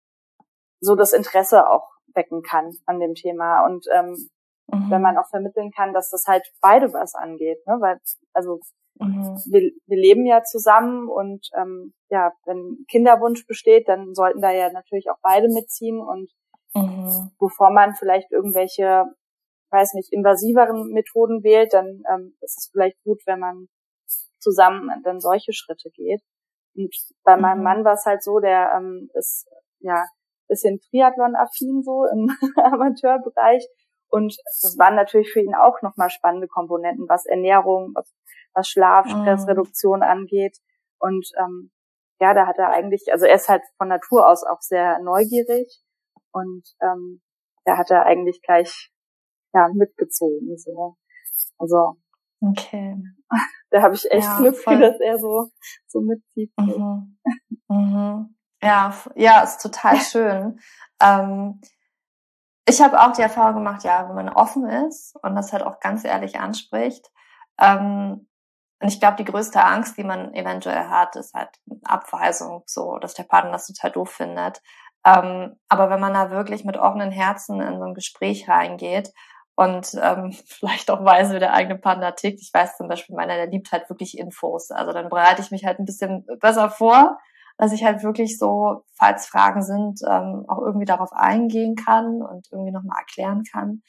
so 0.80 0.94
das 0.94 1.12
Interesse 1.12 1.68
auch 1.68 1.88
wecken 2.14 2.42
kann 2.42 2.72
an 2.86 3.00
dem 3.00 3.14
Thema 3.14 3.64
und 3.66 3.86
ähm, 3.94 4.28
mhm. 4.68 4.90
wenn 4.90 5.02
man 5.02 5.18
auch 5.18 5.28
vermitteln 5.28 5.70
kann, 5.70 5.92
dass 5.92 6.10
das 6.10 6.24
halt 6.26 6.46
beide 6.60 6.92
was 6.92 7.14
angeht, 7.14 7.58
ne? 7.66 7.76
weil 7.80 7.98
also 8.32 8.60
mhm. 8.98 9.36
wir, 9.50 9.70
wir 9.86 9.98
leben 9.98 10.26
ja 10.26 10.42
zusammen 10.42 11.08
und 11.08 11.48
ähm, 11.56 11.92
ja, 12.10 12.32
wenn 12.44 12.84
Kinderwunsch 12.90 13.46
besteht, 13.46 13.88
dann 13.88 14.14
sollten 14.14 14.40
da 14.40 14.50
ja 14.50 14.70
natürlich 14.72 15.10
auch 15.10 15.18
beide 15.22 15.48
mitziehen 15.48 16.00
und 16.00 16.30
mhm. 16.74 17.30
bevor 17.38 17.70
man 17.70 17.94
vielleicht 17.94 18.30
irgendwelche, 18.32 19.04
weiß 19.70 19.94
nicht, 19.94 20.12
invasiveren 20.12 20.92
Methoden 20.92 21.42
wählt, 21.42 21.72
dann 21.72 22.02
ähm, 22.12 22.36
ist 22.40 22.58
es 22.58 22.70
vielleicht 22.72 23.02
gut, 23.04 23.20
wenn 23.26 23.40
man 23.40 23.68
zusammen 24.38 24.90
dann 25.04 25.20
solche 25.20 25.52
Schritte 25.52 25.90
geht. 25.90 26.22
Und 26.74 26.94
bei 27.24 27.36
mhm. 27.36 27.42
meinem 27.42 27.62
Mann 27.62 27.84
war 27.84 27.94
es 27.94 28.06
halt 28.06 28.22
so, 28.22 28.38
der 28.40 28.72
ähm, 28.76 29.10
ist 29.14 29.46
ja 29.80 30.04
bisschen 30.48 30.80
Triathlon-affin 30.80 31.82
so 31.82 32.04
im 32.06 32.30
Amateurbereich. 32.56 33.66
Und 34.10 34.34
das 34.44 34.76
waren 34.78 34.96
natürlich 34.96 35.30
für 35.30 35.40
ihn 35.40 35.54
auch 35.54 35.82
nochmal 35.82 36.08
spannende 36.08 36.48
Komponenten, 36.48 37.06
was 37.08 37.26
Ernährung, 37.26 37.92
was, 37.94 38.10
was 38.54 38.68
Schlaf, 38.68 39.06
mhm. 39.06 39.20
Stressreduktion 39.20 40.02
angeht. 40.02 40.56
Und 40.98 41.28
ähm, 41.38 41.70
ja, 42.20 42.34
da 42.34 42.46
hat 42.46 42.58
er 42.58 42.70
eigentlich, 42.70 43.04
also 43.12 43.26
er 43.26 43.34
ist 43.34 43.48
halt 43.48 43.62
von 43.76 43.88
Natur 43.88 44.26
aus 44.26 44.42
auch 44.44 44.60
sehr 44.60 44.98
neugierig 45.00 45.80
und 46.32 46.66
ähm, 46.82 47.20
da 47.64 47.76
hat 47.76 47.90
er 47.90 48.06
eigentlich 48.06 48.42
gleich 48.42 48.90
ja 49.52 49.68
mitgezogen. 49.72 50.56
So. 50.56 50.96
Also 51.58 51.96
okay. 52.40 52.96
da 53.70 53.82
habe 53.82 53.94
ich 53.94 54.10
echt 54.10 54.26
ja, 54.26 54.38
Glück, 54.38 54.56
voll. 54.56 54.80
dass 54.80 54.98
er 55.00 55.18
so 55.18 55.50
so 55.86 56.00
mitzieht. 56.00 56.52
Mhm. 56.58 57.18
Mhm. 57.68 58.36
Ja, 58.62 58.94
ja, 59.14 59.42
ist 59.42 59.62
total 59.62 59.96
schön. 60.00 60.60
ähm, 61.00 61.60
ich 62.68 62.82
habe 62.82 63.00
auch 63.00 63.12
die 63.12 63.22
Erfahrung 63.22 63.54
gemacht, 63.54 63.82
ja, 63.84 64.06
wenn 64.08 64.14
man 64.14 64.28
offen 64.28 64.68
ist 64.68 65.16
und 65.22 65.34
das 65.34 65.52
halt 65.54 65.62
auch 65.62 65.80
ganz 65.80 66.04
ehrlich 66.04 66.38
anspricht. 66.38 67.10
Ähm, 67.58 68.28
und 68.80 68.88
ich 68.88 69.00
glaube, 69.00 69.16
die 69.16 69.24
größte 69.24 69.64
Angst, 69.64 69.96
die 69.96 70.04
man 70.04 70.34
eventuell 70.34 70.88
hat, 70.88 71.16
ist 71.16 71.34
halt 71.34 71.48
Abweisung, 71.84 72.62
so, 72.66 72.98
dass 72.98 73.14
der 73.14 73.24
Partner 73.24 73.52
das 73.52 73.66
total 73.66 73.90
doof 73.92 74.10
findet. 74.10 74.60
Ähm, 75.04 75.56
aber 75.68 75.90
wenn 75.90 76.00
man 76.00 76.12
da 76.14 76.30
wirklich 76.30 76.64
mit 76.64 76.76
offenen 76.76 77.10
Herzen 77.10 77.60
in 77.60 77.78
so 77.78 77.84
ein 77.84 77.94
Gespräch 77.94 78.48
reingeht 78.48 79.12
und 79.58 79.90
ähm, 80.00 80.32
vielleicht 80.46 80.90
auch 80.90 81.04
weiß, 81.04 81.32
wie 81.32 81.40
der 81.40 81.52
eigene 81.52 81.76
Partner 81.76 82.14
tickt. 82.14 82.40
Ich 82.40 82.54
weiß 82.54 82.76
zum 82.76 82.86
Beispiel, 82.88 83.16
meiner, 83.16 83.34
der 83.34 83.48
liebt 83.48 83.72
halt 83.72 83.90
wirklich 83.90 84.16
Infos. 84.16 84.70
Also 84.70 84.92
dann 84.92 85.08
bereite 85.08 85.42
ich 85.42 85.50
mich 85.50 85.66
halt 85.66 85.80
ein 85.80 85.84
bisschen 85.84 86.24
besser 86.40 86.70
vor 86.70 87.18
dass 87.60 87.72
ich 87.72 87.84
halt 87.84 88.04
wirklich 88.04 88.38
so, 88.38 88.84
falls 88.94 89.26
Fragen 89.26 89.62
sind, 89.62 90.00
ähm, 90.08 90.44
auch 90.46 90.60
irgendwie 90.60 90.86
darauf 90.86 91.12
eingehen 91.12 91.74
kann 91.74 92.22
und 92.22 92.46
irgendwie 92.52 92.70
nochmal 92.70 93.00
erklären 93.00 93.42
kann. 93.50 93.82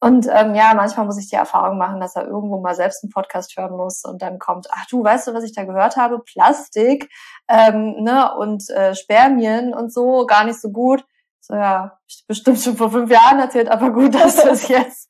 Und 0.00 0.26
ähm, 0.32 0.54
ja, 0.54 0.72
manchmal 0.74 1.04
muss 1.04 1.18
ich 1.18 1.28
die 1.28 1.36
Erfahrung 1.36 1.76
machen, 1.76 2.00
dass 2.00 2.16
er 2.16 2.26
irgendwo 2.26 2.58
mal 2.58 2.74
selbst 2.74 3.04
einen 3.04 3.12
Podcast 3.12 3.54
hören 3.58 3.76
muss 3.76 4.02
und 4.02 4.22
dann 4.22 4.38
kommt, 4.38 4.66
ach 4.72 4.86
du, 4.86 5.04
weißt 5.04 5.28
du, 5.28 5.34
was 5.34 5.44
ich 5.44 5.52
da 5.52 5.64
gehört 5.64 5.96
habe? 5.98 6.20
Plastik 6.20 7.10
ähm, 7.48 8.02
ne, 8.02 8.34
und 8.34 8.70
äh, 8.70 8.94
Spermien 8.94 9.74
und 9.74 9.92
so, 9.92 10.24
gar 10.24 10.44
nicht 10.44 10.58
so 10.58 10.70
gut. 10.70 11.04
So, 11.44 11.54
ja, 11.56 11.98
ich 12.06 12.24
bestimmt 12.28 12.60
schon 12.60 12.76
vor 12.76 12.92
fünf 12.92 13.10
Jahren 13.10 13.40
erzählt, 13.40 13.68
aber 13.68 13.90
gut, 13.90 14.14
dass 14.14 14.36
du 14.36 14.50
es 14.50 14.68
jetzt, 14.68 15.08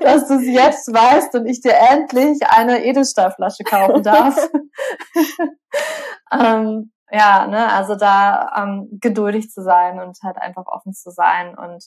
dass 0.00 0.28
du 0.28 0.34
es 0.34 0.46
jetzt 0.46 0.92
weißt 0.92 1.34
und 1.34 1.46
ich 1.46 1.60
dir 1.60 1.74
endlich 1.74 2.46
eine 2.46 2.84
Edelstahlflasche 2.84 3.64
kaufen 3.64 4.04
darf. 4.04 4.36
ähm, 6.32 6.92
ja, 7.10 7.48
ne, 7.48 7.72
also 7.72 7.96
da 7.96 8.52
ähm, 8.56 8.88
geduldig 9.00 9.50
zu 9.50 9.64
sein 9.64 9.98
und 9.98 10.16
halt 10.22 10.36
einfach 10.36 10.66
offen 10.66 10.92
zu 10.92 11.10
sein 11.10 11.58
und 11.58 11.84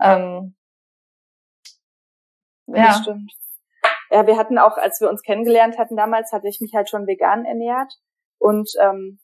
ähm, 0.00 0.54
ja. 2.66 2.86
Das 2.86 2.98
stimmt. 2.98 3.32
Ja, 4.10 4.24
wir 4.26 4.36
hatten 4.36 4.56
auch, 4.58 4.76
als 4.76 5.00
wir 5.00 5.10
uns 5.10 5.22
kennengelernt 5.22 5.78
hatten 5.78 5.96
damals, 5.96 6.30
hatte 6.32 6.46
ich 6.46 6.60
mich 6.60 6.74
halt 6.74 6.88
schon 6.88 7.08
vegan 7.08 7.44
ernährt 7.44 7.92
und 8.38 8.70
ähm, 8.80 9.18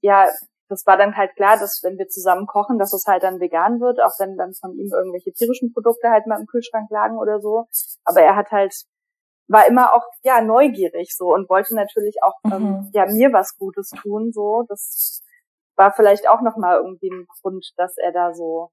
ja, 0.00 0.28
das 0.68 0.86
war 0.86 0.96
dann 0.96 1.16
halt 1.16 1.34
klar, 1.34 1.58
dass 1.58 1.80
wenn 1.82 1.98
wir 1.98 2.08
zusammen 2.08 2.46
kochen, 2.46 2.78
dass 2.78 2.92
es 2.92 3.06
halt 3.06 3.22
dann 3.22 3.40
vegan 3.40 3.80
wird, 3.80 4.00
auch 4.02 4.18
wenn 4.18 4.36
dann 4.36 4.54
von 4.54 4.72
ihm 4.72 4.90
irgendwelche 4.92 5.32
tierischen 5.32 5.72
Produkte 5.72 6.10
halt 6.10 6.26
mal 6.26 6.38
im 6.38 6.46
Kühlschrank 6.46 6.90
lagen 6.90 7.18
oder 7.18 7.40
so. 7.40 7.66
Aber 8.04 8.20
er 8.20 8.36
hat 8.36 8.50
halt 8.50 8.74
war 9.48 9.66
immer 9.66 9.94
auch 9.94 10.04
ja 10.22 10.42
neugierig 10.42 11.16
so 11.16 11.32
und 11.32 11.48
wollte 11.48 11.74
natürlich 11.74 12.16
auch 12.22 12.34
ähm, 12.44 12.50
mhm. 12.50 12.66
ähm, 12.66 12.90
ja 12.92 13.06
mir 13.06 13.32
was 13.32 13.56
Gutes 13.56 13.90
tun 13.90 14.30
so. 14.32 14.64
Das 14.68 15.22
war 15.74 15.92
vielleicht 15.92 16.28
auch 16.28 16.42
noch 16.42 16.56
mal 16.56 16.76
irgendwie 16.76 17.08
ein 17.10 17.26
Grund, 17.40 17.72
dass 17.76 17.96
er 17.96 18.12
da 18.12 18.34
so 18.34 18.70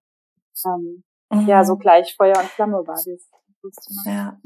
ähm, 0.65 1.03
mhm. 1.31 1.47
ja 1.47 1.63
so 1.63 1.77
gleich 1.77 2.15
Feuer 2.15 2.38
und 2.38 2.49
Flamme 2.49 2.86
war. 2.86 2.97
ja. 4.05 4.38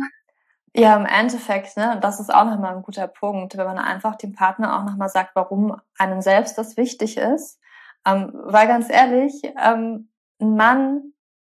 Ja, 0.75 0.95
im 0.95 1.05
Endeffekt, 1.05 1.77
ne, 1.77 1.93
und 1.95 2.03
das 2.03 2.19
ist 2.19 2.33
auch 2.33 2.45
nochmal 2.45 2.75
ein 2.75 2.83
guter 2.83 3.07
Punkt, 3.07 3.57
wenn 3.57 3.65
man 3.65 3.77
einfach 3.79 4.15
dem 4.15 4.33
Partner 4.33 4.77
auch 4.77 4.85
nochmal 4.85 5.09
sagt, 5.09 5.31
warum 5.35 5.79
einem 5.97 6.21
selbst 6.21 6.57
das 6.57 6.77
wichtig 6.77 7.17
ist. 7.17 7.59
Ähm, 8.05 8.31
weil 8.33 8.67
ganz 8.67 8.89
ehrlich, 8.89 9.33
ähm, 9.61 10.09
ein 10.39 10.55
Mann 10.55 11.13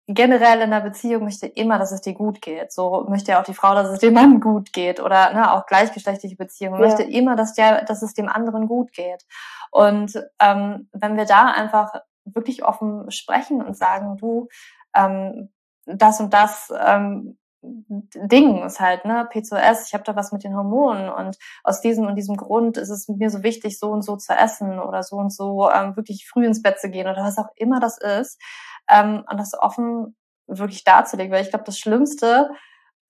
generell 0.07 0.57
in 0.57 0.73
einer 0.73 0.81
Beziehung 0.81 1.23
möchte 1.23 1.47
immer, 1.47 1.77
dass 1.77 1.91
es 1.91 2.01
dir 2.01 2.13
gut 2.13 2.41
geht. 2.41 2.71
So 2.71 3.05
möchte 3.09 3.31
ja 3.31 3.39
auch 3.39 3.45
die 3.45 3.53
Frau, 3.53 3.75
dass 3.75 3.89
es 3.89 3.99
dem 3.99 4.13
Mann 4.13 4.39
gut 4.39 4.73
geht 4.73 4.99
oder 4.99 5.33
ne, 5.33 5.53
auch 5.53 5.65
gleichgeschlechtliche 5.65 6.35
Beziehungen 6.35 6.81
ja. 6.81 6.87
möchte 6.87 7.03
immer, 7.03 7.35
dass 7.35 7.53
der, 7.53 7.85
dass 7.85 8.01
es 8.01 8.13
dem 8.13 8.27
anderen 8.27 8.67
gut 8.67 8.91
geht. 8.93 9.25
Und 9.71 10.21
ähm, 10.39 10.89
wenn 10.91 11.17
wir 11.17 11.25
da 11.25 11.51
einfach 11.51 11.93
wirklich 12.25 12.63
offen 12.63 13.09
sprechen 13.11 13.61
und 13.61 13.77
sagen, 13.77 14.17
du, 14.17 14.47
ähm, 14.95 15.49
das 15.85 16.19
und 16.19 16.33
das 16.33 16.71
ähm, 16.83 17.37
Ding 17.63 18.63
ist 18.63 18.79
halt, 18.79 19.05
ne, 19.05 19.29
P2S, 19.31 19.87
ich 19.87 19.93
habe 19.93 20.03
da 20.03 20.15
was 20.15 20.31
mit 20.31 20.43
den 20.43 20.55
Hormonen 20.55 21.09
und 21.09 21.37
aus 21.63 21.81
diesem 21.81 22.07
und 22.07 22.15
diesem 22.15 22.35
Grund 22.35 22.77
ist 22.77 22.89
es 22.89 23.07
mir 23.07 23.29
so 23.29 23.43
wichtig, 23.43 23.77
so 23.79 23.91
und 23.91 24.01
so 24.01 24.17
zu 24.17 24.33
essen 24.33 24.79
oder 24.79 25.03
so 25.03 25.17
und 25.17 25.31
so 25.31 25.69
ähm, 25.69 25.95
wirklich 25.95 26.27
früh 26.27 26.45
ins 26.45 26.61
Bett 26.61 26.79
zu 26.79 26.89
gehen 26.89 27.07
oder 27.07 27.23
was 27.23 27.37
auch 27.37 27.49
immer 27.55 27.79
das 27.79 27.97
ist 27.99 28.41
ähm, 28.89 29.23
und 29.29 29.39
das 29.39 29.53
offen 29.57 30.15
wirklich 30.47 30.83
darzulegen, 30.83 31.31
weil 31.31 31.43
ich 31.43 31.49
glaube, 31.49 31.65
das 31.65 31.77
Schlimmste 31.77 32.49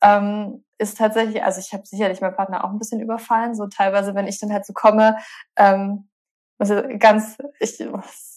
ähm, 0.02 0.66
ist 0.78 0.98
tatsächlich, 0.98 1.44
also 1.44 1.60
ich 1.60 1.74
habe 1.74 1.86
sicherlich 1.86 2.22
meinen 2.22 2.36
Partner 2.36 2.66
auch 2.66 2.72
ein 2.72 2.80
bisschen 2.80 3.00
überfallen, 3.00 3.56
so 3.56 3.68
teilweise, 3.68 4.16
wenn 4.16 4.28
ich 4.28 4.40
dann 4.40 4.52
halt 4.52 4.66
so 4.66 4.74
komme, 4.74 5.18
ähm, 5.56 6.10
also 6.58 6.82
ganz, 7.00 7.38
ich, 7.60 7.84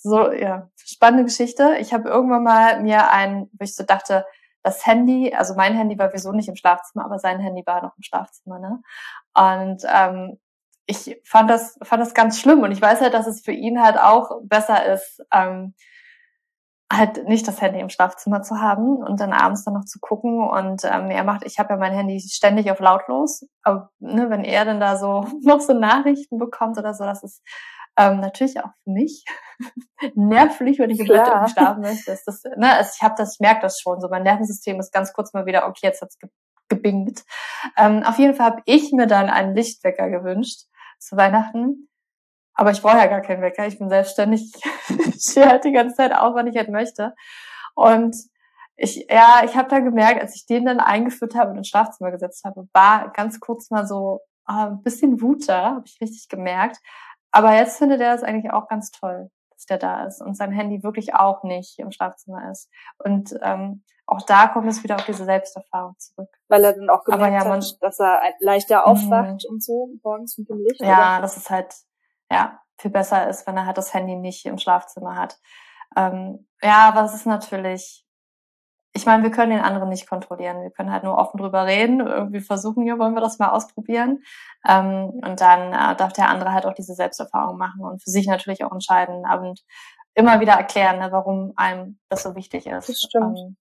so, 0.02 0.32
ja, 0.32 0.70
spannende 0.76 1.24
Geschichte. 1.24 1.76
Ich 1.78 1.92
habe 1.92 2.08
irgendwann 2.08 2.42
mal 2.42 2.82
mir 2.82 3.10
ein, 3.10 3.50
wo 3.52 3.64
ich 3.64 3.74
so 3.74 3.84
dachte, 3.84 4.24
das 4.64 4.84
Handy, 4.86 5.32
also 5.34 5.54
mein 5.54 5.76
Handy 5.76 5.98
war 5.98 6.12
wieso 6.12 6.32
nicht 6.32 6.48
im 6.48 6.56
Schlafzimmer, 6.56 7.04
aber 7.04 7.18
sein 7.18 7.38
Handy 7.38 7.62
war 7.66 7.82
noch 7.82 7.96
im 7.96 8.02
Schlafzimmer, 8.02 8.58
ne? 8.58 8.82
Und 9.34 9.82
ähm, 9.86 10.38
ich 10.86 11.20
fand 11.24 11.50
das, 11.50 11.78
fand 11.82 12.02
das 12.02 12.14
ganz 12.14 12.40
schlimm 12.40 12.62
und 12.62 12.72
ich 12.72 12.80
weiß 12.82 13.00
halt, 13.00 13.14
dass 13.14 13.26
es 13.26 13.42
für 13.42 13.52
ihn 13.52 13.82
halt 13.82 13.98
auch 13.98 14.40
besser 14.42 14.84
ist, 14.86 15.22
ähm, 15.32 15.74
halt 16.92 17.26
nicht 17.28 17.46
das 17.46 17.60
Handy 17.60 17.80
im 17.80 17.88
Schlafzimmer 17.90 18.42
zu 18.42 18.60
haben 18.60 18.96
und 18.98 19.20
dann 19.20 19.32
abends 19.32 19.64
dann 19.64 19.74
noch 19.74 19.84
zu 19.84 19.98
gucken 20.00 20.42
und 20.42 20.84
ähm, 20.84 21.10
er 21.10 21.24
macht, 21.24 21.44
ich 21.44 21.58
habe 21.58 21.74
ja 21.74 21.76
mein 21.78 21.92
Handy 21.92 22.20
ständig 22.20 22.70
auf 22.70 22.80
lautlos, 22.80 23.46
aber 23.62 23.90
ne, 23.98 24.30
wenn 24.30 24.44
er 24.44 24.64
dann 24.64 24.80
da 24.80 24.96
so 24.96 25.26
noch 25.42 25.60
so 25.60 25.74
Nachrichten 25.74 26.38
bekommt 26.38 26.78
oder 26.78 26.94
so, 26.94 27.04
das 27.04 27.22
ist 27.22 27.42
ähm, 27.96 28.20
natürlich 28.20 28.60
auch 28.60 28.70
für 28.82 28.90
mich 28.90 29.24
nervlich, 30.14 30.78
wenn 30.78 30.90
ich 30.90 31.00
im 31.00 31.06
Bett 31.06 31.50
schlafen 31.50 31.82
möchte. 31.82 32.12
Ist 32.12 32.24
das, 32.26 32.42
ne, 32.56 32.74
also 32.74 32.90
ich 32.94 33.02
habe 33.02 33.14
das, 33.16 33.34
ich 33.34 33.40
merke 33.40 33.62
das 33.62 33.78
schon. 33.80 34.00
So 34.00 34.08
mein 34.08 34.22
Nervensystem 34.22 34.78
ist 34.80 34.92
ganz 34.92 35.12
kurz 35.12 35.32
mal 35.32 35.46
wieder, 35.46 35.66
okay, 35.66 35.80
jetzt 35.82 36.02
hat's 36.02 36.18
ge 36.18 36.28
gebingt. 36.70 37.24
Ähm, 37.76 38.02
auf 38.04 38.18
jeden 38.18 38.34
Fall 38.34 38.46
habe 38.46 38.62
ich 38.64 38.90
mir 38.90 39.06
dann 39.06 39.28
einen 39.28 39.54
Lichtwecker 39.54 40.08
gewünscht 40.08 40.62
zu 40.98 41.14
Weihnachten. 41.14 41.90
Aber 42.54 42.70
ich 42.70 42.80
brauche 42.80 42.96
ja 42.96 43.06
gar 43.06 43.20
keinen 43.20 43.42
Wecker. 43.42 43.66
Ich 43.66 43.78
bin 43.78 43.90
selbstständig. 43.90 44.50
ich 44.88 45.20
stehe 45.30 45.48
halt 45.48 45.64
die 45.64 45.72
ganze 45.72 45.96
Zeit 45.96 46.14
auf, 46.14 46.34
wann 46.34 46.46
ich 46.46 46.56
halt 46.56 46.70
möchte. 46.70 47.14
Und 47.74 48.16
ich, 48.76 49.06
ja, 49.10 49.42
ich 49.44 49.56
habe 49.56 49.68
da 49.68 49.80
gemerkt, 49.80 50.20
als 50.20 50.34
ich 50.36 50.46
den 50.46 50.64
dann 50.64 50.80
eingeführt 50.80 51.34
habe 51.34 51.50
und 51.50 51.58
ins 51.58 51.68
Schlafzimmer 51.68 52.10
gesetzt 52.10 52.44
habe, 52.44 52.66
war 52.72 53.12
ganz 53.12 53.40
kurz 53.40 53.70
mal 53.70 53.86
so 53.86 54.20
äh, 54.48 54.52
ein 54.52 54.82
bisschen 54.82 55.20
Wut 55.20 55.48
da, 55.48 55.76
habe 55.76 55.84
ich 55.86 56.00
richtig 56.00 56.28
gemerkt. 56.28 56.78
Aber 57.34 57.52
jetzt 57.52 57.78
findet 57.78 58.00
er 58.00 58.12
das 58.12 58.22
eigentlich 58.22 58.52
auch 58.52 58.68
ganz 58.68 58.92
toll, 58.92 59.28
dass 59.50 59.66
der 59.66 59.78
da 59.78 60.06
ist 60.06 60.22
und 60.22 60.36
sein 60.36 60.52
Handy 60.52 60.84
wirklich 60.84 61.16
auch 61.16 61.42
nicht 61.42 61.80
im 61.80 61.90
Schlafzimmer 61.90 62.48
ist. 62.52 62.70
Und 62.98 63.34
ähm, 63.42 63.82
auch 64.06 64.22
da 64.22 64.46
kommt 64.46 64.68
es 64.68 64.84
wieder 64.84 64.94
auf 64.94 65.04
diese 65.04 65.24
Selbsterfahrung 65.24 65.96
zurück. 65.98 66.28
Weil 66.46 66.62
er 66.62 66.74
dann 66.74 66.90
auch 66.90 67.02
gemerkt 67.02 67.42
ja, 67.42 67.48
man, 67.48 67.60
hat, 67.60 67.76
dass 67.80 67.98
er 67.98 68.20
leichter 68.38 68.86
aufwacht 68.86 69.44
mhm. 69.48 69.50
und 69.54 69.64
so 69.64 69.88
morgens 70.04 70.38
mit 70.38 70.48
dem 70.48 70.58
Licht. 70.58 70.80
Ja, 70.80 71.14
oder? 71.14 71.22
das 71.22 71.36
ist 71.36 71.50
halt 71.50 71.74
ja 72.30 72.60
viel 72.78 72.92
besser 72.92 73.28
ist, 73.28 73.48
wenn 73.48 73.56
er 73.56 73.66
halt 73.66 73.78
das 73.78 73.92
Handy 73.92 74.14
nicht 74.14 74.46
im 74.46 74.58
Schlafzimmer 74.58 75.16
hat. 75.16 75.36
Ähm, 75.96 76.46
ja, 76.62 76.88
aber 76.88 77.02
es 77.02 77.14
ist 77.14 77.26
natürlich 77.26 78.03
ich 78.96 79.06
meine, 79.06 79.24
wir 79.24 79.30
können 79.30 79.50
den 79.50 79.60
anderen 79.60 79.88
nicht 79.88 80.08
kontrollieren. 80.08 80.62
Wir 80.62 80.70
können 80.70 80.92
halt 80.92 81.02
nur 81.02 81.18
offen 81.18 81.38
drüber 81.38 81.66
reden, 81.66 82.00
irgendwie 82.00 82.40
versuchen, 82.40 82.86
ja, 82.86 82.96
wollen 82.96 83.14
wir 83.14 83.20
das 83.20 83.40
mal 83.40 83.50
ausprobieren. 83.50 84.22
Ähm, 84.66 85.20
und 85.24 85.40
dann 85.40 85.72
äh, 85.72 85.96
darf 85.96 86.12
der 86.12 86.28
andere 86.28 86.52
halt 86.52 86.64
auch 86.64 86.74
diese 86.74 86.94
Selbsterfahrung 86.94 87.58
machen 87.58 87.84
und 87.84 88.02
für 88.02 88.10
sich 88.10 88.28
natürlich 88.28 88.64
auch 88.64 88.70
entscheiden 88.70 89.24
und 89.40 89.60
immer 90.14 90.40
wieder 90.40 90.52
erklären, 90.52 91.00
ne, 91.00 91.10
warum 91.10 91.52
einem 91.56 91.98
das 92.08 92.22
so 92.22 92.36
wichtig 92.36 92.66
ist. 92.66 92.88
Das 92.88 92.98
stimmt. 92.98 93.36
Ähm, 93.36 93.56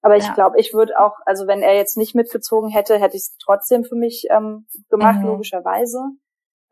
aber 0.00 0.16
ich 0.16 0.26
ja. 0.26 0.32
glaube, 0.32 0.58
ich 0.58 0.72
würde 0.72 0.98
auch, 0.98 1.16
also 1.26 1.46
wenn 1.46 1.62
er 1.62 1.76
jetzt 1.76 1.98
nicht 1.98 2.14
mitgezogen 2.14 2.70
hätte, 2.70 2.98
hätte 2.98 3.16
ich 3.16 3.22
es 3.22 3.36
trotzdem 3.44 3.84
für 3.84 3.94
mich 3.94 4.26
ähm, 4.30 4.66
gemacht, 4.88 5.20
mhm. 5.20 5.26
logischerweise. 5.26 5.98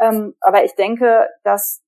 Ähm, 0.01 0.35
aber 0.41 0.65
ich 0.65 0.75
denke, 0.75 1.29
dass 1.45 1.83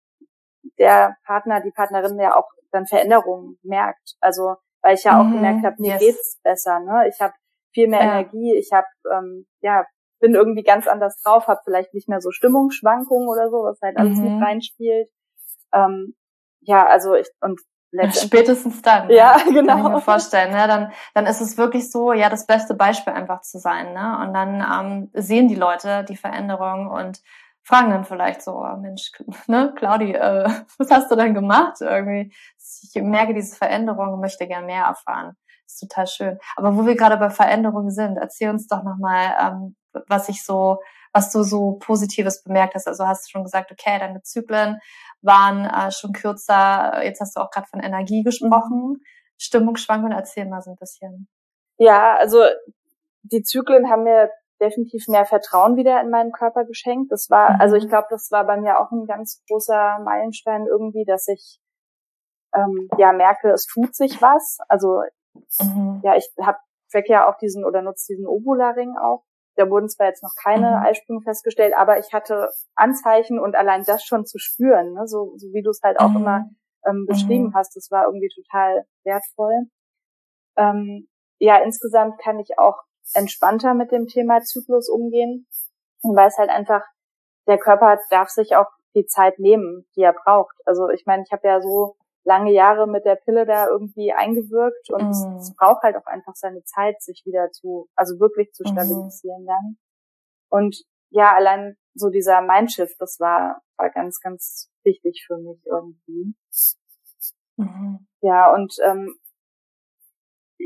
der 0.79 1.17
Partner, 1.25 1.61
die 1.63 1.73
Partnerin 1.73 2.19
ja 2.21 2.37
auch 2.37 2.49
dann 2.71 2.87
Veränderungen 2.87 3.59
merkt. 3.63 4.17
Also 4.21 4.57
weil 4.83 4.95
ich 4.95 5.05
ja 5.05 5.21
auch 5.21 5.25
mhm, 5.25 5.35
gemerkt 5.35 5.65
habe, 5.65 5.77
mir 5.79 5.93
yes. 5.93 6.01
geht's 6.01 6.41
besser. 6.43 6.81
Ne? 6.81 7.09
Ich 7.09 7.21
habe 7.21 7.33
viel 7.73 7.89
mehr 7.89 8.03
ja. 8.03 8.13
Energie, 8.13 8.55
ich 8.55 8.71
habe 8.73 8.87
ähm, 9.11 9.47
ja 9.61 9.85
bin 10.23 10.35
irgendwie 10.35 10.63
ganz 10.63 10.87
anders 10.87 11.21
drauf, 11.23 11.49
habe 11.49 11.61
vielleicht 11.65 11.93
nicht 11.95 12.09
mehr 12.09 12.21
so 12.21 12.31
Stimmungsschwankungen 12.31 13.29
oder 13.29 13.51
so, 13.51 13.65
was 13.65 13.81
halt 13.83 13.99
alles 13.99 14.17
mhm. 14.17 14.37
mit 14.37 14.43
reinspielt. 14.43 15.11
Ähm, 15.75 16.15
ja, 16.61 16.87
also 16.87 17.15
ich 17.15 17.29
und 17.41 17.61
Spätestens 18.13 18.81
dann. 18.81 19.11
Ja, 19.11 19.37
genau. 19.45 19.75
Kann 19.77 19.87
ich 19.87 19.93
mir 19.93 20.01
vorstellen. 20.01 20.51
Ne? 20.51 20.67
Dann, 20.67 20.93
dann 21.13 21.27
ist 21.27 21.43
es 21.43 21.59
wirklich 21.59 21.91
so, 21.91 22.15
ja, 22.15 22.31
das 22.31 22.47
beste 22.47 22.75
Beispiel 22.75 23.13
einfach 23.13 23.43
zu 23.43 23.59
sein. 23.59 23.93
Ne? 23.93 24.19
Und 24.23 24.33
dann 24.33 24.63
ähm, 24.63 25.11
sehen 25.13 25.47
die 25.47 25.57
Leute 25.57 26.03
die 26.09 26.17
Veränderung 26.17 26.91
und 26.91 27.21
fragen 27.63 27.91
dann 27.91 28.05
vielleicht 28.05 28.43
so, 28.43 28.57
oh, 28.57 28.77
Mensch, 28.77 29.13
ne, 29.47 29.73
Claudi, 29.77 30.13
äh, 30.13 30.49
was 30.79 30.91
hast 30.91 31.11
du 31.11 31.17
denn 31.17 31.35
gemacht? 31.35 31.81
Irgendwie, 31.81 32.33
ich 32.59 33.03
merke 33.03 33.35
diese 33.35 33.57
Veränderung 33.57 34.13
und 34.13 34.21
möchte 34.21 34.47
gern 34.47 34.67
mehr 34.67 34.85
erfahren. 34.85 35.37
Das 35.65 35.75
ist 35.75 35.81
total 35.81 36.07
schön. 36.07 36.39
Aber 36.57 36.77
wo 36.77 36.87
wir 36.87 36.97
gerade 36.97 37.17
bei 37.17 37.31
Veränderungen 37.31 37.91
sind, 37.91 38.17
erzähl 38.17 38.51
uns 38.51 38.67
doch 38.67 38.83
nochmal, 38.83 39.35
ähm, 39.41 39.77
was 40.09 40.29
ich 40.29 40.45
so, 40.45 40.81
was 41.13 41.31
du 41.31 41.43
so 41.43 41.73
Positives 41.73 42.43
bemerkt 42.43 42.75
hast. 42.75 42.89
Also 42.89 43.07
hast 43.07 43.27
du 43.27 43.31
schon 43.31 43.45
gesagt, 43.45 43.71
okay, 43.71 43.99
deine 43.99 44.23
Zyklen 44.23 44.81
waren 45.21 45.65
äh, 45.67 45.91
schon 45.91 46.13
kürzer. 46.13 47.03
Jetzt 47.05 47.21
hast 47.21 47.37
du 47.37 47.41
auch 47.41 47.51
gerade 47.51 47.69
von 47.69 47.81
Energie 47.81 48.23
gesprochen. 48.23 48.93
Mhm. 48.93 49.01
Stimmungsschwankungen, 49.39 50.17
erzähl 50.17 50.47
mal 50.47 50.63
so 50.63 50.71
ein 50.71 50.77
bisschen. 50.77 51.29
Ja, 51.79 52.17
also 52.17 52.45
die 53.23 53.43
Zyklen 53.43 53.91
haben 53.91 54.05
mir 54.05 54.31
definitiv 54.63 55.09
mehr 55.09 55.27
Vertrauen 55.27 55.77
wieder 55.77 56.01
in 56.01 56.11
meinen 56.11 56.33
Körper 56.33 56.65
geschenkt. 56.65 57.11
Das 57.11 57.29
war, 57.29 57.55
mhm. 57.55 57.61
also 57.61 57.77
ich 57.77 57.89
glaube, 57.89 58.07
das 58.11 58.31
war 58.31 58.47
bei 58.47 58.57
mir 58.57 58.81
auch 58.81 58.91
ein 58.93 59.07
ganz 59.07 59.43
großer 59.49 59.99
Meilenstein 60.05 60.67
irgendwie, 60.67 61.05
dass 61.05 61.29
ich 61.29 61.59
ähm, 62.55 62.89
ja 62.97 63.13
merke, 63.13 63.51
es 63.51 63.67
tut 63.67 63.95
sich 63.95 64.23
was. 64.23 64.59
Also 64.69 65.03
mhm. 65.61 66.01
ja, 66.05 66.17
ich 66.17 66.31
habe 66.41 66.59
track 66.91 67.09
ja 67.09 67.29
auch 67.29 67.37
diesen 67.39 67.65
oder 67.65 67.83
nutze 67.83 68.15
diesen 68.15 68.27
Ovula-Ring 68.27 68.97
auch. 68.97 69.25
Da 69.57 69.69
wurden 69.69 69.89
zwar 69.89 70.07
jetzt 70.07 70.23
noch 70.23 70.35
keine 70.43 70.79
mhm. 70.79 70.87
Eisprünge 70.87 71.23
festgestellt, 71.23 71.75
aber 71.77 71.99
ich 71.99 72.13
hatte 72.13 72.49
Anzeichen 72.75 73.39
und 73.39 73.55
allein 73.55 73.85
das 73.85 74.05
schon 74.05 74.25
zu 74.25 74.39
spüren, 74.39 74.95
ne? 74.95 75.07
so, 75.07 75.35
so 75.37 75.49
wie 75.53 75.63
du 75.63 75.71
es 75.71 75.81
halt 75.83 76.01
auch 76.01 76.09
mhm. 76.09 76.17
immer 76.17 76.45
ähm, 76.87 77.05
beschrieben 77.07 77.49
mhm. 77.49 77.55
hast, 77.55 77.77
das 77.77 77.91
war 77.91 78.07
irgendwie 78.07 78.31
total 78.35 78.85
wertvoll. 79.05 79.67
Ähm, 80.57 81.09
ja, 81.39 81.57
insgesamt 81.57 82.19
kann 82.19 82.39
ich 82.39 82.59
auch 82.59 82.79
entspannter 83.15 83.75
mit 83.75 83.93
dem 83.93 84.07
Thema 84.07 84.41
Zyklus 84.43 84.89
umgehen 84.89 85.47
und 86.03 86.17
weiß 86.17 86.39
halt 86.39 86.51
einfach, 86.51 86.83
der 87.47 87.59
Körper 87.59 87.99
darf 88.11 88.29
sich 88.29 88.57
auch 88.57 88.69
die 88.95 89.07
Zeit 89.07 89.39
nehmen, 89.39 89.87
die 89.97 90.03
er 90.03 90.13
braucht. 90.13 90.55
Also 90.65 90.89
ich 90.91 91.07
meine, 91.07 91.23
ich 91.25 91.33
habe 91.33 91.47
ja 91.47 91.61
so 91.61 91.97
lange 92.25 92.53
Jahre 92.53 92.87
mit 92.87 93.05
der 93.05 93.17
Pille 93.17 93.47
da 93.47 93.67
irgendwie 93.67 94.13
eingewirkt 94.13 94.91
und 94.91 95.09
mm. 95.09 95.37
es, 95.39 95.55
braucht 95.57 95.83
halt 95.83 95.97
auch 95.97 96.07
einfach 96.07 96.35
seine 96.35 96.63
Zeit, 96.63 97.03
sich 97.03 97.23
wieder 97.25 97.51
zu, 97.51 97.89
also 97.97 98.21
wirklich 98.21 98.53
zu 98.53 98.63
mhm. 98.65 98.69
stabilisieren 98.69 99.43
mm. 99.43 99.47
dann. 99.47 99.77
Und 100.49 100.85
ja, 101.11 101.35
allein 101.35 101.77
so 101.95 102.11
dieser 102.11 102.41
Mindshift, 102.41 102.95
das 103.01 103.19
war, 103.19 103.61
war 103.77 103.91
ganz, 103.91 104.21
ganz 104.21 104.71
wichtig 104.85 105.25
für 105.27 105.37
mich 105.37 105.61
irgendwie. 105.67 106.35
Mhm. 107.57 108.07
Ja, 108.21 108.53
und 108.53 108.75
ähm, 108.85 109.17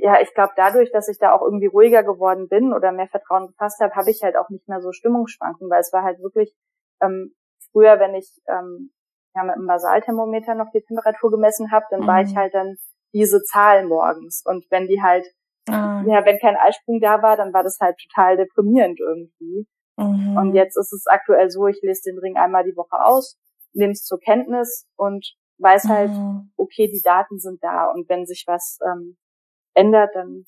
ja, 0.03 0.21
ich 0.21 0.33
glaube, 0.35 0.53
dadurch, 0.57 0.91
dass 0.93 1.09
ich 1.09 1.19
da 1.19 1.33
auch 1.33 1.43
irgendwie 1.43 1.67
ruhiger 1.67 2.03
geworden 2.03 2.49
bin 2.49 2.73
oder 2.73 2.93
mehr 2.93 3.09
Vertrauen 3.09 3.49
gefasst 3.49 3.81
habe, 3.81 3.95
habe 3.95 4.11
ich 4.11 4.23
halt 4.23 4.37
auch 4.37 4.49
nicht 4.51 4.69
mehr 4.69 4.81
so 4.81 4.93
Stimmungsschwankungen, 4.93 5.71
weil 5.71 5.81
es 5.81 5.93
war 5.93 6.03
halt 6.03 6.21
wirklich 6.21 6.55
ähm, 7.01 7.35
früher, 7.73 7.99
wenn 7.99 8.15
ich 8.15 8.31
ähm, 8.49 8.91
ja, 9.35 9.45
mit 9.45 9.57
dem 9.57 9.67
Basalthermometer 9.67 10.55
noch 10.55 10.71
die 10.73 10.81
Temperatur 10.81 11.31
gemessen 11.31 11.71
habe, 11.71 11.85
dann 11.91 12.01
mhm. 12.01 12.07
war 12.07 12.23
ich 12.23 12.33
mhm. 12.33 12.37
halt 12.37 12.55
dann 12.55 12.77
diese 13.13 13.43
Zahl 13.43 13.87
morgens. 13.87 14.43
Und 14.45 14.65
wenn 14.71 14.87
die 14.87 15.03
halt, 15.03 15.27
ah. 15.69 16.03
ja, 16.07 16.25
wenn 16.25 16.39
kein 16.39 16.57
Eisprung 16.57 17.01
da 17.01 17.23
war, 17.23 17.37
dann 17.37 17.53
war 17.53 17.63
das 17.63 17.79
halt 17.81 17.97
total 17.99 18.37
deprimierend 18.37 18.99
irgendwie. 19.01 19.67
Mhm. 19.97 20.37
Und 20.37 20.55
jetzt 20.55 20.77
ist 20.77 20.93
es 20.93 21.07
aktuell 21.07 21.51
so, 21.51 21.67
ich 21.67 21.81
lese 21.83 22.11
den 22.11 22.19
Ring 22.19 22.37
einmal 22.37 22.65
die 22.65 22.77
Woche 22.77 23.05
aus, 23.05 23.39
nehme 23.73 23.93
es 23.93 24.05
zur 24.05 24.19
Kenntnis 24.19 24.87
und 24.97 25.37
weiß 25.59 25.85
halt, 25.89 26.11
mhm. 26.11 26.53
okay, 26.57 26.89
die 26.89 27.01
Daten 27.03 27.39
sind 27.39 27.63
da 27.63 27.91
und 27.91 28.09
wenn 28.09 28.27
sich 28.27 28.45
was 28.47 28.79
ähm, 28.85 29.17
ändert, 29.77 30.15
dann 30.15 30.47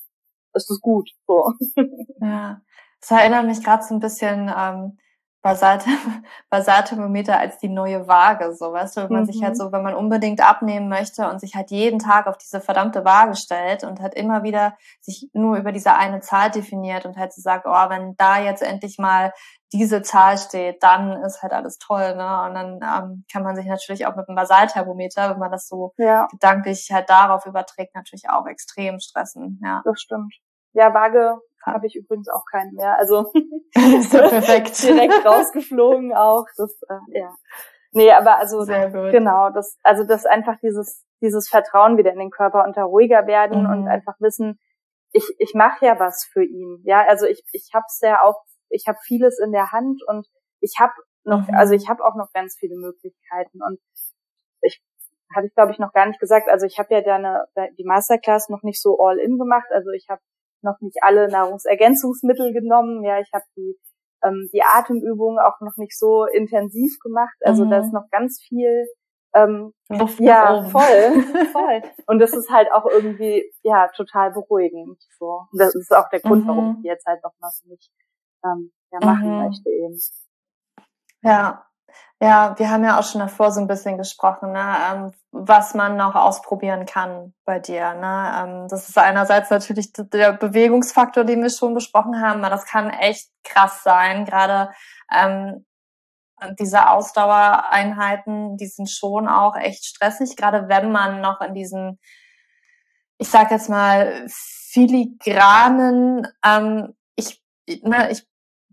ist 0.55 0.70
es 0.70 0.81
gut. 0.81 1.11
So. 1.26 1.53
Ja, 2.20 2.61
das 3.01 3.11
erinnert 3.12 3.47
mich 3.47 3.62
gerade 3.62 3.85
so 3.85 3.95
ein 3.95 4.01
bisschen 4.01 4.53
ähm, 4.55 4.99
Basalt, 5.41 5.85
Basalthermometer 6.51 7.39
als 7.39 7.59
die 7.59 7.68
neue 7.68 8.09
Waage, 8.09 8.55
so 8.55 8.72
weißt 8.72 8.97
du, 8.97 9.01
wenn 9.03 9.12
man 9.12 9.22
mhm. 9.22 9.26
sich 9.26 9.43
halt 9.43 9.55
mhm. 9.55 9.59
so, 9.59 9.72
wenn 9.72 9.83
man 9.83 9.95
unbedingt 9.95 10.41
abnehmen 10.41 10.89
möchte 10.89 11.29
und 11.29 11.41
sich 11.41 11.55
halt 11.55 11.70
jeden 11.70 12.01
Tag 12.01 12.26
auf 12.26 12.39
diese 12.39 12.61
verdammte 12.61 13.05
Waage 13.05 13.37
stellt 13.37 13.85
und 13.85 14.01
halt 14.01 14.14
immer 14.14 14.43
wieder 14.43 14.76
sich 15.01 15.31
nur 15.33 15.57
über 15.57 15.70
diese 15.70 15.95
eine 15.95 16.20
Zahl 16.20 16.51
definiert 16.51 17.07
und 17.07 17.16
halt 17.16 17.33
so 17.33 17.41
sagt, 17.41 17.66
oh, 17.68 17.89
wenn 17.89 18.16
da 18.16 18.43
jetzt 18.43 18.62
endlich 18.62 18.99
mal 18.99 19.33
diese 19.73 20.03
Zahl 20.03 20.39
steht, 20.39 20.83
dann 20.83 21.23
ist 21.23 21.43
halt 21.43 21.53
alles 21.53 21.79
toll, 21.79 22.16
ne? 22.16 22.43
Und 22.47 22.55
dann 22.55 22.81
ähm, 22.83 23.25
kann 23.31 23.43
man 23.43 23.55
sich 23.55 23.66
natürlich 23.66 24.07
auch 24.07 24.16
mit 24.16 24.27
dem 24.29 24.35
Basalthermometer, 24.35 25.31
wenn 25.31 25.39
man 25.39 25.51
das 25.51 25.69
so 25.69 25.93
ja. 25.99 26.27
gedanklich 26.31 26.89
halt 26.91 27.11
darauf 27.11 27.45
überträgt, 27.47 27.95
natürlich 27.95 28.31
auch 28.31 28.47
extrem 28.47 28.99
stressen. 28.99 29.61
Ja, 29.62 29.83
das 29.85 30.01
stimmt. 30.01 30.35
Ja, 30.73 30.95
Waage 30.95 31.39
habe 31.64 31.87
ich 31.87 31.97
übrigens 31.97 32.29
auch 32.29 32.45
keinen 32.51 32.73
mehr. 32.75 32.97
Also 32.99 33.31
ist 33.75 34.11
perfekt. 34.11 34.83
direkt 34.83 35.25
rausgeflogen 35.25 36.14
auch. 36.14 36.47
Das, 36.57 36.81
äh, 36.89 37.21
ja. 37.21 37.35
Nee, 37.93 38.12
aber 38.12 38.39
also 38.39 38.59
genau, 38.66 39.51
das, 39.51 39.79
also 39.83 40.05
das 40.05 40.27
einfach 40.27 40.57
dieses, 40.62 41.05
dieses 41.23 41.49
Vertrauen 41.49 41.97
wieder 41.97 42.12
in 42.12 42.19
den 42.19 42.31
Körper 42.31 42.64
und 42.64 42.77
da 42.77 42.85
ruhiger 42.85 43.27
werden 43.27 43.64
mhm. 43.64 43.71
und 43.71 43.89
einfach 43.89 44.14
wissen, 44.21 44.59
ich, 45.12 45.25
ich 45.39 45.55
mache 45.55 45.87
ja 45.87 45.99
was 45.99 46.29
für 46.31 46.45
ihn. 46.45 46.83
Ja, 46.85 47.05
also 47.07 47.27
ich, 47.27 47.43
ich 47.53 47.71
hab's 47.73 48.01
ja 48.03 48.23
auch, 48.23 48.43
ich 48.71 48.87
habe 48.87 48.99
vieles 49.03 49.39
in 49.39 49.53
der 49.53 49.73
Hand 49.73 50.03
und 50.07 50.27
ich 50.61 50.75
habe 50.79 50.93
noch, 51.25 51.47
mhm. 51.47 51.55
also 51.55 51.75
ich 51.75 51.89
habe 51.89 52.05
auch 52.05 52.14
noch 52.16 52.33
ganz 52.33 52.57
viele 52.59 52.77
Möglichkeiten 52.77 53.61
und 53.62 53.79
ich 54.62 54.83
hatte 55.35 55.47
ich 55.47 55.55
glaube 55.55 55.73
ich 55.73 55.79
noch 55.79 55.93
gar 55.93 56.07
nicht 56.07 56.21
gesagt, 56.21 56.49
also 56.49 56.66
ich 56.66 56.79
habe 56.79 56.95
ja 56.95 57.03
deine, 57.03 57.47
die 57.79 57.85
Masterclass 57.85 58.49
noch 58.49 58.62
nicht 58.62 58.81
so 58.81 58.99
all 58.99 59.19
in 59.19 59.39
gemacht, 59.39 59.69
also 59.71 59.91
ich 59.91 60.07
habe 60.09 60.21
noch 60.62 60.81
nicht 60.81 60.99
alle 61.03 61.29
Nahrungsergänzungsmittel 61.29 62.53
genommen. 62.53 63.05
Ja, 63.05 63.21
ich 63.21 63.31
habe 63.33 63.45
die 63.57 63.79
ähm, 64.25 64.49
die 64.53 64.62
Atemübungen 64.62 65.39
auch 65.39 65.61
noch 65.61 65.77
nicht 65.77 65.97
so 65.97 66.25
intensiv 66.25 66.99
gemacht. 67.01 67.37
Also 67.43 67.64
mhm. 67.64 67.71
da 67.71 67.79
ist 67.79 67.93
noch 67.93 68.09
ganz 68.11 68.41
viel 68.47 68.87
ähm, 69.35 69.73
ja 70.19 70.64
voll, 70.64 71.23
voll. 71.53 71.83
Und 72.07 72.19
das 72.19 72.35
ist 72.35 72.51
halt 72.51 72.73
auch 72.73 72.87
irgendwie 72.87 73.45
ja 73.62 73.89
total 73.97 74.33
beruhigend. 74.33 75.01
So, 75.19 75.43
und 75.53 75.61
das 75.61 75.75
ist 75.75 75.95
auch 75.95 76.09
der 76.11 76.21
Grund, 76.21 76.45
mhm. 76.45 76.49
warum 76.49 76.77
ich 76.79 76.85
jetzt 76.85 77.07
halt 77.07 77.23
noch 77.23 77.35
mal 77.41 77.51
für 77.61 77.69
mich 77.69 77.91
ähm, 78.53 78.72
ja, 78.90 78.99
machen 79.05 79.30
mhm. 79.30 79.44
möchte 79.44 79.68
eben. 79.70 79.99
Ja, 81.22 81.68
ja, 82.20 82.59
wir 82.59 82.68
haben 82.68 82.82
ja 82.82 82.99
auch 82.99 83.05
schon 83.05 83.20
davor 83.20 83.53
so 83.53 83.61
ein 83.61 83.68
bisschen 83.68 83.96
gesprochen, 83.96 84.51
ne, 84.51 84.76
ähm, 84.90 85.12
was 85.30 85.74
man 85.74 85.96
noch 85.96 86.16
ausprobieren 86.16 86.84
kann 86.84 87.32
bei 87.44 87.61
dir. 87.61 87.94
Ne? 87.94 88.32
Ähm, 88.36 88.68
das 88.68 88.88
ist 88.88 88.99
einerseits 88.99 89.51
natürlich 89.51 89.92
der 89.92 90.32
Bewegungsfaktor, 90.32 91.22
den 91.22 91.42
wir 91.42 91.51
schon 91.51 91.74
besprochen 91.74 92.20
haben, 92.20 92.40
aber 92.40 92.51
das 92.51 92.64
kann 92.66 92.90
echt 92.90 93.30
krass 93.44 93.84
sein. 93.84 94.24
Gerade 94.24 94.72
ähm, 95.14 95.64
diese 96.59 96.90
Ausdauereinheiten, 96.90 98.57
die 98.57 98.66
sind 98.66 98.90
schon 98.90 99.28
auch 99.28 99.57
echt 99.57 99.84
stressig, 99.84 100.36
gerade 100.36 100.68
wenn 100.68 100.90
man 100.90 101.20
noch 101.20 101.40
in 101.40 101.55
diesen, 101.55 102.01
ich 103.18 103.28
sag 103.28 103.53
jetzt 103.53 103.68
mal, 103.68 104.26
filigranen, 104.28 106.26
ähm, 106.44 106.96
ich, 107.14 107.40
ne, 107.82 108.11
ich 108.11 108.26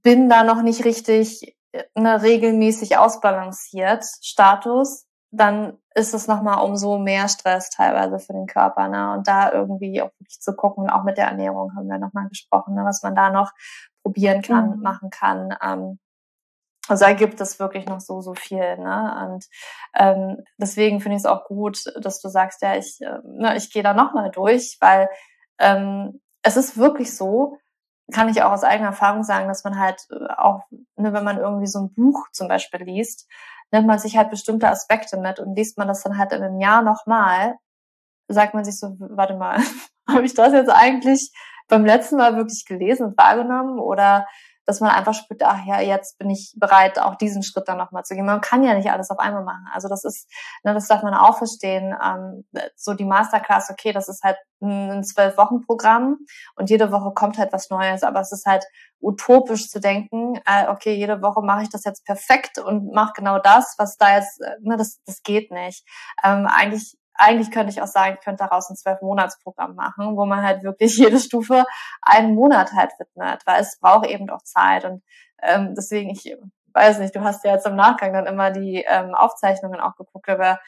bin 0.06 0.30
da 0.30 0.44
noch 0.44 0.62
nicht 0.62 0.86
richtig 0.86 1.58
ne, 1.96 2.22
regelmäßig 2.22 3.00
ausbalanciert 3.00 4.06
Status, 4.22 5.08
dann 5.32 5.80
ist 5.96 6.14
es 6.14 6.28
nochmal 6.28 6.64
umso 6.64 7.00
mehr 7.00 7.28
Stress 7.28 7.72
teilweise 7.72 8.20
für 8.20 8.34
den 8.34 8.46
Körper. 8.46 8.88
Ne? 8.88 9.14
Und 9.14 9.28
da 9.28 9.52
irgendwie 9.52 10.04
auch 10.04 10.12
wirklich 10.20 10.40
zu 10.40 10.56
gucken, 10.56 10.92
auch 10.92 11.04
mit 11.04 11.18
der 11.18 11.26
Ernährung 11.26 11.76
haben 11.76 11.90
wir 11.90 11.98
nochmal 11.98 12.30
gesprochen, 12.30 12.76
ne? 12.76 12.86
was 12.86 13.02
man 13.02 13.16
da 13.16 13.32
noch 13.32 13.52
probieren 14.04 14.44
kann, 14.44 14.78
mhm. 14.78 14.82
machen 14.84 15.10
kann. 15.10 15.58
Ähm, 15.60 15.98
also 16.88 17.06
da 17.06 17.14
gibt 17.14 17.42
es 17.42 17.60
wirklich 17.60 17.88
noch 17.88 18.00
so, 18.00 18.22
so 18.22 18.36
viel. 18.36 18.78
Ne? 18.78 19.28
Und 19.28 19.46
ähm, 19.96 20.44
deswegen 20.60 21.02
finde 21.02 21.16
ich 21.16 21.24
es 21.24 21.26
auch 21.26 21.46
gut, 21.46 21.84
dass 22.00 22.22
du 22.22 22.30
sagst, 22.30 22.62
ja, 22.62 22.76
ich, 22.76 23.02
äh, 23.02 23.18
ne, 23.24 23.58
ich 23.58 23.74
gehe 23.74 23.82
da 23.82 23.96
nochmal 23.96 24.30
durch, 24.30 24.78
weil 24.82 25.10
ähm, 25.58 26.22
es 26.44 26.58
ist 26.58 26.78
wirklich 26.78 27.18
so, 27.18 27.58
kann 28.12 28.30
ich 28.30 28.44
auch 28.44 28.52
aus 28.52 28.64
eigener 28.64 28.90
Erfahrung 28.90 29.24
sagen, 29.24 29.48
dass 29.48 29.64
man 29.64 29.80
halt 29.80 30.06
äh, 30.12 30.34
auch, 30.38 30.64
ne, 30.96 31.14
wenn 31.14 31.24
man 31.24 31.38
irgendwie 31.38 31.68
so 31.68 31.80
ein 31.80 31.94
Buch 31.94 32.28
zum 32.32 32.48
Beispiel 32.48 32.84
liest, 32.84 33.28
nimmt 33.72 33.88
man 33.88 34.00
sich 34.00 34.18
halt 34.18 34.30
bestimmte 34.30 34.70
Aspekte 34.70 35.18
mit 35.18 35.40
und 35.40 35.56
liest 35.56 35.78
man 35.78 35.88
das 35.88 36.04
dann 36.04 36.18
halt 36.18 36.32
in 36.32 36.44
einem 36.44 36.60
Jahr 36.60 36.82
nochmal, 36.82 37.56
sagt 38.28 38.54
man 38.54 38.64
sich 38.64 38.80
so, 38.80 38.96
warte 39.00 39.36
mal, 39.36 39.60
habe 40.08 40.26
ich 40.26 40.34
das 40.34 40.54
jetzt 40.54 40.70
eigentlich 40.70 41.32
beim 41.68 41.86
letzten 41.86 42.18
Mal 42.18 42.36
wirklich 42.36 42.66
gelesen 42.66 43.08
und 43.08 43.18
wahrgenommen 43.18 43.80
oder 43.80 44.28
dass 44.66 44.80
man 44.80 44.92
einfach 44.92 45.14
spürt, 45.14 45.44
ach 45.44 45.66
ja, 45.66 45.80
jetzt 45.80 46.18
bin 46.18 46.30
ich 46.30 46.54
bereit, 46.58 47.00
auch 47.00 47.16
diesen 47.16 47.44
Schritt 47.44 47.68
dann 47.68 47.78
nochmal 47.78 48.04
zu 48.04 48.16
gehen. 48.16 48.26
Man 48.26 48.42
kann 48.42 48.64
ja 48.64 48.74
nicht 48.74 48.92
alles 48.92 49.10
auf 49.12 49.20
einmal 49.20 49.44
machen. 49.44 49.68
Also 49.74 49.88
das 49.88 50.04
ist, 50.04 50.30
ne, 50.64 50.74
das 50.74 50.88
darf 50.88 51.04
man 51.04 51.14
auch 51.14 51.38
verstehen. 51.38 51.96
Ähm, 52.04 52.46
so 52.76 52.94
die 52.94 53.06
Masterclass, 53.06 53.70
okay, 53.70 53.92
das 53.92 54.10
ist 54.10 54.24
halt 54.24 54.38
ein 54.62 55.04
Zwölf-Wochen-Programm 55.04 56.18
und 56.56 56.70
jede 56.70 56.92
Woche 56.92 57.14
kommt 57.14 57.38
halt 57.38 57.54
was 57.54 57.70
Neues, 57.70 58.04
aber 58.04 58.22
es 58.22 58.32
ist 58.32 58.46
halt 58.46 58.66
utopisch 59.02 59.70
zu 59.70 59.80
denken, 59.80 60.40
äh, 60.46 60.68
okay, 60.70 60.96
jede 60.96 61.22
Woche 61.22 61.42
mache 61.42 61.64
ich 61.64 61.70
das 61.70 61.84
jetzt 61.84 62.06
perfekt 62.06 62.58
und 62.58 62.92
mache 62.92 63.14
genau 63.16 63.40
das, 63.40 63.76
was 63.78 63.98
da 63.98 64.16
jetzt, 64.16 64.42
äh, 64.42 64.56
ne, 64.62 64.78
das, 64.78 65.02
das 65.06 65.22
geht 65.22 65.52
nicht. 65.52 65.86
Ähm, 66.24 66.48
eigentlich 66.48 66.98
eigentlich 67.18 67.52
könnte 67.52 67.72
ich 67.72 67.82
auch 67.82 67.88
sagen, 67.88 68.16
ich 68.18 68.24
könnte 68.24 68.44
daraus 68.44 68.70
ein 68.70 68.76
Zwölf-Monats-Programm 68.76 69.76
machen, 69.76 70.18
wo 70.18 70.26
man 70.26 70.44
halt 70.44 70.64
wirklich 70.64 70.98
jede 70.98 71.20
Stufe 71.20 71.66
einen 72.02 72.36
Monat 72.36 72.74
halt 72.74 72.92
widmet, 73.00 73.42
weil 73.46 73.62
es 73.62 73.80
braucht 73.80 74.08
eben 74.08 74.30
auch 74.30 74.44
Zeit. 74.44 74.86
Und 74.86 75.04
ähm, 75.42 75.74
deswegen, 75.76 76.10
ich 76.10 76.36
weiß 76.74 77.00
nicht, 77.00 77.16
du 77.16 77.22
hast 77.22 77.44
ja 77.46 77.54
jetzt 77.54 77.66
im 77.66 77.76
Nachgang 77.76 78.14
dann 78.14 78.28
immer 78.28 78.52
die 78.52 78.84
ähm, 78.88 79.16
Aufzeichnungen 79.16 79.80
auch 79.80 79.96
geguckt, 79.96 80.30
aber 80.30 80.60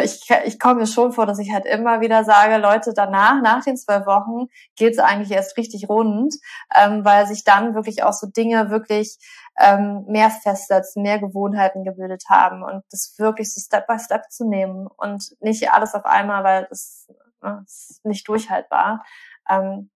ich, 0.00 0.28
ich 0.44 0.58
komme 0.58 0.80
mir 0.80 0.86
schon 0.86 1.12
vor, 1.12 1.26
dass 1.26 1.38
ich 1.38 1.52
halt 1.52 1.66
immer 1.66 2.00
wieder 2.00 2.24
sage, 2.24 2.56
Leute, 2.56 2.92
danach, 2.94 3.42
nach 3.42 3.62
den 3.62 3.76
zwölf 3.76 4.06
Wochen, 4.06 4.48
geht 4.76 4.94
es 4.94 4.98
eigentlich 4.98 5.30
erst 5.30 5.56
richtig 5.56 5.88
rund, 5.88 6.34
ähm, 6.74 7.04
weil 7.04 7.26
sich 7.26 7.44
dann 7.44 7.74
wirklich 7.74 8.02
auch 8.02 8.12
so 8.12 8.26
Dinge 8.26 8.70
wirklich 8.70 9.18
ähm, 9.58 10.04
mehr 10.06 10.30
festsetzen, 10.30 11.02
mehr 11.02 11.18
Gewohnheiten 11.18 11.84
gebildet 11.84 12.24
haben 12.28 12.62
und 12.62 12.82
das 12.90 13.14
wirklich 13.18 13.52
so 13.52 13.60
Step 13.60 13.86
by 13.86 13.98
Step 13.98 14.30
zu 14.30 14.48
nehmen 14.48 14.86
und 14.86 15.36
nicht 15.40 15.70
alles 15.70 15.94
auf 15.94 16.06
einmal, 16.06 16.42
weil 16.42 16.66
das, 16.70 17.08
ne, 17.42 17.62
ist 17.66 18.04
nicht 18.04 18.26
durchhaltbar. 18.28 19.04
Ähm, 19.48 19.90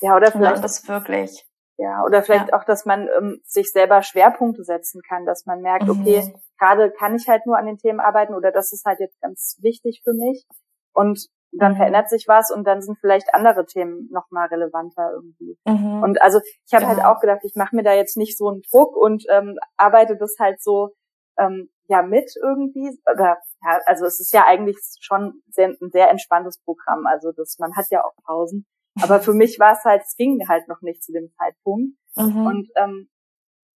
ja, 0.00 0.16
oder 0.16 0.32
vielleicht 0.32 0.64
das 0.64 0.86
wirklich. 0.88 1.46
Ja, 1.80 2.04
oder 2.04 2.22
vielleicht 2.22 2.48
ja. 2.48 2.58
auch, 2.58 2.64
dass 2.64 2.84
man 2.84 3.08
ähm, 3.16 3.40
sich 3.46 3.72
selber 3.72 4.02
Schwerpunkte 4.02 4.64
setzen 4.64 5.00
kann, 5.08 5.24
dass 5.24 5.46
man 5.46 5.62
merkt, 5.62 5.84
mhm. 5.84 6.00
okay, 6.00 6.34
gerade 6.58 6.90
kann 6.90 7.16
ich 7.16 7.26
halt 7.26 7.46
nur 7.46 7.56
an 7.56 7.64
den 7.64 7.78
Themen 7.78 8.00
arbeiten 8.00 8.34
oder 8.34 8.52
das 8.52 8.70
ist 8.70 8.84
halt 8.84 9.00
jetzt 9.00 9.18
ganz 9.22 9.56
wichtig 9.62 10.02
für 10.04 10.12
mich. 10.12 10.46
Und 10.92 11.28
dann 11.52 11.72
mhm. 11.72 11.76
verändert 11.76 12.10
sich 12.10 12.26
was 12.28 12.50
und 12.50 12.64
dann 12.66 12.82
sind 12.82 12.98
vielleicht 13.00 13.32
andere 13.32 13.64
Themen 13.64 14.08
nochmal 14.10 14.48
relevanter 14.48 15.10
irgendwie. 15.14 15.58
Mhm. 15.64 16.02
Und 16.02 16.20
also 16.20 16.40
ich 16.66 16.74
habe 16.74 16.86
halt 16.86 16.98
ja. 16.98 17.04
halt 17.04 17.16
auch 17.16 17.20
gedacht, 17.20 17.40
ich 17.44 17.54
mache 17.54 17.74
mir 17.74 17.82
da 17.82 17.94
jetzt 17.94 18.18
nicht 18.18 18.36
so 18.36 18.48
einen 18.48 18.60
Druck 18.70 18.94
und 18.94 19.24
ähm, 19.30 19.56
arbeite 19.78 20.18
das 20.18 20.36
halt 20.38 20.62
so 20.62 20.90
ähm, 21.38 21.70
ja 21.88 22.02
mit 22.02 22.30
irgendwie. 22.42 23.00
Oder 23.10 23.38
ja, 23.64 23.80
also 23.86 24.04
es 24.04 24.20
ist 24.20 24.34
ja 24.34 24.44
eigentlich 24.44 24.76
schon 25.00 25.40
sehr, 25.48 25.68
ein 25.68 25.90
sehr 25.90 26.10
entspanntes 26.10 26.60
Programm. 26.62 27.06
Also 27.06 27.32
das, 27.32 27.56
man 27.58 27.74
hat 27.74 27.86
ja 27.90 28.04
auch 28.04 28.14
Pausen. 28.24 28.66
Aber 29.00 29.20
für 29.20 29.32
mich 29.32 29.58
war 29.58 29.72
es 29.72 29.84
halt, 29.84 30.02
es 30.02 30.16
ging 30.16 30.46
halt 30.48 30.68
noch 30.68 30.82
nicht 30.82 31.02
zu 31.02 31.12
dem 31.12 31.30
Zeitpunkt. 31.38 31.96
Mhm. 32.16 32.46
Und 32.46 32.70
ähm, 32.76 33.08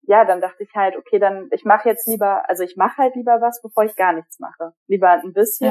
ja, 0.02 0.26
dann 0.26 0.42
dachte 0.42 0.64
ich 0.64 0.74
halt, 0.76 0.98
okay, 0.98 1.20
dann 1.20 1.48
ich 1.52 1.66
mache 1.66 1.88
jetzt 1.88 2.08
lieber, 2.08 2.48
also 2.50 2.64
ich 2.64 2.76
mache 2.76 2.98
halt 2.98 3.16
lieber 3.16 3.40
was, 3.42 3.62
bevor 3.62 3.84
ich 3.84 3.96
gar 3.96 4.14
nichts 4.14 4.40
mache. 4.40 4.74
Lieber 4.88 5.10
ein 5.10 5.34
bisschen, 5.34 5.68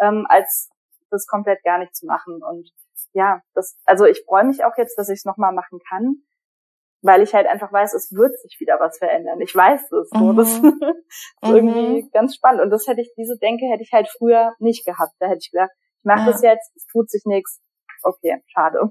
ja. 0.00 0.08
ähm, 0.08 0.26
als 0.28 0.70
das 1.10 1.26
komplett 1.26 1.62
gar 1.62 1.78
nicht 1.78 1.94
zu 1.94 2.06
machen. 2.06 2.42
Und 2.42 2.70
ja, 3.12 3.42
das, 3.54 3.78
also 3.84 4.04
ich 4.04 4.22
freue 4.24 4.44
mich 4.44 4.64
auch 4.64 4.76
jetzt, 4.76 4.98
dass 4.98 5.08
ich 5.08 5.18
es 5.18 5.24
nochmal 5.24 5.52
machen 5.52 5.78
kann, 5.88 6.22
weil 7.02 7.22
ich 7.22 7.34
halt 7.34 7.46
einfach 7.46 7.72
weiß, 7.72 7.94
es 7.94 8.12
wird 8.12 8.38
sich 8.40 8.56
wieder 8.60 8.80
was 8.80 8.98
verändern. 8.98 9.40
Ich 9.40 9.54
weiß 9.54 9.92
es. 9.92 10.08
So. 10.10 10.18
Mhm. 10.18 10.36
Das 10.36 10.48
ist 10.58 10.62
mhm. 10.62 11.54
irgendwie 11.54 12.10
ganz 12.10 12.34
spannend. 12.34 12.62
Und 12.62 12.70
das 12.70 12.86
hätte 12.86 13.02
ich, 13.02 13.12
diese 13.16 13.36
Denke 13.38 13.66
hätte 13.66 13.82
ich 13.82 13.92
halt 13.92 14.08
früher 14.08 14.54
nicht 14.58 14.86
gehabt. 14.86 15.12
Da 15.18 15.26
hätte 15.26 15.40
ich 15.42 15.50
gedacht, 15.50 15.70
ich 15.98 16.04
mache 16.04 16.26
ja. 16.26 16.32
das 16.32 16.42
jetzt, 16.42 16.74
es 16.76 16.86
tut 16.86 17.10
sich 17.10 17.22
nichts. 17.26 17.60
Okay, 18.06 18.42
schade. 18.46 18.88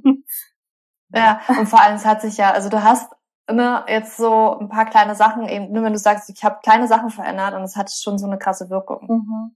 Ja, 1.13 1.39
und 1.47 1.67
vor 1.67 1.81
allem 1.81 1.95
es 1.95 2.05
hat 2.05 2.21
sich 2.21 2.37
ja, 2.37 2.51
also 2.51 2.67
du 2.67 2.83
hast 2.83 3.13
immer 3.47 3.85
jetzt 3.87 4.17
so 4.17 4.57
ein 4.59 4.69
paar 4.69 4.85
kleine 4.85 5.15
Sachen 5.15 5.47
eben, 5.47 5.71
nur 5.71 5.83
wenn 5.83 5.93
du 5.93 5.99
sagst, 5.99 6.29
ich 6.29 6.43
habe 6.43 6.59
kleine 6.63 6.87
Sachen 6.87 7.09
verändert 7.09 7.53
und 7.53 7.63
es 7.63 7.75
hat 7.75 7.91
schon 7.91 8.17
so 8.17 8.25
eine 8.25 8.37
krasse 8.37 8.69
Wirkung. 8.69 9.05
Mhm. 9.07 9.55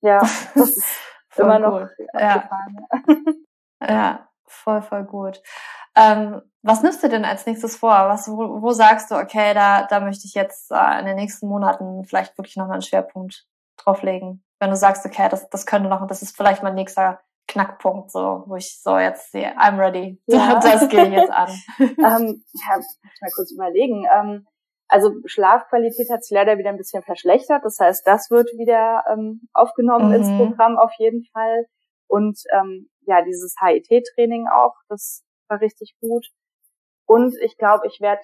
Ja, 0.00 0.20
das 0.54 0.76
ist 0.76 0.86
immer 1.36 1.58
noch 1.58 1.80
gut. 1.80 1.90
Ja. 2.14 2.48
ja, 3.86 4.28
voll, 4.46 4.82
voll 4.82 5.04
gut. 5.04 5.42
Ähm, 5.96 6.40
was 6.62 6.82
nimmst 6.82 7.02
du 7.02 7.08
denn 7.08 7.24
als 7.24 7.44
nächstes 7.44 7.76
vor? 7.76 7.90
Was, 7.90 8.28
wo, 8.28 8.62
wo 8.62 8.70
sagst 8.72 9.10
du, 9.10 9.16
okay, 9.16 9.52
da, 9.52 9.82
da 9.82 10.00
möchte 10.00 10.26
ich 10.26 10.34
jetzt 10.34 10.70
äh, 10.70 11.00
in 11.00 11.06
den 11.06 11.16
nächsten 11.16 11.48
Monaten 11.48 12.04
vielleicht 12.04 12.38
wirklich 12.38 12.56
nochmal 12.56 12.74
einen 12.74 12.82
Schwerpunkt 12.82 13.46
drauflegen? 13.76 14.44
Wenn 14.60 14.70
du 14.70 14.76
sagst, 14.76 15.04
okay, 15.04 15.28
das, 15.28 15.50
das 15.50 15.66
könnte 15.66 15.88
noch, 15.88 16.06
das 16.06 16.22
ist 16.22 16.36
vielleicht 16.36 16.62
mein 16.62 16.74
nächster 16.74 17.20
Knackpunkt, 17.48 18.10
so, 18.12 18.44
wo 18.46 18.56
ich 18.56 18.80
so 18.80 18.98
jetzt 18.98 19.32
sehe, 19.32 19.56
I'm 19.58 19.78
ready. 19.78 20.20
Ja. 20.26 20.60
Das 20.62 20.88
gehe 20.88 21.06
ich 21.06 21.12
jetzt 21.12 21.32
an. 21.32 21.50
ähm, 21.80 22.44
ja, 22.52 22.76
muss 22.76 22.98
ich 23.02 23.20
mal 23.20 23.30
kurz 23.34 23.52
überlegen. 23.52 24.06
Ähm, 24.12 24.46
also 24.88 25.12
Schlafqualität 25.26 26.08
hat 26.10 26.24
sich 26.24 26.34
leider 26.34 26.58
wieder 26.58 26.70
ein 26.70 26.76
bisschen 26.76 27.02
verschlechtert. 27.02 27.64
Das 27.64 27.78
heißt, 27.78 28.06
das 28.06 28.30
wird 28.30 28.48
wieder 28.56 29.04
ähm, 29.10 29.48
aufgenommen 29.52 30.08
mhm. 30.08 30.14
ins 30.14 30.28
Programm 30.28 30.78
auf 30.78 30.92
jeden 30.98 31.24
Fall. 31.32 31.66
Und 32.06 32.38
ähm, 32.52 32.88
ja, 33.02 33.22
dieses 33.22 33.54
HIT-Training 33.60 34.48
auch, 34.48 34.74
das 34.88 35.24
war 35.48 35.60
richtig 35.60 35.94
gut. 36.00 36.26
Und 37.06 37.34
ich 37.42 37.56
glaube, 37.56 37.86
ich 37.86 38.00
werde, 38.00 38.22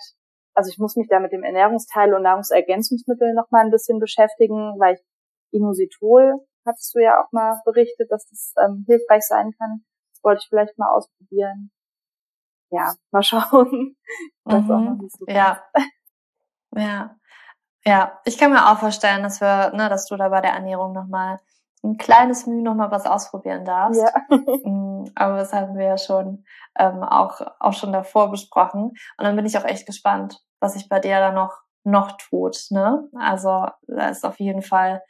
also 0.55 0.71
ich 0.71 0.79
muss 0.79 0.97
mich 0.97 1.09
da 1.09 1.21
mit 1.21 1.33
dem 1.33 1.43
Ernährungsteil 1.43 2.15
und 2.15 2.23
Nahrungsergänzungsmittel 2.23 3.35
noch 3.35 3.51
mal 3.51 3.65
ein 3.65 3.71
bisschen 3.71 3.99
beschäftigen, 3.99 4.79
weil 4.79 4.95
ich 4.95 5.01
Inositol, 5.53 6.35
hattest 6.67 6.95
du 6.95 7.01
ja 7.01 7.23
auch 7.23 7.31
mal 7.33 7.61
berichtet, 7.65 8.11
dass 8.11 8.27
das 8.29 8.55
ähm, 8.63 8.85
hilfreich 8.87 9.23
sein 9.23 9.53
kann. 9.59 9.85
Das 10.13 10.25
wollte 10.25 10.41
ich 10.43 10.49
vielleicht 10.49 10.79
mal 10.79 10.93
ausprobieren. 10.93 11.71
Ja, 12.71 12.95
mal 13.11 13.23
schauen. 13.23 13.97
Mhm. 14.45 14.53
auch 14.53 14.63
noch 14.63 14.99
so 15.09 15.27
ja. 15.29 15.63
Ja. 16.77 17.17
Ja, 17.87 18.19
ich 18.25 18.39
kann 18.39 18.51
mir 18.51 18.67
auch 18.67 18.79
vorstellen, 18.79 19.23
dass 19.23 19.41
wir, 19.41 19.73
ne, 19.75 19.89
dass 19.89 20.07
du 20.07 20.17
da 20.17 20.29
bei 20.29 20.41
der 20.41 20.53
Ernährung 20.53 20.93
nochmal 20.93 21.39
ein 21.85 21.99
kleines 21.99 22.47
Mühe 22.47 22.63
nochmal 22.63 22.91
was 22.91 23.07
ausprobieren 23.07 23.65
darfst. 23.65 24.01
Ja. 24.01 24.13
Mm, 24.65 25.05
aber 25.15 25.37
das 25.37 25.53
haben 25.53 25.77
wir 25.77 25.85
ja 25.85 25.99
schon 25.99 26.45
ähm, 26.79 27.03
auch, 27.03 27.41
auch 27.61 27.75
schon 27.75 27.93
davor 27.93 28.31
besprochen. 28.31 28.85
Und 28.85 28.97
dann 29.19 29.37
bin 29.37 29.45
ich 29.45 29.59
auch 29.59 29.65
echt 29.65 29.87
gespannt, 29.87 30.43
was 30.61 30.73
sich 30.73 30.89
bei 30.89 30.99
dir 30.99 31.19
da 31.19 31.33
noch, 31.33 31.59
noch 31.85 32.17
tut. 32.17 32.57
Ne? 32.71 33.07
Also 33.15 33.67
da 33.87 34.09
ist 34.09 34.25
auf 34.25 34.41
jeden 34.41 34.63
Fall 34.63 35.03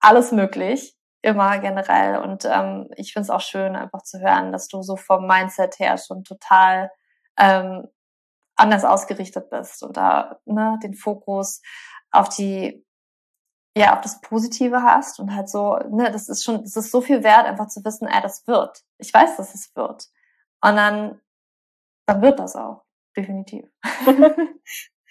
alles 0.00 0.32
möglich, 0.32 0.96
immer 1.22 1.58
generell. 1.58 2.18
Und 2.18 2.44
ähm, 2.44 2.88
ich 2.96 3.12
finde 3.12 3.24
es 3.24 3.30
auch 3.30 3.40
schön, 3.40 3.76
einfach 3.76 4.02
zu 4.02 4.20
hören, 4.20 4.52
dass 4.52 4.68
du 4.68 4.82
so 4.82 4.96
vom 4.96 5.26
Mindset 5.26 5.78
her 5.78 5.98
schon 5.98 6.24
total 6.24 6.90
ähm, 7.38 7.88
anders 8.56 8.84
ausgerichtet 8.84 9.50
bist 9.50 9.82
und 9.82 9.96
da 9.96 10.40
ne, 10.46 10.78
den 10.82 10.94
Fokus 10.94 11.60
auf 12.10 12.28
die 12.30 12.84
ja 13.76 13.94
auf 13.94 14.00
das 14.00 14.20
Positive 14.22 14.82
hast 14.82 15.20
und 15.20 15.34
halt 15.34 15.50
so 15.50 15.76
ne 15.90 16.10
das 16.10 16.28
ist 16.30 16.42
schon 16.44 16.62
das 16.62 16.76
ist 16.76 16.90
so 16.90 17.02
viel 17.02 17.22
wert 17.22 17.46
einfach 17.46 17.68
zu 17.68 17.84
wissen 17.84 18.08
ey, 18.08 18.22
das 18.22 18.46
wird. 18.46 18.82
Ich 18.98 19.12
weiß 19.12 19.36
dass 19.36 19.54
es 19.54 19.74
wird. 19.76 20.08
Und 20.62 20.76
dann 20.76 21.20
dann 22.06 22.22
wird 22.22 22.38
das 22.38 22.56
auch 22.56 22.84
definitiv 23.16 23.66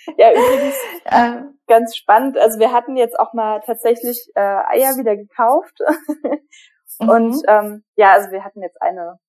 ja 0.17 0.31
übrigens 0.31 0.75
ähm, 1.05 1.59
ganz 1.67 1.95
spannend 1.95 2.37
also 2.37 2.59
wir 2.59 2.71
hatten 2.71 2.95
jetzt 2.97 3.19
auch 3.19 3.33
mal 3.33 3.61
tatsächlich 3.65 4.31
äh, 4.35 4.39
Eier 4.39 4.97
wieder 4.97 5.15
gekauft 5.15 5.79
und 6.99 7.35
mhm. 7.35 7.43
ähm, 7.47 7.83
ja 7.95 8.13
also 8.13 8.31
wir 8.31 8.43
hatten 8.43 8.61
jetzt 8.61 8.81
eine 8.81 9.19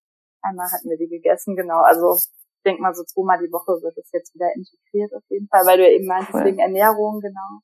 einmal 0.43 0.71
hatten 0.71 0.89
wir 0.89 0.99
die 0.99 1.09
gegessen 1.09 1.57
genau 1.57 1.81
also 1.81 2.17
denke 2.67 2.83
mal, 2.83 2.95
so 2.95 3.05
zweimal 3.05 3.39
die 3.39 3.53
Woche 3.53 3.81
wird 3.83 3.97
es 3.97 4.11
jetzt 4.13 4.35
wieder 4.35 4.49
integriert 4.55 5.15
auf 5.15 5.23
jeden 5.31 5.49
Fall, 5.49 5.65
weil 5.65 5.79
du 5.79 5.85
ja 5.85 5.91
eben 5.91 6.07
meinst, 6.07 6.35
cool. 6.35 6.45
wegen 6.45 6.59
Ernährung, 6.59 7.21
genau. 7.21 7.61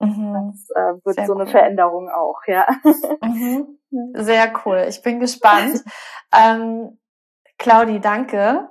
Mhm. 0.00 0.52
Das 0.52 0.70
äh, 0.76 1.04
wird 1.04 1.16
Sehr 1.16 1.26
so 1.26 1.34
eine 1.34 1.46
Veränderung 1.46 2.10
auch, 2.10 2.40
ja. 2.46 2.66
Mhm. 3.90 4.12
Sehr 4.14 4.52
cool. 4.64 4.86
Ich 4.88 5.02
bin 5.02 5.20
gespannt. 5.20 5.84
ähm, 6.32 6.98
Claudi, 7.58 8.00
danke. 8.00 8.68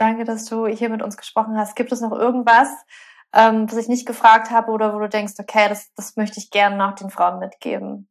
Danke, 0.00 0.24
dass 0.24 0.46
du 0.46 0.66
hier 0.66 0.88
mit 0.88 1.02
uns 1.02 1.18
gesprochen 1.18 1.58
hast. 1.58 1.76
Gibt 1.76 1.92
es 1.92 2.00
noch 2.00 2.12
irgendwas, 2.12 2.68
ähm, 3.34 3.70
was 3.70 3.76
ich 3.76 3.88
nicht 3.88 4.06
gefragt 4.06 4.50
habe 4.50 4.72
oder 4.72 4.94
wo 4.94 4.98
du 4.98 5.10
denkst, 5.10 5.34
okay, 5.38 5.68
das, 5.68 5.92
das 5.94 6.16
möchte 6.16 6.40
ich 6.40 6.50
gerne 6.50 6.78
noch 6.78 6.94
den 6.94 7.10
Frauen 7.10 7.38
mitgeben? 7.38 8.08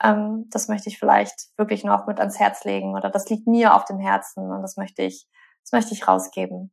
Ähm, 0.00 0.46
das 0.50 0.68
möchte 0.68 0.88
ich 0.88 1.00
vielleicht 1.00 1.48
wirklich 1.56 1.82
noch 1.82 2.06
mit 2.06 2.20
ans 2.20 2.38
Herz 2.38 2.62
legen 2.62 2.94
oder 2.94 3.10
das 3.10 3.28
liegt 3.28 3.48
mir 3.48 3.74
auf 3.74 3.84
dem 3.86 3.98
Herzen 3.98 4.52
und 4.52 4.62
das 4.62 4.76
möchte 4.76 5.02
ich 5.02 5.26
was 5.66 5.72
möchte 5.72 5.94
ich 5.94 6.06
rausgeben? 6.06 6.72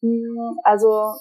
Hm, 0.00 0.58
also, 0.64 1.16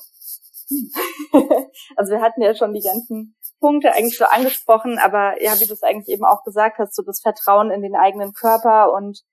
also 1.97 2.11
wir 2.13 2.21
hatten 2.21 2.41
ja 2.41 2.55
schon 2.55 2.73
die 2.73 2.81
ganzen 2.81 3.35
Punkte 3.59 3.91
eigentlich 3.91 4.17
so 4.17 4.23
angesprochen, 4.23 4.97
aber 4.97 5.41
ja, 5.43 5.59
wie 5.59 5.65
du 5.65 5.73
es 5.73 5.83
eigentlich 5.83 6.07
eben 6.07 6.23
auch 6.23 6.45
gesagt 6.45 6.77
hast, 6.77 6.95
so 6.95 7.03
das 7.03 7.19
Vertrauen 7.19 7.69
in 7.69 7.81
den 7.81 7.97
eigenen 7.97 8.31
Körper 8.31 8.93
und 8.93 9.23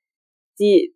die 0.58 0.95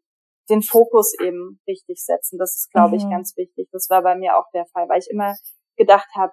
den 0.51 0.63
Fokus 0.63 1.15
eben 1.21 1.61
richtig 1.67 2.05
setzen. 2.05 2.39
Das 2.39 2.57
ist, 2.57 2.71
glaube 2.71 2.91
mhm. 2.91 2.95
ich, 2.95 3.05
ganz 3.05 3.37
wichtig. 3.37 3.69
Das 3.73 3.89
war 3.89 4.03
bei 4.03 4.17
mir 4.17 4.37
auch 4.37 4.51
der 4.53 4.67
Fall, 4.67 4.89
weil 4.89 4.99
ich 4.99 5.09
immer 5.11 5.37
gedacht 5.77 6.09
habe, 6.15 6.33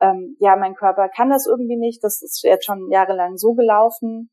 ähm, 0.00 0.36
ja, 0.40 0.56
mein 0.56 0.74
Körper 0.74 1.08
kann 1.08 1.30
das 1.30 1.46
irgendwie 1.46 1.76
nicht. 1.76 2.02
Das 2.02 2.22
ist 2.22 2.42
jetzt 2.42 2.64
schon 2.64 2.90
jahrelang 2.90 3.36
so 3.36 3.54
gelaufen. 3.54 4.30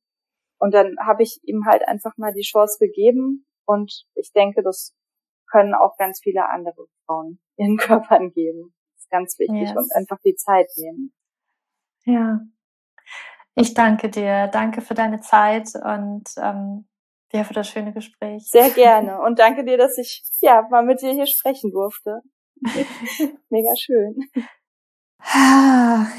Und 0.60 0.74
dann 0.74 0.98
habe 1.06 1.24
ich 1.24 1.40
ihm 1.44 1.66
halt 1.66 1.88
einfach 1.88 2.18
mal 2.18 2.34
die 2.34 2.42
Chance 2.42 2.78
gegeben. 2.80 3.46
Und 3.66 4.06
ich 4.16 4.32
denke, 4.34 4.64
das 4.64 4.96
können 5.52 5.74
auch 5.74 5.96
ganz 5.98 6.20
viele 6.22 6.50
andere 6.50 6.88
Frauen 7.06 7.40
ihren 7.58 7.78
Körpern 7.78 8.32
geben. 8.32 8.74
Das 8.94 9.04
ist 9.04 9.10
ganz 9.10 9.40
wichtig 9.40 9.70
yes. 9.70 9.78
und 9.78 9.92
einfach 9.96 10.20
die 10.24 10.36
Zeit 10.36 10.68
nehmen. 10.78 11.14
Ja. 12.06 12.40
Ich 13.56 13.74
danke 13.74 14.10
dir. 14.10 14.48
Danke 14.48 14.82
für 14.82 14.94
deine 14.94 15.20
Zeit 15.20 15.74
und 15.76 16.24
ähm, 16.38 16.88
ja, 17.32 17.44
für 17.44 17.54
das 17.54 17.68
schöne 17.68 17.94
Gespräch. 17.94 18.50
Sehr 18.50 18.70
gerne. 18.72 19.22
Und 19.22 19.40
danke 19.40 19.64
dir, 19.64 19.78
dass 19.78 19.98
ich 19.98 20.24
ja 20.40 20.68
mal 20.70 20.84
mit 20.84 21.02
dir 21.02 21.12
hier 21.12 21.28
sprechen 21.28 21.72
durfte. 21.72 22.22
Mega 23.50 23.72
schön. 23.78 24.16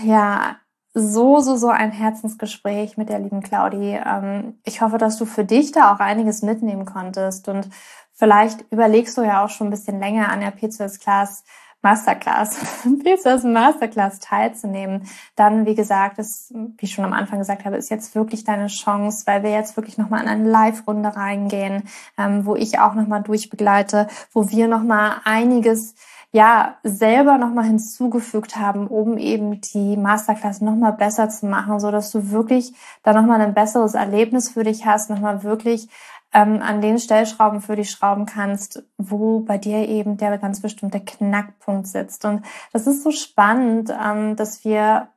Ja, 0.04 0.61
so, 0.92 1.40
so, 1.40 1.56
so 1.56 1.68
ein 1.68 1.92
Herzensgespräch 1.92 2.96
mit 2.96 3.08
der 3.08 3.18
lieben 3.18 3.42
Claudi. 3.42 3.98
Ähm, 4.04 4.58
ich 4.64 4.80
hoffe, 4.82 4.98
dass 4.98 5.16
du 5.18 5.24
für 5.24 5.44
dich 5.44 5.72
da 5.72 5.94
auch 5.94 6.00
einiges 6.00 6.42
mitnehmen 6.42 6.84
konntest 6.84 7.48
und 7.48 7.68
vielleicht 8.12 8.64
überlegst 8.70 9.16
du 9.16 9.22
ja 9.22 9.44
auch 9.44 9.48
schon 9.48 9.68
ein 9.68 9.70
bisschen 9.70 10.00
länger 10.00 10.30
an 10.30 10.40
der 10.40 10.54
P2S 10.54 11.00
Class 11.00 11.44
Masterclass, 11.82 12.58
P2S 12.84 13.46
Masterclass 13.46 14.20
teilzunehmen. 14.20 15.08
Dann, 15.36 15.66
wie 15.66 15.74
gesagt, 15.74 16.18
ist, 16.18 16.52
wie 16.52 16.84
ich 16.84 16.92
schon 16.92 17.04
am 17.04 17.12
Anfang 17.12 17.38
gesagt 17.38 17.64
habe, 17.64 17.76
ist 17.76 17.90
jetzt 17.90 18.14
wirklich 18.14 18.44
deine 18.44 18.66
Chance, 18.66 19.26
weil 19.26 19.42
wir 19.42 19.50
jetzt 19.50 19.76
wirklich 19.76 19.98
nochmal 19.98 20.22
in 20.22 20.28
eine 20.28 20.48
Live-Runde 20.48 21.16
reingehen, 21.16 21.84
ähm, 22.18 22.44
wo 22.44 22.54
ich 22.54 22.78
auch 22.78 22.94
nochmal 22.94 23.22
durchbegleite, 23.22 24.08
wo 24.32 24.50
wir 24.50 24.68
nochmal 24.68 25.16
einiges 25.24 25.94
ja 26.32 26.76
selber 26.84 27.38
nochmal 27.38 27.64
hinzugefügt 27.64 28.56
haben, 28.56 28.86
um 28.86 29.18
eben 29.18 29.60
die 29.60 29.96
Masterclass 29.96 30.60
nochmal 30.60 30.92
besser 30.92 31.28
zu 31.28 31.46
machen, 31.46 31.80
so 31.80 31.90
dass 31.90 32.12
du 32.12 32.30
wirklich 32.30 32.72
da 33.02 33.12
nochmal 33.12 33.40
ein 33.40 33.54
besseres 33.54 33.94
Erlebnis 33.94 34.50
für 34.50 34.62
dich 34.62 34.86
hast, 34.86 35.10
nochmal 35.10 35.42
wirklich 35.42 35.88
ähm, 36.32 36.62
an 36.62 36.80
den 36.80 36.98
Stellschrauben 36.98 37.60
für 37.60 37.76
dich 37.76 37.90
schrauben 37.90 38.26
kannst, 38.26 38.84
wo 38.98 39.40
bei 39.40 39.58
dir 39.58 39.88
eben 39.88 40.16
der 40.16 40.38
ganz 40.38 40.60
bestimmte 40.60 41.00
Knackpunkt 41.00 41.86
sitzt. 41.86 42.24
Und 42.24 42.44
das 42.72 42.86
ist 42.86 43.02
so 43.02 43.10
spannend, 43.10 43.90
ähm, 43.90 44.36
dass 44.36 44.64
wir 44.64 45.08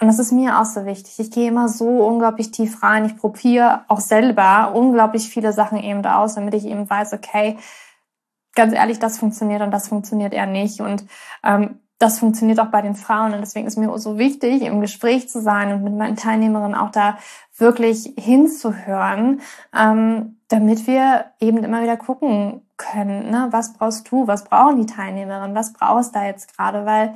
und 0.00 0.06
das 0.06 0.20
ist 0.20 0.30
mir 0.30 0.60
auch 0.60 0.64
so 0.64 0.84
wichtig. 0.84 1.18
Ich 1.18 1.32
gehe 1.32 1.48
immer 1.48 1.68
so 1.68 2.06
unglaublich 2.06 2.52
tief 2.52 2.84
rein. 2.84 3.04
Ich 3.04 3.16
probiere 3.16 3.84
auch 3.88 3.98
selber 3.98 4.72
unglaublich 4.74 5.28
viele 5.28 5.52
Sachen 5.52 5.78
eben 5.78 6.02
da 6.02 6.18
aus, 6.18 6.36
damit 6.36 6.54
ich 6.54 6.66
eben 6.66 6.88
weiß, 6.88 7.14
okay, 7.14 7.58
ganz 8.54 8.74
ehrlich, 8.74 9.00
das 9.00 9.18
funktioniert 9.18 9.60
und 9.60 9.72
das 9.72 9.88
funktioniert 9.88 10.32
eher 10.32 10.46
nicht. 10.46 10.80
Und 10.80 11.04
ähm, 11.42 11.80
das 11.98 12.20
funktioniert 12.20 12.60
auch 12.60 12.70
bei 12.70 12.80
den 12.80 12.94
Frauen. 12.94 13.34
Und 13.34 13.40
deswegen 13.40 13.66
ist 13.66 13.76
mir 13.76 13.96
so 13.98 14.18
wichtig, 14.18 14.62
im 14.62 14.80
Gespräch 14.80 15.28
zu 15.28 15.42
sein 15.42 15.72
und 15.72 15.82
mit 15.82 15.94
meinen 15.94 16.16
Teilnehmerinnen 16.16 16.76
auch 16.76 16.90
da 16.90 17.18
wirklich 17.58 18.14
hinzuhören, 18.18 19.40
ähm, 19.76 20.36
damit 20.48 20.86
wir 20.86 21.26
eben 21.40 21.62
immer 21.64 21.82
wieder 21.82 21.96
gucken 21.96 22.62
können, 22.76 23.30
ne? 23.30 23.48
was 23.50 23.74
brauchst 23.74 24.10
du, 24.10 24.26
was 24.26 24.44
brauchen 24.44 24.76
die 24.76 24.86
Teilnehmerinnen, 24.86 25.56
was 25.56 25.72
brauchst 25.72 26.14
du 26.14 26.20
da 26.20 26.26
jetzt 26.26 26.56
gerade, 26.56 26.86
weil 26.86 27.14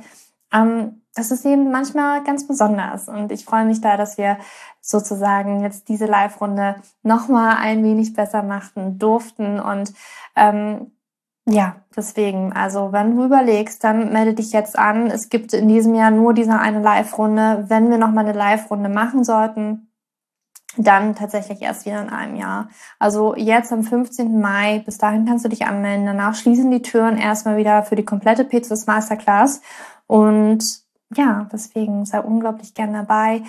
ähm, 0.53 1.01
das 1.15 1.31
ist 1.31 1.45
eben 1.45 1.71
manchmal 1.71 2.23
ganz 2.23 2.47
besonders. 2.47 3.07
Und 3.07 3.31
ich 3.31 3.45
freue 3.45 3.65
mich 3.65 3.81
da, 3.81 3.97
dass 3.97 4.17
wir 4.17 4.37
sozusagen 4.81 5.61
jetzt 5.61 5.87
diese 5.89 6.05
Live-Runde 6.05 6.75
nochmal 7.03 7.57
ein 7.57 7.83
wenig 7.83 8.13
besser 8.13 8.43
machen 8.43 8.99
durften 8.99 9.59
und 9.59 9.93
ähm, 10.35 10.91
ja, 11.45 11.75
deswegen, 11.95 12.53
also 12.53 12.93
wenn 12.93 13.17
du 13.17 13.25
überlegst, 13.25 13.83
dann 13.83 14.13
melde 14.13 14.33
dich 14.33 14.53
jetzt 14.53 14.79
an. 14.79 15.07
Es 15.07 15.27
gibt 15.27 15.53
in 15.53 15.67
diesem 15.67 15.93
Jahr 15.93 16.09
nur 16.09 16.33
diese 16.33 16.57
eine 16.57 16.81
Live-Runde. 16.81 17.65
Wenn 17.67 17.89
wir 17.89 17.97
nochmal 17.97 18.25
eine 18.25 18.37
Live-Runde 18.37 18.87
machen 18.87 19.25
sollten, 19.25 19.92
dann 20.77 21.15
tatsächlich 21.15 21.61
erst 21.61 21.85
wieder 21.85 22.01
in 22.01 22.09
einem 22.09 22.35
Jahr. 22.35 22.69
Also 22.99 23.35
jetzt 23.35 23.71
am 23.71 23.83
15. 23.83 24.39
Mai, 24.39 24.81
bis 24.85 24.97
dahin 24.97 25.25
kannst 25.25 25.45
du 25.45 25.49
dich 25.49 25.65
anmelden. 25.65 26.05
Danach 26.05 26.35
schließen 26.35 26.71
die 26.71 26.81
Türen 26.81 27.17
erstmal 27.17 27.57
wieder 27.57 27.83
für 27.83 27.95
die 27.95 28.05
komplette 28.05 28.43
Pizzas 28.43 28.87
Masterclass. 28.87 29.61
Und 30.07 30.63
ja, 31.15 31.47
deswegen 31.51 32.05
sei 32.05 32.19
unglaublich 32.21 32.73
gern 32.73 32.93
dabei 32.93 33.43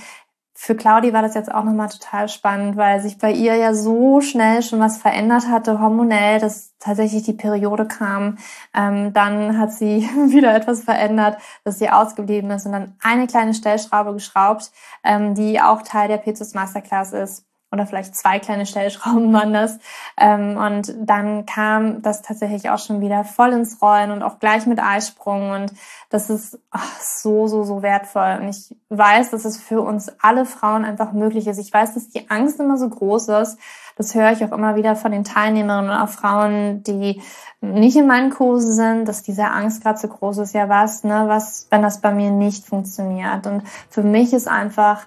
für 0.56 0.76
Claudi 0.76 1.12
war 1.12 1.22
das 1.22 1.34
jetzt 1.34 1.52
auch 1.52 1.64
nochmal 1.64 1.88
total 1.88 2.28
spannend, 2.28 2.76
weil 2.76 3.00
sich 3.00 3.18
bei 3.18 3.32
ihr 3.32 3.56
ja 3.56 3.74
so 3.74 4.20
schnell 4.20 4.62
schon 4.62 4.78
was 4.78 4.98
verändert 4.98 5.48
hatte, 5.48 5.80
hormonell, 5.80 6.38
dass 6.38 6.72
tatsächlich 6.78 7.24
die 7.24 7.32
Periode 7.32 7.86
kam. 7.86 8.38
Ähm, 8.72 9.12
dann 9.12 9.58
hat 9.58 9.72
sie 9.72 10.02
wieder 10.28 10.54
etwas 10.54 10.84
verändert, 10.84 11.38
dass 11.64 11.78
sie 11.78 11.90
ausgeblieben 11.90 12.50
ist 12.52 12.66
und 12.66 12.72
dann 12.72 12.96
eine 13.02 13.26
kleine 13.26 13.54
Stellschraube 13.54 14.12
geschraubt, 14.12 14.70
ähm, 15.02 15.34
die 15.34 15.60
auch 15.60 15.82
Teil 15.82 16.08
der 16.08 16.18
Petrus 16.18 16.54
Masterclass 16.54 17.12
ist 17.12 17.44
oder 17.74 17.86
vielleicht 17.86 18.16
zwei 18.16 18.38
kleine 18.38 18.64
Stellschrauben 18.64 19.32
waren 19.32 19.52
das. 19.52 19.78
Ähm, 20.16 20.56
und 20.56 20.94
dann 20.98 21.44
kam 21.44 22.00
das 22.02 22.22
tatsächlich 22.22 22.70
auch 22.70 22.78
schon 22.78 23.00
wieder 23.00 23.24
voll 23.24 23.52
ins 23.52 23.82
Rollen 23.82 24.10
und 24.10 24.22
auch 24.22 24.38
gleich 24.38 24.66
mit 24.66 24.80
Eisprung. 24.80 25.50
Und 25.50 25.72
das 26.08 26.30
ist 26.30 26.58
ach, 26.70 27.00
so, 27.00 27.46
so, 27.46 27.64
so 27.64 27.82
wertvoll. 27.82 28.38
Und 28.40 28.48
ich 28.48 28.74
weiß, 28.88 29.30
dass 29.30 29.44
es 29.44 29.60
für 29.60 29.82
uns 29.82 30.10
alle 30.20 30.46
Frauen 30.46 30.84
einfach 30.84 31.12
möglich 31.12 31.46
ist. 31.46 31.58
Ich 31.58 31.72
weiß, 31.72 31.94
dass 31.94 32.08
die 32.08 32.30
Angst 32.30 32.60
immer 32.60 32.78
so 32.78 32.88
groß 32.88 33.28
ist. 33.28 33.58
Das 33.96 34.14
höre 34.14 34.32
ich 34.32 34.44
auch 34.44 34.52
immer 34.52 34.76
wieder 34.76 34.96
von 34.96 35.12
den 35.12 35.24
Teilnehmerinnen 35.24 35.90
und 35.90 35.96
auch 35.96 36.08
Frauen, 36.08 36.82
die 36.82 37.22
nicht 37.60 37.96
in 37.96 38.06
meinen 38.06 38.30
Kursen 38.30 38.72
sind, 38.72 39.08
dass 39.08 39.22
diese 39.22 39.44
Angst 39.44 39.82
gerade 39.82 39.98
so 39.98 40.08
groß 40.08 40.38
ist. 40.38 40.54
Ja, 40.54 40.68
was, 40.68 41.04
ne, 41.04 41.24
was, 41.26 41.66
wenn 41.70 41.82
das 41.82 42.00
bei 42.00 42.12
mir 42.12 42.30
nicht 42.30 42.66
funktioniert? 42.66 43.46
Und 43.46 43.62
für 43.88 44.02
mich 44.02 44.32
ist 44.32 44.48
einfach, 44.48 45.06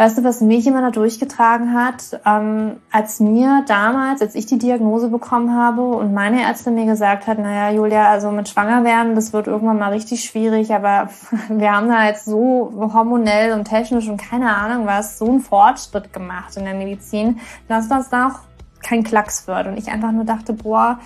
Weißt 0.00 0.16
du, 0.16 0.24
was 0.24 0.40
mich 0.40 0.66
immer 0.66 0.80
da 0.80 0.90
durchgetragen 0.90 1.74
hat? 1.74 2.22
Ähm, 2.24 2.76
als 2.90 3.20
mir 3.20 3.64
damals, 3.68 4.22
als 4.22 4.34
ich 4.34 4.46
die 4.46 4.56
Diagnose 4.56 5.08
bekommen 5.08 5.54
habe 5.54 5.82
und 5.82 6.14
meine 6.14 6.40
Ärztin 6.40 6.74
mir 6.74 6.86
gesagt 6.86 7.26
hat, 7.26 7.38
naja, 7.38 7.70
Julia, 7.70 8.08
also 8.08 8.30
mit 8.30 8.48
Schwanger 8.48 8.82
werden, 8.82 9.14
das 9.14 9.34
wird 9.34 9.46
irgendwann 9.46 9.78
mal 9.78 9.92
richtig 9.92 10.24
schwierig, 10.24 10.72
aber 10.72 11.10
wir 11.50 11.70
haben 11.70 11.88
da 11.88 12.06
jetzt 12.06 12.24
so 12.24 12.72
hormonell 12.94 13.52
und 13.52 13.66
technisch 13.66 14.08
und 14.08 14.16
keine 14.16 14.56
Ahnung 14.56 14.86
was, 14.86 15.18
so 15.18 15.26
einen 15.26 15.40
Fortschritt 15.40 16.14
gemacht 16.14 16.56
in 16.56 16.64
der 16.64 16.72
Medizin, 16.72 17.38
dass 17.68 17.90
das 17.90 18.08
doch 18.08 18.38
kein 18.82 19.04
Klacks 19.04 19.46
wird. 19.46 19.66
Und 19.66 19.76
ich 19.76 19.88
einfach 19.88 20.12
nur 20.12 20.24
dachte, 20.24 20.54
boah, 20.54 20.98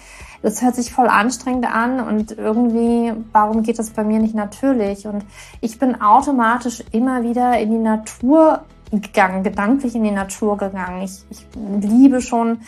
das 0.42 0.62
hört 0.62 0.76
sich 0.76 0.92
voll 0.92 1.08
anstrengend 1.08 1.66
an 1.66 1.98
und 1.98 2.30
irgendwie, 2.30 3.12
warum 3.32 3.64
geht 3.64 3.80
das 3.80 3.90
bei 3.90 4.04
mir 4.04 4.20
nicht 4.20 4.36
natürlich? 4.36 5.08
Und 5.08 5.24
ich 5.60 5.80
bin 5.80 6.00
automatisch 6.00 6.84
immer 6.92 7.24
wieder 7.24 7.58
in 7.58 7.72
die 7.72 7.78
Natur 7.78 8.62
gegangen, 8.90 9.42
gedanklich 9.42 9.94
in 9.94 10.04
die 10.04 10.10
Natur 10.10 10.56
gegangen. 10.56 11.02
Ich, 11.02 11.24
ich 11.30 11.46
liebe 11.80 12.20
schon 12.20 12.58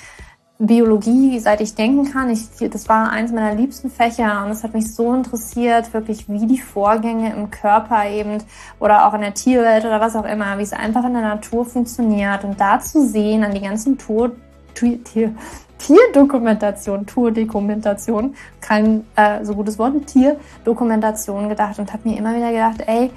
Biologie, 0.59 1.39
seit 1.39 1.61
ich 1.61 1.75
denken 1.75 2.11
kann. 2.11 2.31
Ich, 2.31 2.49
das 2.71 2.89
war 2.89 3.11
eins 3.11 3.31
meiner 3.31 3.55
liebsten 3.55 3.91
Fächer 3.91 4.45
und 4.45 4.53
es 4.53 4.65
hat 4.65 4.73
mich 4.73 4.95
so 4.95 5.13
interessiert, 5.13 5.93
wirklich 5.93 6.29
wie 6.31 6.47
die 6.47 6.59
Vorgänge 6.59 7.35
im 7.35 7.51
Körper 7.51 8.09
eben 8.09 8.43
oder 8.81 9.07
auch 9.07 9.13
in 9.15 9.21
der 9.21 9.35
Tierwelt 9.35 9.85
oder 9.85 10.01
was 10.01 10.17
auch 10.17 10.25
immer, 10.25 10.57
wie 10.57 10.63
es 10.63 10.73
einfach 10.73 11.05
in 11.05 11.13
der 11.13 11.23
Natur 11.23 11.67
funktioniert 11.67 12.43
und 12.45 12.59
da 12.59 12.81
zu 12.81 13.07
sehen 13.07 13.45
an 13.45 13.53
die 13.53 13.61
ganzen 13.61 13.99
Tier, 13.99 15.05
Tier, 15.05 15.35
Tierdokumentation, 15.79 17.05
Tourdokumentation, 17.05 18.35
kein 18.63 19.05
äh, 19.15 19.45
so 19.45 19.55
gutes 19.55 19.79
Wort, 19.79 20.07
Tierdokumentation 20.07 21.51
gedacht 21.51 21.79
und 21.79 21.93
habe 21.93 22.09
mir 22.09 22.17
immer 22.17 22.35
wieder 22.35 22.51
gedacht, 22.51 22.83
ey, 22.87 23.11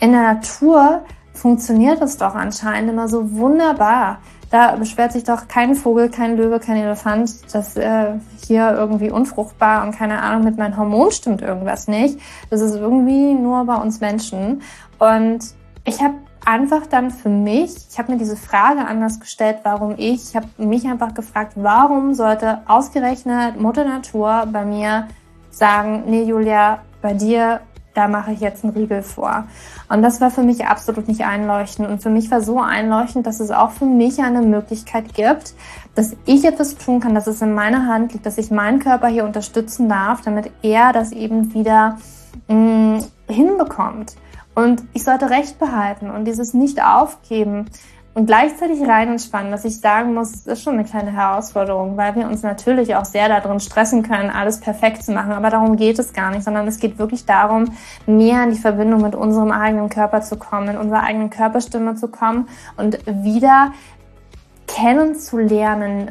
in 0.00 0.10
der 0.10 0.22
Natur 0.22 1.02
funktioniert 1.40 2.02
es 2.02 2.18
doch 2.18 2.34
anscheinend 2.34 2.90
immer 2.90 3.08
so 3.08 3.32
wunderbar. 3.32 4.18
Da 4.50 4.76
beschwert 4.76 5.12
sich 5.12 5.24
doch 5.24 5.48
kein 5.48 5.74
Vogel, 5.74 6.10
kein 6.10 6.36
Löwe, 6.36 6.58
kein 6.58 6.76
Elefant, 6.76 7.54
dass 7.54 7.76
äh, 7.76 8.14
hier 8.46 8.72
irgendwie 8.72 9.10
unfruchtbar 9.10 9.84
und 9.84 9.96
keine 9.96 10.22
Ahnung, 10.22 10.44
mit 10.44 10.58
meinem 10.58 10.76
Hormon 10.76 11.10
stimmt 11.12 11.40
irgendwas 11.40 11.88
nicht. 11.88 12.18
Das 12.50 12.60
ist 12.60 12.74
irgendwie 12.74 13.32
nur 13.32 13.64
bei 13.64 13.76
uns 13.76 14.00
Menschen. 14.00 14.60
Und 14.98 15.54
ich 15.84 16.02
habe 16.02 16.14
einfach 16.44 16.86
dann 16.86 17.10
für 17.10 17.28
mich, 17.28 17.74
ich 17.90 17.98
habe 17.98 18.12
mir 18.12 18.18
diese 18.18 18.36
Frage 18.36 18.84
anders 18.86 19.20
gestellt, 19.20 19.58
warum 19.62 19.94
ich, 19.96 20.30
ich 20.30 20.36
habe 20.36 20.48
mich 20.58 20.86
einfach 20.86 21.14
gefragt, 21.14 21.52
warum 21.54 22.12
sollte 22.14 22.60
ausgerechnet 22.66 23.58
Mutter 23.58 23.84
Natur 23.84 24.46
bei 24.52 24.64
mir 24.64 25.06
sagen, 25.50 26.04
nee 26.06 26.24
Julia, 26.24 26.80
bei 27.00 27.14
dir 27.14 27.60
da 27.94 28.08
mache 28.08 28.32
ich 28.32 28.40
jetzt 28.40 28.64
einen 28.64 28.72
Riegel 28.72 29.02
vor. 29.02 29.44
Und 29.88 30.02
das 30.02 30.20
war 30.20 30.30
für 30.30 30.42
mich 30.42 30.66
absolut 30.66 31.08
nicht 31.08 31.24
einleuchtend. 31.24 31.88
Und 31.88 32.02
für 32.02 32.10
mich 32.10 32.30
war 32.30 32.40
so 32.40 32.60
einleuchtend, 32.60 33.26
dass 33.26 33.40
es 33.40 33.50
auch 33.50 33.70
für 33.70 33.84
mich 33.84 34.22
eine 34.22 34.42
Möglichkeit 34.42 35.14
gibt, 35.14 35.54
dass 35.94 36.16
ich 36.24 36.44
etwas 36.44 36.76
tun 36.76 37.00
kann, 37.00 37.14
dass 37.14 37.26
es 37.26 37.42
in 37.42 37.54
meiner 37.54 37.86
Hand 37.86 38.12
liegt, 38.12 38.26
dass 38.26 38.38
ich 38.38 38.50
meinen 38.50 38.78
Körper 38.78 39.08
hier 39.08 39.24
unterstützen 39.24 39.88
darf, 39.88 40.22
damit 40.22 40.50
er 40.62 40.92
das 40.92 41.12
eben 41.12 41.52
wieder 41.52 41.98
mh, 42.48 42.54
mm, 42.54 43.04
hinbekommt. 43.28 44.16
Und 44.54 44.82
ich 44.92 45.04
sollte 45.04 45.30
Recht 45.30 45.58
behalten 45.58 46.10
und 46.10 46.24
dieses 46.24 46.54
nicht 46.54 46.82
aufgeben 46.82 47.66
und 48.12 48.26
gleichzeitig 48.26 48.80
rein 48.88 49.08
entspannen, 49.08 49.52
was 49.52 49.64
ich 49.64 49.78
sagen 49.78 50.14
muss, 50.14 50.44
ist 50.44 50.62
schon 50.62 50.74
eine 50.74 50.84
kleine 50.84 51.12
Herausforderung, 51.12 51.96
weil 51.96 52.16
wir 52.16 52.26
uns 52.26 52.42
natürlich 52.42 52.96
auch 52.96 53.04
sehr 53.04 53.28
darin 53.28 53.60
stressen 53.60 54.02
können, 54.02 54.30
alles 54.30 54.58
perfekt 54.58 55.04
zu 55.04 55.12
machen. 55.12 55.30
Aber 55.30 55.48
darum 55.48 55.76
geht 55.76 55.98
es 56.00 56.12
gar 56.12 56.32
nicht, 56.32 56.42
sondern 56.42 56.66
es 56.66 56.78
geht 56.78 56.98
wirklich 56.98 57.24
darum, 57.24 57.66
mehr 58.06 58.42
in 58.42 58.50
die 58.50 58.58
Verbindung 58.58 59.02
mit 59.02 59.14
unserem 59.14 59.52
eigenen 59.52 59.90
Körper 59.90 60.22
zu 60.22 60.36
kommen, 60.36 60.68
in 60.68 60.76
unsere 60.76 61.02
eigene 61.02 61.28
Körperstimme 61.28 61.94
zu 61.94 62.08
kommen 62.08 62.48
und 62.76 62.98
wieder 63.06 63.72
kennenzulernen, 64.66 66.10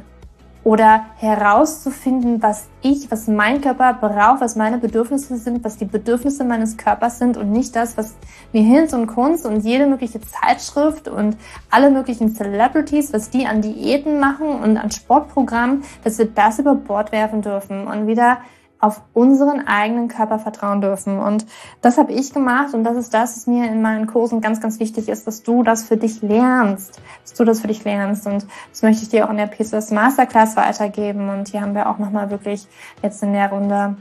oder 0.70 1.06
herauszufinden, 1.16 2.44
was 2.44 2.68
ich, 2.84 3.10
was 3.10 3.28
mein 3.28 3.60
Körper 3.60 3.92
braucht, 3.94 4.40
was 4.40 4.56
meine 4.56 4.78
Bedürfnisse 4.78 5.38
sind, 5.38 5.64
was 5.64 5.78
die 5.78 5.86
Bedürfnisse 5.86 6.44
meines 6.44 6.78
Körpers 6.78 7.18
sind 7.18 7.38
und 7.38 7.52
nicht 7.52 7.76
das, 7.76 7.98
was 7.98 8.14
mir 8.54 8.62
Hinz 8.62 8.94
und 8.94 9.08
Kunst 9.08 9.48
und 9.48 9.62
jede 9.62 9.88
mögliche 9.88 10.22
Zeitschrift 10.22 11.08
und 11.08 11.38
alle 11.72 11.90
möglichen 11.90 12.36
Celebrities, 12.36 13.12
was 13.12 13.32
die 13.32 13.48
an 13.48 13.64
Diäten 13.64 14.20
machen 14.20 14.48
und 14.48 14.78
an 14.78 14.92
Sportprogrammen, 14.92 15.84
dass 16.04 16.20
wir 16.20 16.28
das 16.28 16.60
über 16.60 16.76
Bord 16.76 17.12
werfen 17.12 17.42
dürfen 17.42 17.88
und 17.88 18.06
wieder 18.06 18.38
auf 18.80 19.02
unseren 19.14 19.68
eigenen 19.68 20.08
Körper 20.08 20.40
vertrauen 20.40 20.80
dürfen. 20.80 21.20
Und 21.20 21.46
das 21.82 21.98
habe 21.98 22.14
ich 22.14 22.34
gemacht 22.34 22.74
und 22.74 22.86
das 22.86 22.96
ist 22.96 23.14
das, 23.14 23.36
was 23.36 23.48
mir 23.48 23.70
in 23.70 23.82
meinen 23.82 24.08
Kursen 24.08 24.40
ganz, 24.40 24.62
ganz 24.62 24.80
wichtig 24.80 25.10
ist, 25.10 25.28
dass 25.28 25.44
du 25.44 25.64
das 25.64 25.84
für 25.84 25.98
dich 25.98 26.22
lernst, 26.22 27.02
dass 27.24 27.34
du 27.34 27.44
das 27.44 27.60
für 27.60 27.68
dich 27.68 27.84
lernst. 27.84 28.26
Und 28.26 28.48
das 28.70 28.82
möchte 28.82 29.04
ich 29.04 29.10
dir 29.10 29.26
auch 29.26 29.32
in 29.32 29.38
der 29.38 29.48
PCOS 29.48 29.92
Masterclass 29.92 30.56
weitergeben. 30.56 31.30
Und 31.30 31.50
hier 31.50 31.62
haben 31.62 31.76
wir 31.76 31.90
auch 31.90 31.98
nochmal 31.98 32.32
wirklich 32.32 32.68
jetzt 33.04 33.22
in 33.22 33.34
der 33.34 33.50
Runde 33.50 33.98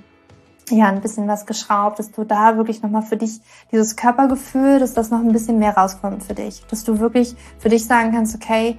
ja, 0.71 0.87
ein 0.89 1.01
bisschen 1.01 1.27
was 1.27 1.47
geschraubt, 1.47 1.99
dass 1.99 2.13
du 2.13 2.25
da 2.25 2.57
wirklich 2.57 2.83
nochmal 2.83 3.03
für 3.03 3.17
dich 3.17 3.41
dieses 3.73 3.97
Körpergefühl, 3.97 4.79
dass 4.79 4.93
das 4.93 5.11
noch 5.11 5.21
ein 5.21 5.33
bisschen 5.33 5.59
mehr 5.59 5.77
rauskommt 5.77 6.23
für 6.23 6.35
dich. 6.35 6.63
Dass 6.71 6.85
du 6.85 7.01
wirklich 7.01 7.35
für 7.59 7.69
dich 7.69 7.87
sagen 7.87 8.13
kannst, 8.13 8.35
okay, 8.35 8.79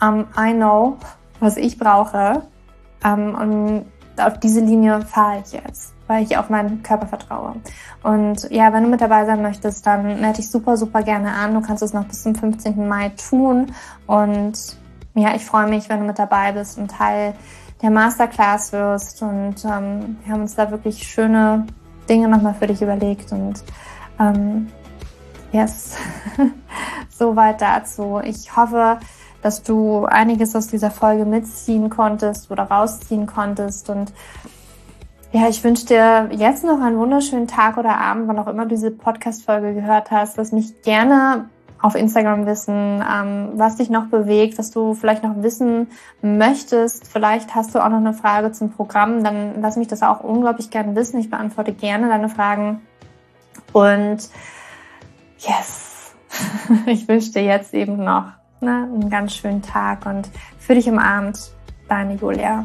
um, 0.00 0.26
I 0.38 0.52
know, 0.52 0.98
was 1.40 1.56
ich 1.56 1.78
brauche. 1.78 2.42
Um, 3.02 3.34
und 3.34 3.86
auf 4.20 4.38
diese 4.38 4.60
Linie 4.60 5.00
fahre 5.02 5.42
ich 5.44 5.52
jetzt, 5.52 5.94
weil 6.06 6.22
ich 6.22 6.36
auf 6.36 6.50
meinen 6.50 6.82
Körper 6.82 7.06
vertraue. 7.06 7.54
Und 8.02 8.50
ja, 8.50 8.72
wenn 8.72 8.84
du 8.84 8.88
mit 8.88 9.00
dabei 9.00 9.24
sein 9.24 9.42
möchtest, 9.42 9.86
dann 9.86 10.20
melde 10.20 10.38
dich 10.38 10.50
super, 10.50 10.76
super 10.76 11.02
gerne 11.02 11.32
an. 11.32 11.54
Du 11.54 11.60
kannst 11.60 11.82
es 11.82 11.92
noch 11.92 12.04
bis 12.04 12.22
zum 12.22 12.34
15. 12.34 12.88
Mai 12.88 13.10
tun. 13.10 13.72
Und 14.06 14.54
ja, 15.14 15.34
ich 15.34 15.44
freue 15.44 15.68
mich, 15.68 15.88
wenn 15.88 16.00
du 16.00 16.06
mit 16.06 16.18
dabei 16.18 16.52
bist 16.52 16.78
und 16.78 16.90
Teil 16.90 17.34
der 17.82 17.90
Masterclass 17.90 18.72
wirst. 18.72 19.22
Und 19.22 19.64
ähm, 19.64 20.18
wir 20.24 20.32
haben 20.32 20.42
uns 20.42 20.54
da 20.54 20.70
wirklich 20.70 21.02
schöne 21.02 21.66
Dinge 22.08 22.28
nochmal 22.28 22.54
für 22.54 22.66
dich 22.66 22.82
überlegt. 22.82 23.32
Und 23.32 23.62
ähm, 24.18 24.68
yes, 25.52 25.96
soweit 27.10 27.60
dazu. 27.60 28.20
Ich 28.24 28.56
hoffe, 28.56 28.98
dass 29.42 29.62
du 29.62 30.04
einiges 30.04 30.54
aus 30.54 30.66
dieser 30.66 30.90
Folge 30.90 31.24
mitziehen 31.24 31.90
konntest 31.90 32.50
oder 32.50 32.64
rausziehen 32.64 33.26
konntest. 33.26 33.90
Und 33.90 34.12
ja, 35.32 35.48
ich 35.48 35.62
wünsche 35.62 35.86
dir 35.86 36.28
jetzt 36.32 36.64
noch 36.64 36.80
einen 36.80 36.98
wunderschönen 36.98 37.46
Tag 37.46 37.76
oder 37.76 37.98
Abend, 37.98 38.28
wann 38.28 38.38
auch 38.38 38.48
immer 38.48 38.64
du 38.64 38.70
diese 38.70 38.90
Podcast-Folge 38.90 39.74
gehört 39.74 40.10
hast. 40.10 40.36
Lass 40.36 40.52
mich 40.52 40.82
gerne 40.82 41.48
auf 41.82 41.94
Instagram 41.94 42.46
wissen, 42.46 43.02
ähm, 43.10 43.50
was 43.54 43.76
dich 43.76 43.90
noch 43.90 44.06
bewegt, 44.06 44.58
was 44.58 44.70
du 44.70 44.94
vielleicht 44.94 45.22
noch 45.22 45.42
wissen 45.42 45.88
möchtest. 46.20 47.06
Vielleicht 47.06 47.54
hast 47.54 47.74
du 47.74 47.78
auch 47.78 47.88
noch 47.88 47.98
eine 47.98 48.12
Frage 48.12 48.52
zum 48.52 48.70
Programm, 48.70 49.24
dann 49.24 49.62
lass 49.62 49.76
mich 49.76 49.88
das 49.88 50.02
auch 50.02 50.20
unglaublich 50.20 50.70
gerne 50.70 50.94
wissen. 50.94 51.18
Ich 51.20 51.30
beantworte 51.30 51.72
gerne 51.72 52.08
deine 52.08 52.28
Fragen. 52.28 52.82
Und 53.72 54.18
yes, 55.38 56.14
ich 56.86 57.08
wünsche 57.08 57.32
dir 57.32 57.44
jetzt 57.44 57.72
eben 57.72 58.04
noch 58.04 58.39
ne, 58.60 58.88
einen 58.92 59.10
ganz 59.10 59.34
schönen 59.34 59.62
Tag 59.62 60.06
und 60.06 60.28
für 60.58 60.74
dich 60.74 60.88
umarmt, 60.88 61.52
deine 61.88 62.14
Julia. 62.14 62.64